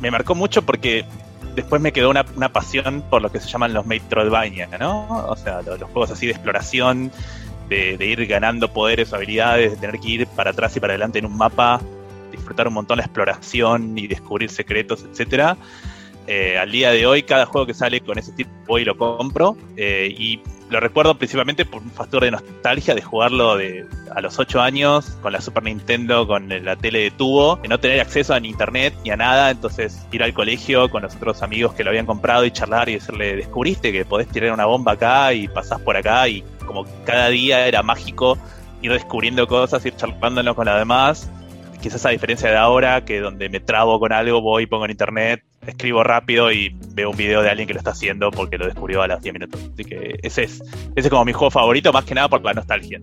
Me 0.00 0.10
marcó 0.10 0.34
mucho 0.34 0.62
porque 0.62 1.06
después 1.54 1.80
me 1.80 1.92
quedó 1.92 2.10
una, 2.10 2.24
pasión 2.52 3.02
por 3.08 3.22
lo 3.22 3.32
que 3.32 3.40
se 3.40 3.48
llaman 3.48 3.72
los 3.72 3.86
Metroidvania, 3.86 4.68
¿no? 4.78 5.26
O 5.28 5.36
sea, 5.36 5.62
los, 5.62 5.80
juegos 5.80 6.10
así 6.10 6.26
de 6.26 6.32
exploración, 6.32 7.10
de, 7.68 7.96
ir 8.00 8.26
ganando 8.26 8.72
poderes 8.72 9.12
habilidades, 9.12 9.72
de 9.72 9.76
tener 9.76 10.00
que 10.00 10.08
ir 10.08 10.26
para 10.28 10.50
atrás 10.50 10.76
y 10.76 10.80
para 10.80 10.92
adelante 10.92 11.18
en 11.18 11.26
un 11.26 11.36
mapa, 11.36 11.80
disfrutar 12.30 12.68
un 12.68 12.74
montón 12.74 12.98
la 12.98 13.04
exploración 13.04 13.96
y 13.98 14.06
descubrir 14.06 14.50
secretos, 14.50 15.04
etcétera. 15.10 15.56
Eh, 16.26 16.58
al 16.58 16.72
día 16.72 16.90
de 16.90 17.06
hoy, 17.06 17.22
cada 17.22 17.46
juego 17.46 17.66
que 17.66 17.74
sale 17.74 18.00
con 18.00 18.18
ese 18.18 18.32
tipo 18.32 18.50
voy 18.66 18.82
y 18.82 18.84
lo 18.84 18.96
compro. 18.96 19.56
Eh, 19.76 20.14
y 20.16 20.40
lo 20.68 20.80
recuerdo 20.80 21.16
principalmente 21.16 21.64
por 21.64 21.82
un 21.82 21.90
factor 21.90 22.24
de 22.24 22.32
nostalgia 22.32 22.94
de 22.94 23.02
jugarlo 23.02 23.56
de, 23.56 23.86
a 24.14 24.20
los 24.20 24.38
8 24.38 24.60
años 24.60 25.16
con 25.22 25.32
la 25.32 25.40
Super 25.40 25.62
Nintendo, 25.62 26.26
con 26.26 26.48
la 26.48 26.76
tele 26.76 27.00
de 27.00 27.10
tubo, 27.12 27.56
de 27.56 27.68
no 27.68 27.78
tener 27.78 28.00
acceso 28.00 28.34
a 28.34 28.40
ni 28.40 28.48
internet 28.48 28.92
ni 29.04 29.10
a 29.10 29.16
nada, 29.16 29.50
entonces 29.50 30.04
ir 30.10 30.24
al 30.24 30.34
colegio 30.34 30.90
con 30.90 31.02
los 31.02 31.14
otros 31.14 31.42
amigos 31.42 31.74
que 31.74 31.84
lo 31.84 31.90
habían 31.90 32.06
comprado 32.06 32.44
y 32.44 32.50
charlar 32.50 32.88
y 32.88 32.94
decirle, 32.94 33.36
descubriste 33.36 33.92
que 33.92 34.04
podés 34.04 34.26
tirar 34.28 34.52
una 34.52 34.66
bomba 34.66 34.92
acá 34.92 35.32
y 35.32 35.46
pasás 35.46 35.80
por 35.80 35.96
acá 35.96 36.28
y 36.28 36.42
como 36.66 36.84
cada 37.04 37.28
día 37.28 37.66
era 37.68 37.84
mágico 37.84 38.36
ir 38.82 38.92
descubriendo 38.92 39.46
cosas, 39.46 39.84
ir 39.86 39.94
charlándolo 39.94 40.54
con 40.54 40.66
las 40.66 40.78
demás. 40.78 41.30
Quizás 41.80 42.04
a 42.06 42.10
diferencia 42.10 42.50
de 42.50 42.56
ahora, 42.56 43.04
que 43.04 43.20
donde 43.20 43.48
me 43.48 43.60
trabo 43.60 44.00
con 44.00 44.12
algo, 44.12 44.40
voy, 44.40 44.66
pongo 44.66 44.86
en 44.86 44.90
internet, 44.90 45.44
escribo 45.66 46.02
rápido 46.04 46.52
y 46.52 46.74
veo 46.94 47.10
un 47.10 47.16
video 47.16 47.42
de 47.42 47.50
alguien 47.50 47.66
que 47.66 47.74
lo 47.74 47.78
está 47.78 47.90
haciendo 47.90 48.30
porque 48.30 48.58
lo 48.58 48.66
descubrió 48.66 49.02
a 49.02 49.08
los 49.08 49.22
10 49.22 49.32
minutos. 49.32 49.60
Así 49.72 49.84
que 49.84 50.18
ese 50.22 50.44
es, 50.44 50.62
ese 50.94 51.08
es 51.08 51.08
como 51.08 51.24
mi 51.24 51.32
juego 51.32 51.50
favorito, 51.50 51.92
más 51.92 52.04
que 52.04 52.14
nada 52.14 52.28
por 52.28 52.42
la 52.42 52.54
nostalgia. 52.54 53.00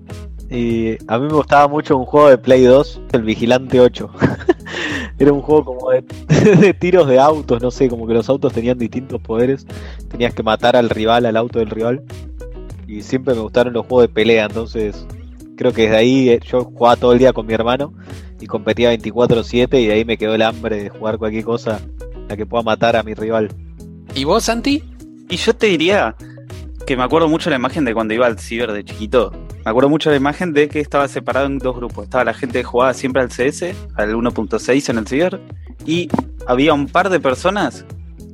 Y 0.50 0.98
a 1.08 1.18
mí 1.18 1.28
me 1.28 1.34
gustaba 1.34 1.68
mucho 1.68 1.98
un 1.98 2.06
juego 2.06 2.30
de 2.30 2.38
Play 2.38 2.64
2, 2.64 3.02
el 3.14 3.24
Vigilante 3.24 3.80
8. 3.80 4.10
Era 5.20 5.32
un 5.32 5.42
juego 5.42 5.66
como 5.66 5.92
de, 5.92 6.02
de, 6.56 6.74
tiros 6.74 7.08
de 7.08 7.20
autos, 7.20 7.62
no 7.62 7.72
sé, 7.72 7.90
como 7.90 8.08
que 8.08 8.14
los 8.14 8.30
autos 8.30 8.54
tenían 8.54 8.78
distintos 8.78 9.22
poderes. 9.22 9.66
Tenías 10.10 10.34
que 10.34 10.44
matar 10.44 10.76
al 10.76 10.90
rival, 10.90 11.26
al 11.26 11.38
auto 11.38 11.60
del 11.60 11.70
rival. 11.70 12.04
Y 12.88 13.02
siempre 13.02 13.34
me 13.34 13.42
gustaron 13.42 13.74
los 13.74 13.86
juegos 13.86 14.08
de 14.08 14.14
pelea, 14.14 14.46
entonces 14.46 15.08
creo 15.56 15.72
que 15.72 15.84
desde 15.84 15.98
ahí 15.98 16.30
eh, 16.30 16.40
yo 16.44 16.64
jugaba 16.64 16.96
todo 16.96 17.14
el 17.14 17.20
día 17.20 17.34
con 17.34 17.46
mi 17.46 17.54
hermano 17.54 17.94
y 18.40 18.48
competía 18.48 18.94
24/7 18.94 19.80
y 19.80 19.88
de 19.88 19.94
ahí 19.94 20.06
me 20.06 20.18
quedó 20.18 20.36
el 20.36 20.42
hambre 20.42 20.84
de 20.84 20.90
jugar 20.90 21.18
cualquier 21.18 21.46
cosa 21.46 21.80
la 22.28 22.38
que 22.38 22.46
pueda 22.46 22.64
matar 22.64 22.96
a 22.96 23.04
mi 23.04 23.14
rival. 23.14 23.50
¿Y 24.16 24.24
vos, 24.24 24.44
Santi? 24.44 24.84
Y 25.30 25.38
yo 25.38 25.54
te 25.56 25.68
diría 25.68 26.16
que 26.86 26.98
me 26.98 27.04
acuerdo 27.04 27.28
mucho 27.28 27.50
la 27.50 27.56
imagen 27.56 27.86
de 27.86 27.94
cuando 27.94 28.14
iba 28.14 28.26
al 28.26 28.40
ciber 28.40 28.72
de 28.72 28.84
chiquito. 28.84 29.32
Me 29.64 29.72
acuerdo 29.72 29.90
mucho 29.90 30.10
la 30.10 30.18
imagen 30.18 30.54
de 30.54 30.68
que 30.68 30.80
estaba 30.80 31.08
separado 31.08 31.46
en 31.46 31.58
dos 31.58 31.76
grupos. 31.76 32.06
Estaba 32.06 32.26
la 32.26 32.34
gente 32.34 32.60
que 32.60 32.64
jugaba 32.64 32.94
siempre 32.94 33.22
al 33.22 33.30
CS, 33.30 33.74
al 33.96 34.14
1.6 34.14 34.90
en 34.90 34.98
el 34.98 35.08
ciber, 35.08 35.40
y 35.86 36.10
había 36.48 36.74
un 36.74 36.88
par 36.88 37.10
de 37.10 37.20
personas 37.20 37.86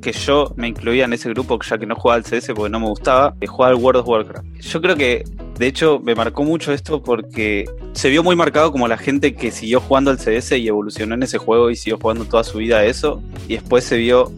que 0.01 0.11
yo 0.11 0.53
me 0.55 0.67
incluía 0.67 1.05
en 1.05 1.13
ese 1.13 1.29
grupo, 1.29 1.59
ya 1.61 1.77
que 1.77 1.85
no 1.85 1.95
jugaba 1.95 2.17
al 2.17 2.23
CS 2.23 2.53
porque 2.55 2.69
no 2.69 2.79
me 2.79 2.87
gustaba, 2.87 3.35
que 3.39 3.47
jugaba 3.47 3.75
al 3.75 3.81
World 3.81 4.01
of 4.01 4.07
Warcraft. 4.07 4.47
Yo 4.59 4.81
creo 4.81 4.95
que, 4.95 5.23
de 5.59 5.67
hecho, 5.67 5.99
me 6.01 6.15
marcó 6.15 6.45
mucho 6.45 6.71
esto 6.71 7.03
porque 7.03 7.65
se 7.91 8.09
vio 8.09 8.23
muy 8.23 8.33
marcado 8.33 8.71
como 8.71 8.87
la 8.87 8.97
gente 8.97 9.35
que 9.35 9.51
siguió 9.51 9.81
jugando 9.81 10.09
al 10.09 10.17
CS 10.17 10.53
y 10.53 10.69
evolucionó 10.69 11.15
en 11.15 11.23
ese 11.23 11.37
juego 11.37 11.69
y 11.69 11.75
siguió 11.75 11.97
jugando 11.97 12.23
toda 12.23 12.45
su 12.45 12.59
vida 12.59 12.77
a 12.77 12.85
eso, 12.85 13.21
y 13.45 13.55
después 13.55 13.83
se 13.83 13.97
vio 13.97 14.31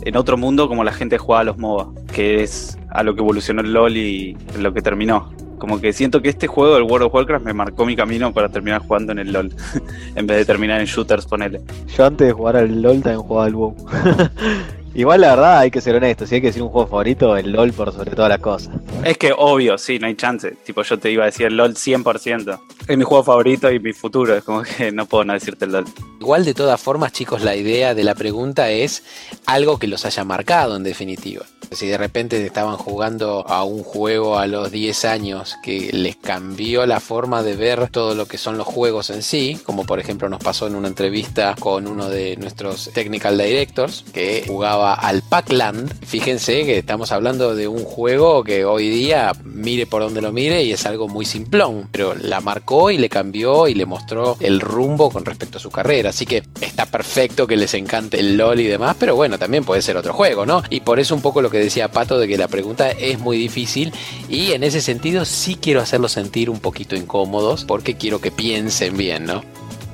en 0.00 0.16
otro 0.16 0.38
mundo 0.38 0.68
como 0.68 0.82
la 0.82 0.92
gente 0.92 1.18
jugaba 1.18 1.42
a 1.42 1.44
los 1.44 1.58
MOBA, 1.58 1.90
que 2.14 2.42
es 2.42 2.78
a 2.88 3.02
lo 3.02 3.14
que 3.14 3.20
evolucionó 3.20 3.60
el 3.60 3.74
LOL 3.74 3.98
y 3.98 4.34
lo 4.58 4.72
que 4.72 4.80
terminó. 4.80 5.30
Como 5.58 5.78
que 5.78 5.92
siento 5.92 6.22
que 6.22 6.30
este 6.30 6.46
juego, 6.46 6.78
el 6.78 6.84
World 6.84 7.08
of 7.08 7.14
Warcraft, 7.14 7.44
me 7.44 7.52
marcó 7.52 7.84
mi 7.84 7.94
camino 7.94 8.32
para 8.32 8.48
terminar 8.48 8.80
jugando 8.80 9.12
en 9.12 9.18
el 9.18 9.30
LOL, 9.30 9.54
en 10.14 10.26
vez 10.26 10.38
de 10.38 10.46
terminar 10.46 10.80
en 10.80 10.86
shooters, 10.86 11.26
ponele. 11.26 11.60
Yo 11.94 12.06
antes 12.06 12.28
de 12.28 12.32
jugar 12.32 12.56
al 12.56 12.80
LOL 12.80 13.02
también 13.02 13.20
jugaba 13.20 13.44
al 13.44 13.54
WoW. 13.54 13.76
Igual 14.94 15.22
la 15.22 15.30
verdad 15.30 15.58
hay 15.58 15.70
que 15.70 15.80
ser 15.80 15.94
honesto, 15.94 16.26
si 16.26 16.34
hay 16.34 16.40
que 16.42 16.48
decir 16.48 16.62
un 16.62 16.68
juego 16.68 16.86
favorito, 16.86 17.34
el 17.36 17.50
LOL 17.50 17.72
por 17.72 17.92
sobre 17.92 18.10
todas 18.10 18.28
las 18.28 18.40
cosas. 18.40 18.74
Es 19.04 19.16
que 19.16 19.32
obvio, 19.36 19.78
sí, 19.78 19.98
no 19.98 20.06
hay 20.06 20.14
chance. 20.16 20.50
Tipo, 20.64 20.82
yo 20.82 20.98
te 20.98 21.10
iba 21.10 21.22
a 21.22 21.26
decir 21.26 21.46
el 21.46 21.56
LOL 21.56 21.74
100%. 21.74 22.60
Es 22.88 22.98
mi 22.98 23.04
juego 23.04 23.24
favorito 23.24 23.70
y 23.70 23.80
mi 23.80 23.94
futuro, 23.94 24.36
es 24.36 24.44
como 24.44 24.62
que 24.62 24.92
no 24.92 25.06
puedo 25.06 25.24
no 25.24 25.32
decirte 25.32 25.64
el 25.64 25.72
LOL. 25.72 25.84
Igual 26.20 26.44
de 26.44 26.52
todas 26.52 26.80
formas, 26.80 27.12
chicos, 27.12 27.42
la 27.42 27.56
idea 27.56 27.94
de 27.94 28.04
la 28.04 28.14
pregunta 28.14 28.70
es 28.70 29.02
algo 29.46 29.78
que 29.78 29.86
los 29.86 30.04
haya 30.04 30.24
marcado 30.24 30.76
en 30.76 30.82
definitiva. 30.82 31.46
Si 31.72 31.86
de 31.86 31.96
repente 31.96 32.44
estaban 32.44 32.76
jugando 32.76 33.46
a 33.48 33.64
un 33.64 33.82
juego 33.82 34.38
a 34.38 34.46
los 34.46 34.70
10 34.70 35.06
años 35.06 35.56
que 35.62 35.90
les 35.92 36.16
cambió 36.16 36.84
la 36.84 37.00
forma 37.00 37.42
de 37.42 37.56
ver 37.56 37.88
todo 37.88 38.14
lo 38.14 38.26
que 38.26 38.36
son 38.36 38.58
los 38.58 38.66
juegos 38.66 39.08
en 39.08 39.22
sí, 39.22 39.58
como 39.64 39.86
por 39.86 39.98
ejemplo 39.98 40.28
nos 40.28 40.42
pasó 40.42 40.66
en 40.66 40.74
una 40.74 40.88
entrevista 40.88 41.56
con 41.58 41.86
uno 41.86 42.10
de 42.10 42.36
nuestros 42.36 42.90
technical 42.92 43.38
directors 43.38 44.04
que 44.12 44.44
jugaba 44.46 44.81
al 44.86 45.22
Pac-Land, 45.22 46.04
fíjense 46.04 46.64
que 46.64 46.78
estamos 46.78 47.12
hablando 47.12 47.54
de 47.54 47.68
un 47.68 47.84
juego 47.84 48.44
que 48.44 48.64
hoy 48.64 48.88
día 48.88 49.32
mire 49.44 49.86
por 49.86 50.02
donde 50.02 50.20
lo 50.20 50.32
mire 50.32 50.62
y 50.62 50.72
es 50.72 50.86
algo 50.86 51.08
muy 51.08 51.24
simplón, 51.24 51.88
pero 51.90 52.14
la 52.14 52.40
marcó 52.40 52.90
y 52.90 52.98
le 52.98 53.08
cambió 53.08 53.68
y 53.68 53.74
le 53.74 53.86
mostró 53.86 54.36
el 54.40 54.60
rumbo 54.60 55.10
con 55.10 55.24
respecto 55.24 55.58
a 55.58 55.60
su 55.60 55.70
carrera. 55.70 56.10
Así 56.10 56.26
que 56.26 56.42
está 56.60 56.86
perfecto 56.86 57.46
que 57.46 57.56
les 57.56 57.74
encante 57.74 58.20
el 58.20 58.36
LOL 58.36 58.60
y 58.60 58.66
demás, 58.66 58.96
pero 58.98 59.16
bueno, 59.16 59.38
también 59.38 59.64
puede 59.64 59.82
ser 59.82 59.96
otro 59.96 60.12
juego, 60.12 60.46
¿no? 60.46 60.62
Y 60.70 60.80
por 60.80 61.00
eso 61.00 61.14
un 61.14 61.22
poco 61.22 61.42
lo 61.42 61.50
que 61.50 61.58
decía 61.58 61.90
Pato 61.90 62.18
de 62.18 62.28
que 62.28 62.38
la 62.38 62.48
pregunta 62.48 62.90
es 62.90 63.18
muy 63.18 63.36
difícil 63.36 63.92
y 64.28 64.52
en 64.52 64.64
ese 64.64 64.80
sentido 64.80 65.24
sí 65.24 65.56
quiero 65.60 65.80
hacerlos 65.80 66.12
sentir 66.12 66.50
un 66.50 66.60
poquito 66.60 66.96
incómodos 66.96 67.64
porque 67.64 67.96
quiero 67.96 68.20
que 68.20 68.30
piensen 68.30 68.96
bien, 68.96 69.24
¿no? 69.24 69.42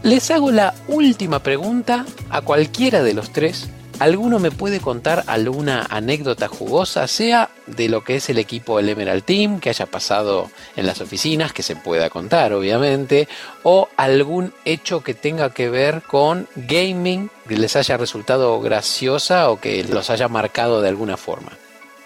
Les 0.03 0.31
hago 0.31 0.51
la 0.51 0.75
última 0.87 1.41
pregunta 1.41 2.07
a 2.31 2.41
cualquiera 2.41 3.03
de 3.03 3.15
los 3.15 3.31
tres. 3.31 3.69
¿Alguno 4.01 4.39
me 4.39 4.53
puede 4.53 4.79
contar 4.79 5.25
alguna 5.27 5.85
anécdota 5.91 6.47
jugosa, 6.47 7.09
sea 7.09 7.51
de 7.67 7.89
lo 7.89 8.05
que 8.05 8.15
es 8.17 8.31
el 8.31 8.39
equipo 8.39 8.77
del 8.77 8.91
Emerald 8.91 9.25
Team, 9.25 9.59
que 9.59 9.71
haya 9.71 9.87
pasado 9.87 10.53
en 10.77 10.87
las 10.87 11.01
oficinas, 11.01 11.53
que 11.53 11.65
se 11.65 11.75
pueda 11.75 12.09
contar 12.09 12.53
obviamente, 12.53 13.27
o 13.65 13.89
algún 13.97 14.53
hecho 14.65 15.03
que 15.03 15.15
tenga 15.15 15.51
que 15.51 15.69
ver 15.69 16.03
con 16.03 16.47
gaming, 16.55 17.29
que 17.49 17.57
les 17.57 17.75
haya 17.75 17.97
resultado 17.97 18.61
graciosa 18.61 19.51
o 19.51 19.59
que 19.59 19.83
los 19.83 20.11
haya 20.11 20.29
marcado 20.29 20.81
de 20.81 20.91
alguna 20.91 21.17
forma? 21.17 21.51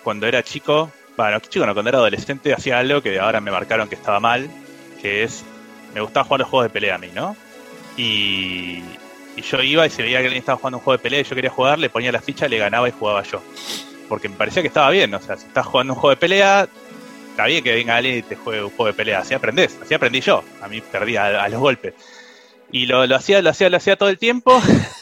Cuando 0.03 0.27
era 0.27 0.43
chico, 0.43 0.91
bueno, 1.19 1.41
chico 1.41 1.67
no, 1.67 1.75
cuando 1.75 1.91
era 1.91 1.99
adolescente 1.99 2.55
hacía 2.55 2.79
algo 2.79 3.03
que 3.03 3.21
ahora 3.21 3.43
me 3.43 3.51
marcaron 3.51 3.91
que 3.91 3.97
estaba 3.97 4.19
mal, 4.19 4.49
que 5.03 5.25
es, 5.25 5.45
me 5.93 6.01
gustaba 6.01 6.25
jugar 6.25 6.41
los 6.41 6.49
juegos 6.49 6.65
de 6.65 6.71
pelea 6.71 6.95
a 6.95 6.99
mí, 6.99 7.11
¿no? 7.15 7.37
Y, 7.99 8.83
y 9.37 9.43
yo 9.43 9.63
iba 9.63 9.87
y 9.87 9.91
se 9.91 10.03
veía 10.03 10.19
que 10.19 10.27
alguien 10.27 10.41
estaba 10.41 10.59
jugando 10.59 10.79
un 10.79 10.85
juego 10.85 10.99
de 10.99 11.03
pelea 11.03 11.21
y 11.21 11.25
yo 11.25 11.35
quería 11.35 11.51
jugar, 11.51 11.79
le 11.79 11.91
ponía 11.91 12.13
la 12.13 12.21
ficha, 12.21 12.49
le 12.49 12.59
ganaba 12.59 12.89
y 12.89 12.93
jugaba 12.93 13.23
yo. 13.23 13.43
Porque 14.09 14.29
me 14.29 14.37
parecía 14.37 14.63
que 14.63 14.69
estaba 14.69 14.91
bien, 14.91 15.15
o 15.15 15.21
sea, 15.21 15.37
si 15.37 15.47
estás 15.47 15.67
jugando 15.67 15.95
un 15.95 15.99
juego 15.99 16.11
de 16.11 16.21
pelea, 16.21 16.69
está 17.31 17.47
bien 17.47 17.65
que 17.65 17.75
venga 17.75 17.97
alguien 17.97 18.19
y 18.19 18.23
te 18.23 18.37
juegue 18.37 18.63
un 18.63 18.71
juego 18.71 18.87
de 18.87 18.93
pelea, 18.93 19.21
así 19.21 19.35
aprendés, 19.35 19.79
así 19.83 19.95
aprendí 19.95 20.21
yo, 20.21 20.45
a 20.61 20.69
mí 20.69 20.81
perdí 20.81 21.17
a, 21.17 21.43
a 21.43 21.49
los 21.49 21.61
golpes. 21.61 21.95
Y 22.75 22.87
lo, 22.87 23.07
lo, 23.07 23.17
hacía, 23.17 23.43
lo 23.43 23.51
hacía, 23.51 23.69
lo 23.69 23.77
hacía 23.77 23.97
todo 23.97 24.09
el 24.09 24.17
tiempo, 24.17 24.59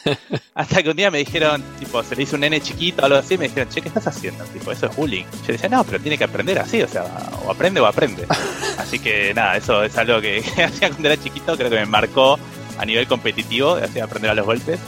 hasta 0.55 0.83
que 0.83 0.89
un 0.89 0.97
día 0.97 1.09
me 1.09 1.19
dijeron, 1.19 1.63
tipo, 1.79 2.03
se 2.03 2.17
le 2.17 2.23
hizo 2.23 2.35
un 2.35 2.41
nene 2.41 2.59
chiquito 2.59 3.01
o 3.01 3.05
algo 3.05 3.17
así, 3.17 3.37
me 3.37 3.47
dijeron, 3.47 3.69
che, 3.69 3.81
¿qué 3.81 3.87
estás 3.87 4.07
haciendo? 4.07 4.43
Tipo, 4.45 4.73
eso 4.73 4.87
es 4.87 4.95
bullying. 4.97 5.23
Yo 5.47 5.53
decía, 5.53 5.69
no, 5.69 5.85
pero 5.85 5.97
tiene 6.01 6.17
que 6.17 6.25
aprender 6.25 6.59
así, 6.59 6.81
o 6.81 6.87
sea, 6.89 7.05
o 7.45 7.49
aprende 7.49 7.79
o 7.79 7.85
aprende. 7.85 8.27
Así 8.77 8.99
que 8.99 9.33
nada, 9.33 9.55
eso 9.55 9.83
es 9.83 9.97
algo 9.97 10.19
que 10.21 10.39
hacía 10.39 10.89
cuando 10.89 11.07
era 11.07 11.23
chiquito, 11.23 11.55
creo 11.55 11.69
que 11.69 11.77
me 11.77 11.85
marcó 11.85 12.37
a 12.77 12.85
nivel 12.85 13.07
competitivo, 13.07 13.75
de 13.75 14.01
aprender 14.01 14.31
a 14.31 14.35
los 14.35 14.45
golpes. 14.45 14.79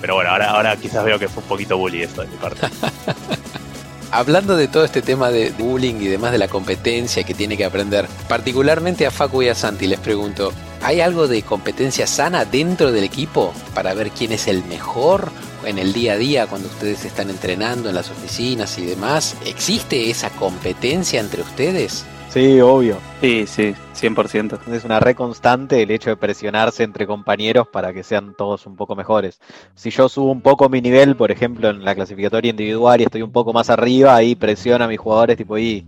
Pero 0.00 0.14
bueno, 0.14 0.30
ahora, 0.30 0.50
ahora 0.50 0.76
quizás 0.76 1.04
veo 1.04 1.18
que 1.18 1.28
fue 1.28 1.42
un 1.42 1.48
poquito 1.48 1.78
bully 1.78 2.02
esto 2.02 2.22
de 2.22 2.28
mi 2.28 2.36
parte. 2.36 2.66
Hablando 4.10 4.56
de 4.56 4.68
todo 4.68 4.84
este 4.84 5.00
tema 5.00 5.30
de 5.30 5.50
bullying 5.52 5.94
y 5.94 6.06
demás 6.06 6.32
de 6.32 6.38
la 6.38 6.48
competencia 6.48 7.24
que 7.24 7.32
tiene 7.32 7.56
que 7.56 7.64
aprender, 7.64 8.06
particularmente 8.28 9.06
a 9.06 9.10
Facu 9.10 9.40
y 9.42 9.48
a 9.48 9.54
Santi 9.54 9.86
les 9.86 10.00
pregunto, 10.00 10.52
¿hay 10.82 11.00
algo 11.00 11.28
de 11.28 11.40
competencia 11.42 12.06
sana 12.06 12.44
dentro 12.44 12.92
del 12.92 13.04
equipo 13.04 13.54
para 13.74 13.94
ver 13.94 14.10
quién 14.10 14.32
es 14.32 14.48
el 14.48 14.64
mejor 14.64 15.32
en 15.64 15.78
el 15.78 15.94
día 15.94 16.12
a 16.12 16.16
día 16.18 16.46
cuando 16.46 16.68
ustedes 16.68 17.06
están 17.06 17.30
entrenando 17.30 17.88
en 17.88 17.94
las 17.94 18.10
oficinas 18.10 18.76
y 18.78 18.84
demás? 18.84 19.34
¿Existe 19.46 20.10
esa 20.10 20.28
competencia 20.28 21.18
entre 21.18 21.40
ustedes? 21.40 22.04
Sí, 22.32 22.62
obvio. 22.62 22.96
Sí, 23.20 23.44
sí, 23.46 23.74
100%. 23.94 24.58
Es 24.72 24.84
una 24.86 24.98
re 25.00 25.14
constante 25.14 25.82
el 25.82 25.90
hecho 25.90 26.08
de 26.08 26.16
presionarse 26.16 26.82
entre 26.82 27.06
compañeros 27.06 27.68
para 27.68 27.92
que 27.92 28.02
sean 28.02 28.34
todos 28.34 28.64
un 28.64 28.74
poco 28.74 28.96
mejores. 28.96 29.38
Si 29.74 29.90
yo 29.90 30.08
subo 30.08 30.32
un 30.32 30.40
poco 30.40 30.70
mi 30.70 30.80
nivel, 30.80 31.14
por 31.14 31.30
ejemplo, 31.30 31.68
en 31.68 31.84
la 31.84 31.94
clasificatoria 31.94 32.48
individual 32.48 33.02
y 33.02 33.04
estoy 33.04 33.20
un 33.20 33.32
poco 33.32 33.52
más 33.52 33.68
arriba, 33.68 34.16
ahí 34.16 34.34
presiono 34.34 34.86
a 34.86 34.88
mis 34.88 34.98
jugadores 34.98 35.36
tipo, 35.36 35.58
¿y 35.58 35.84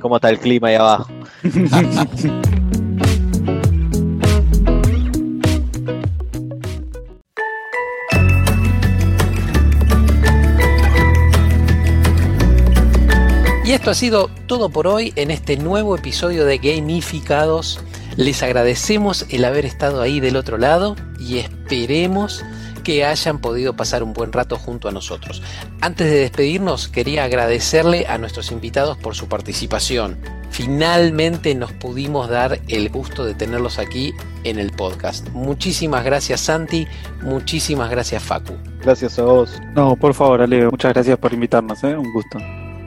cómo 0.00 0.16
está 0.16 0.30
el 0.30 0.38
clima 0.38 0.68
ahí 0.68 0.76
abajo? 0.76 1.06
Y 13.64 13.72
esto 13.72 13.90
ha 13.90 13.94
sido 13.94 14.28
todo 14.46 14.68
por 14.68 14.86
hoy 14.86 15.14
en 15.16 15.30
este 15.30 15.56
nuevo 15.56 15.96
episodio 15.96 16.44
de 16.44 16.58
Gamificados. 16.58 17.80
Les 18.14 18.42
agradecemos 18.42 19.24
el 19.30 19.42
haber 19.42 19.64
estado 19.64 20.02
ahí 20.02 20.20
del 20.20 20.36
otro 20.36 20.58
lado 20.58 20.96
y 21.18 21.38
esperemos 21.38 22.44
que 22.84 23.06
hayan 23.06 23.38
podido 23.38 23.74
pasar 23.74 24.02
un 24.02 24.12
buen 24.12 24.34
rato 24.34 24.58
junto 24.58 24.86
a 24.88 24.92
nosotros. 24.92 25.42
Antes 25.80 26.10
de 26.10 26.18
despedirnos, 26.18 26.88
quería 26.88 27.24
agradecerle 27.24 28.06
a 28.06 28.18
nuestros 28.18 28.52
invitados 28.52 28.98
por 28.98 29.14
su 29.14 29.28
participación. 29.28 30.18
Finalmente 30.50 31.54
nos 31.54 31.72
pudimos 31.72 32.28
dar 32.28 32.60
el 32.68 32.90
gusto 32.90 33.24
de 33.24 33.32
tenerlos 33.32 33.78
aquí 33.78 34.12
en 34.44 34.58
el 34.58 34.72
podcast. 34.72 35.30
Muchísimas 35.30 36.04
gracias 36.04 36.42
Santi, 36.42 36.86
muchísimas 37.22 37.90
gracias 37.90 38.22
Facu. 38.22 38.52
Gracias 38.82 39.18
a 39.18 39.22
vos. 39.22 39.58
No, 39.74 39.96
por 39.96 40.12
favor, 40.12 40.42
Ale, 40.42 40.66
muchas 40.68 40.92
gracias 40.92 41.16
por 41.16 41.32
invitarnos, 41.32 41.82
¿eh? 41.82 41.96
un 41.96 42.12
gusto. 42.12 42.38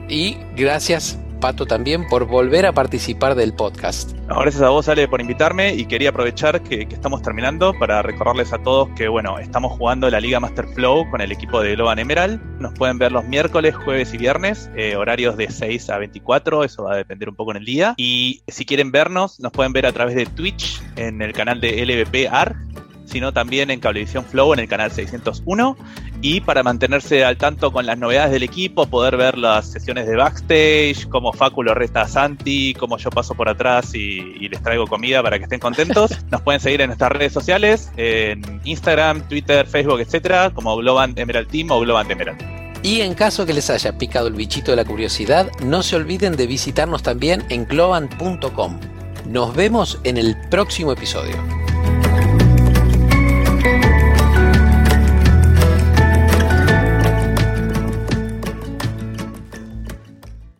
Y 0.08 0.38
gracias, 0.56 1.18
Pato, 1.40 1.66
también 1.66 2.06
por 2.06 2.26
volver 2.26 2.66
a 2.66 2.72
participar 2.72 3.34
del 3.34 3.52
podcast. 3.52 4.12
Gracias 4.26 4.62
a 4.62 4.70
vos, 4.70 4.88
Ale, 4.88 5.06
por 5.06 5.20
invitarme 5.20 5.74
y 5.74 5.86
quería 5.86 6.10
aprovechar 6.10 6.62
que, 6.62 6.82
estamos 6.90 7.22
terminando 7.22 7.72
para 7.78 8.02
recordarles 8.02 8.52
a 8.52 8.58
todos 8.58 8.88
que, 8.96 9.08
bueno, 9.08 9.38
estamos 9.38 9.72
jugando 9.72 10.10
la 10.10 10.20
Liga 10.20 10.40
Master 10.40 10.66
Flow 10.74 11.08
con 11.10 11.20
el 11.20 11.30
equipo 11.30 11.62
de 11.62 11.76
Globan 11.76 11.98
Emerald. 11.98 12.40
Nos 12.58 12.72
pueden 12.74 12.98
ver 12.98 13.12
los 13.12 13.24
miércoles, 13.24 13.76
jueves 13.76 14.12
y 14.14 14.18
viernes, 14.18 14.70
eh, 14.76 14.96
horarios 14.96 15.36
de 15.36 15.50
6 15.50 15.90
a 15.90 15.98
24, 15.98 16.64
eso 16.64 16.84
va 16.84 16.94
a 16.94 16.96
depender 16.96 17.28
un 17.28 17.36
poco 17.36 17.52
en 17.52 17.58
el 17.58 17.64
día. 17.64 17.94
Y 17.96 18.42
si 18.48 18.64
quieren 18.64 18.90
vernos, 18.90 19.38
nos 19.40 19.52
pueden 19.52 19.72
ver 19.72 19.86
a 19.86 19.92
través 19.92 20.14
de 20.14 20.26
Twitch 20.26 20.82
en 20.96 21.22
el 21.22 21.32
canal 21.32 21.60
de 21.60 21.84
LVP 21.84 22.28
ARC 22.28 22.56
sino 23.08 23.32
también 23.32 23.70
en 23.70 23.80
Cablevisión 23.80 24.24
Flow 24.24 24.52
en 24.52 24.60
el 24.60 24.68
canal 24.68 24.90
601. 24.90 25.76
Y 26.20 26.40
para 26.40 26.62
mantenerse 26.62 27.24
al 27.24 27.36
tanto 27.36 27.72
con 27.72 27.86
las 27.86 27.96
novedades 27.96 28.32
del 28.32 28.42
equipo, 28.42 28.86
poder 28.86 29.16
ver 29.16 29.38
las 29.38 29.70
sesiones 29.70 30.06
de 30.06 30.16
backstage, 30.16 31.08
cómo 31.08 31.32
Facu 31.32 31.62
lo 31.62 31.74
resta 31.74 32.02
a 32.02 32.08
Santi, 32.08 32.74
cómo 32.74 32.98
yo 32.98 33.10
paso 33.10 33.34
por 33.34 33.48
atrás 33.48 33.94
y, 33.94 34.34
y, 34.40 34.48
les 34.48 34.62
traigo 34.62 34.86
comida 34.86 35.22
para 35.22 35.38
que 35.38 35.44
estén 35.44 35.60
contentos. 35.60 36.10
Nos 36.30 36.42
pueden 36.42 36.60
seguir 36.60 36.80
en 36.80 36.88
nuestras 36.88 37.12
redes 37.12 37.32
sociales, 37.32 37.90
en 37.96 38.60
Instagram, 38.64 39.28
Twitter, 39.28 39.66
Facebook, 39.66 40.00
etcétera, 40.00 40.50
como 40.50 40.76
Globan 40.76 41.14
Emerald 41.16 41.48
Team 41.48 41.70
o 41.70 41.80
Globan 41.80 42.10
Emerald. 42.10 42.58
Y 42.82 43.00
en 43.00 43.14
caso 43.14 43.44
que 43.44 43.52
les 43.52 43.70
haya 43.70 43.98
picado 43.98 44.28
el 44.28 44.34
bichito 44.34 44.70
de 44.70 44.76
la 44.76 44.84
curiosidad, 44.84 45.50
no 45.62 45.82
se 45.82 45.96
olviden 45.96 46.36
de 46.36 46.46
visitarnos 46.46 47.02
también 47.02 47.44
en 47.48 47.66
globan.com. 47.66 48.80
Nos 49.26 49.54
vemos 49.54 49.98
en 50.04 50.16
el 50.16 50.36
próximo 50.48 50.92
episodio. 50.92 51.36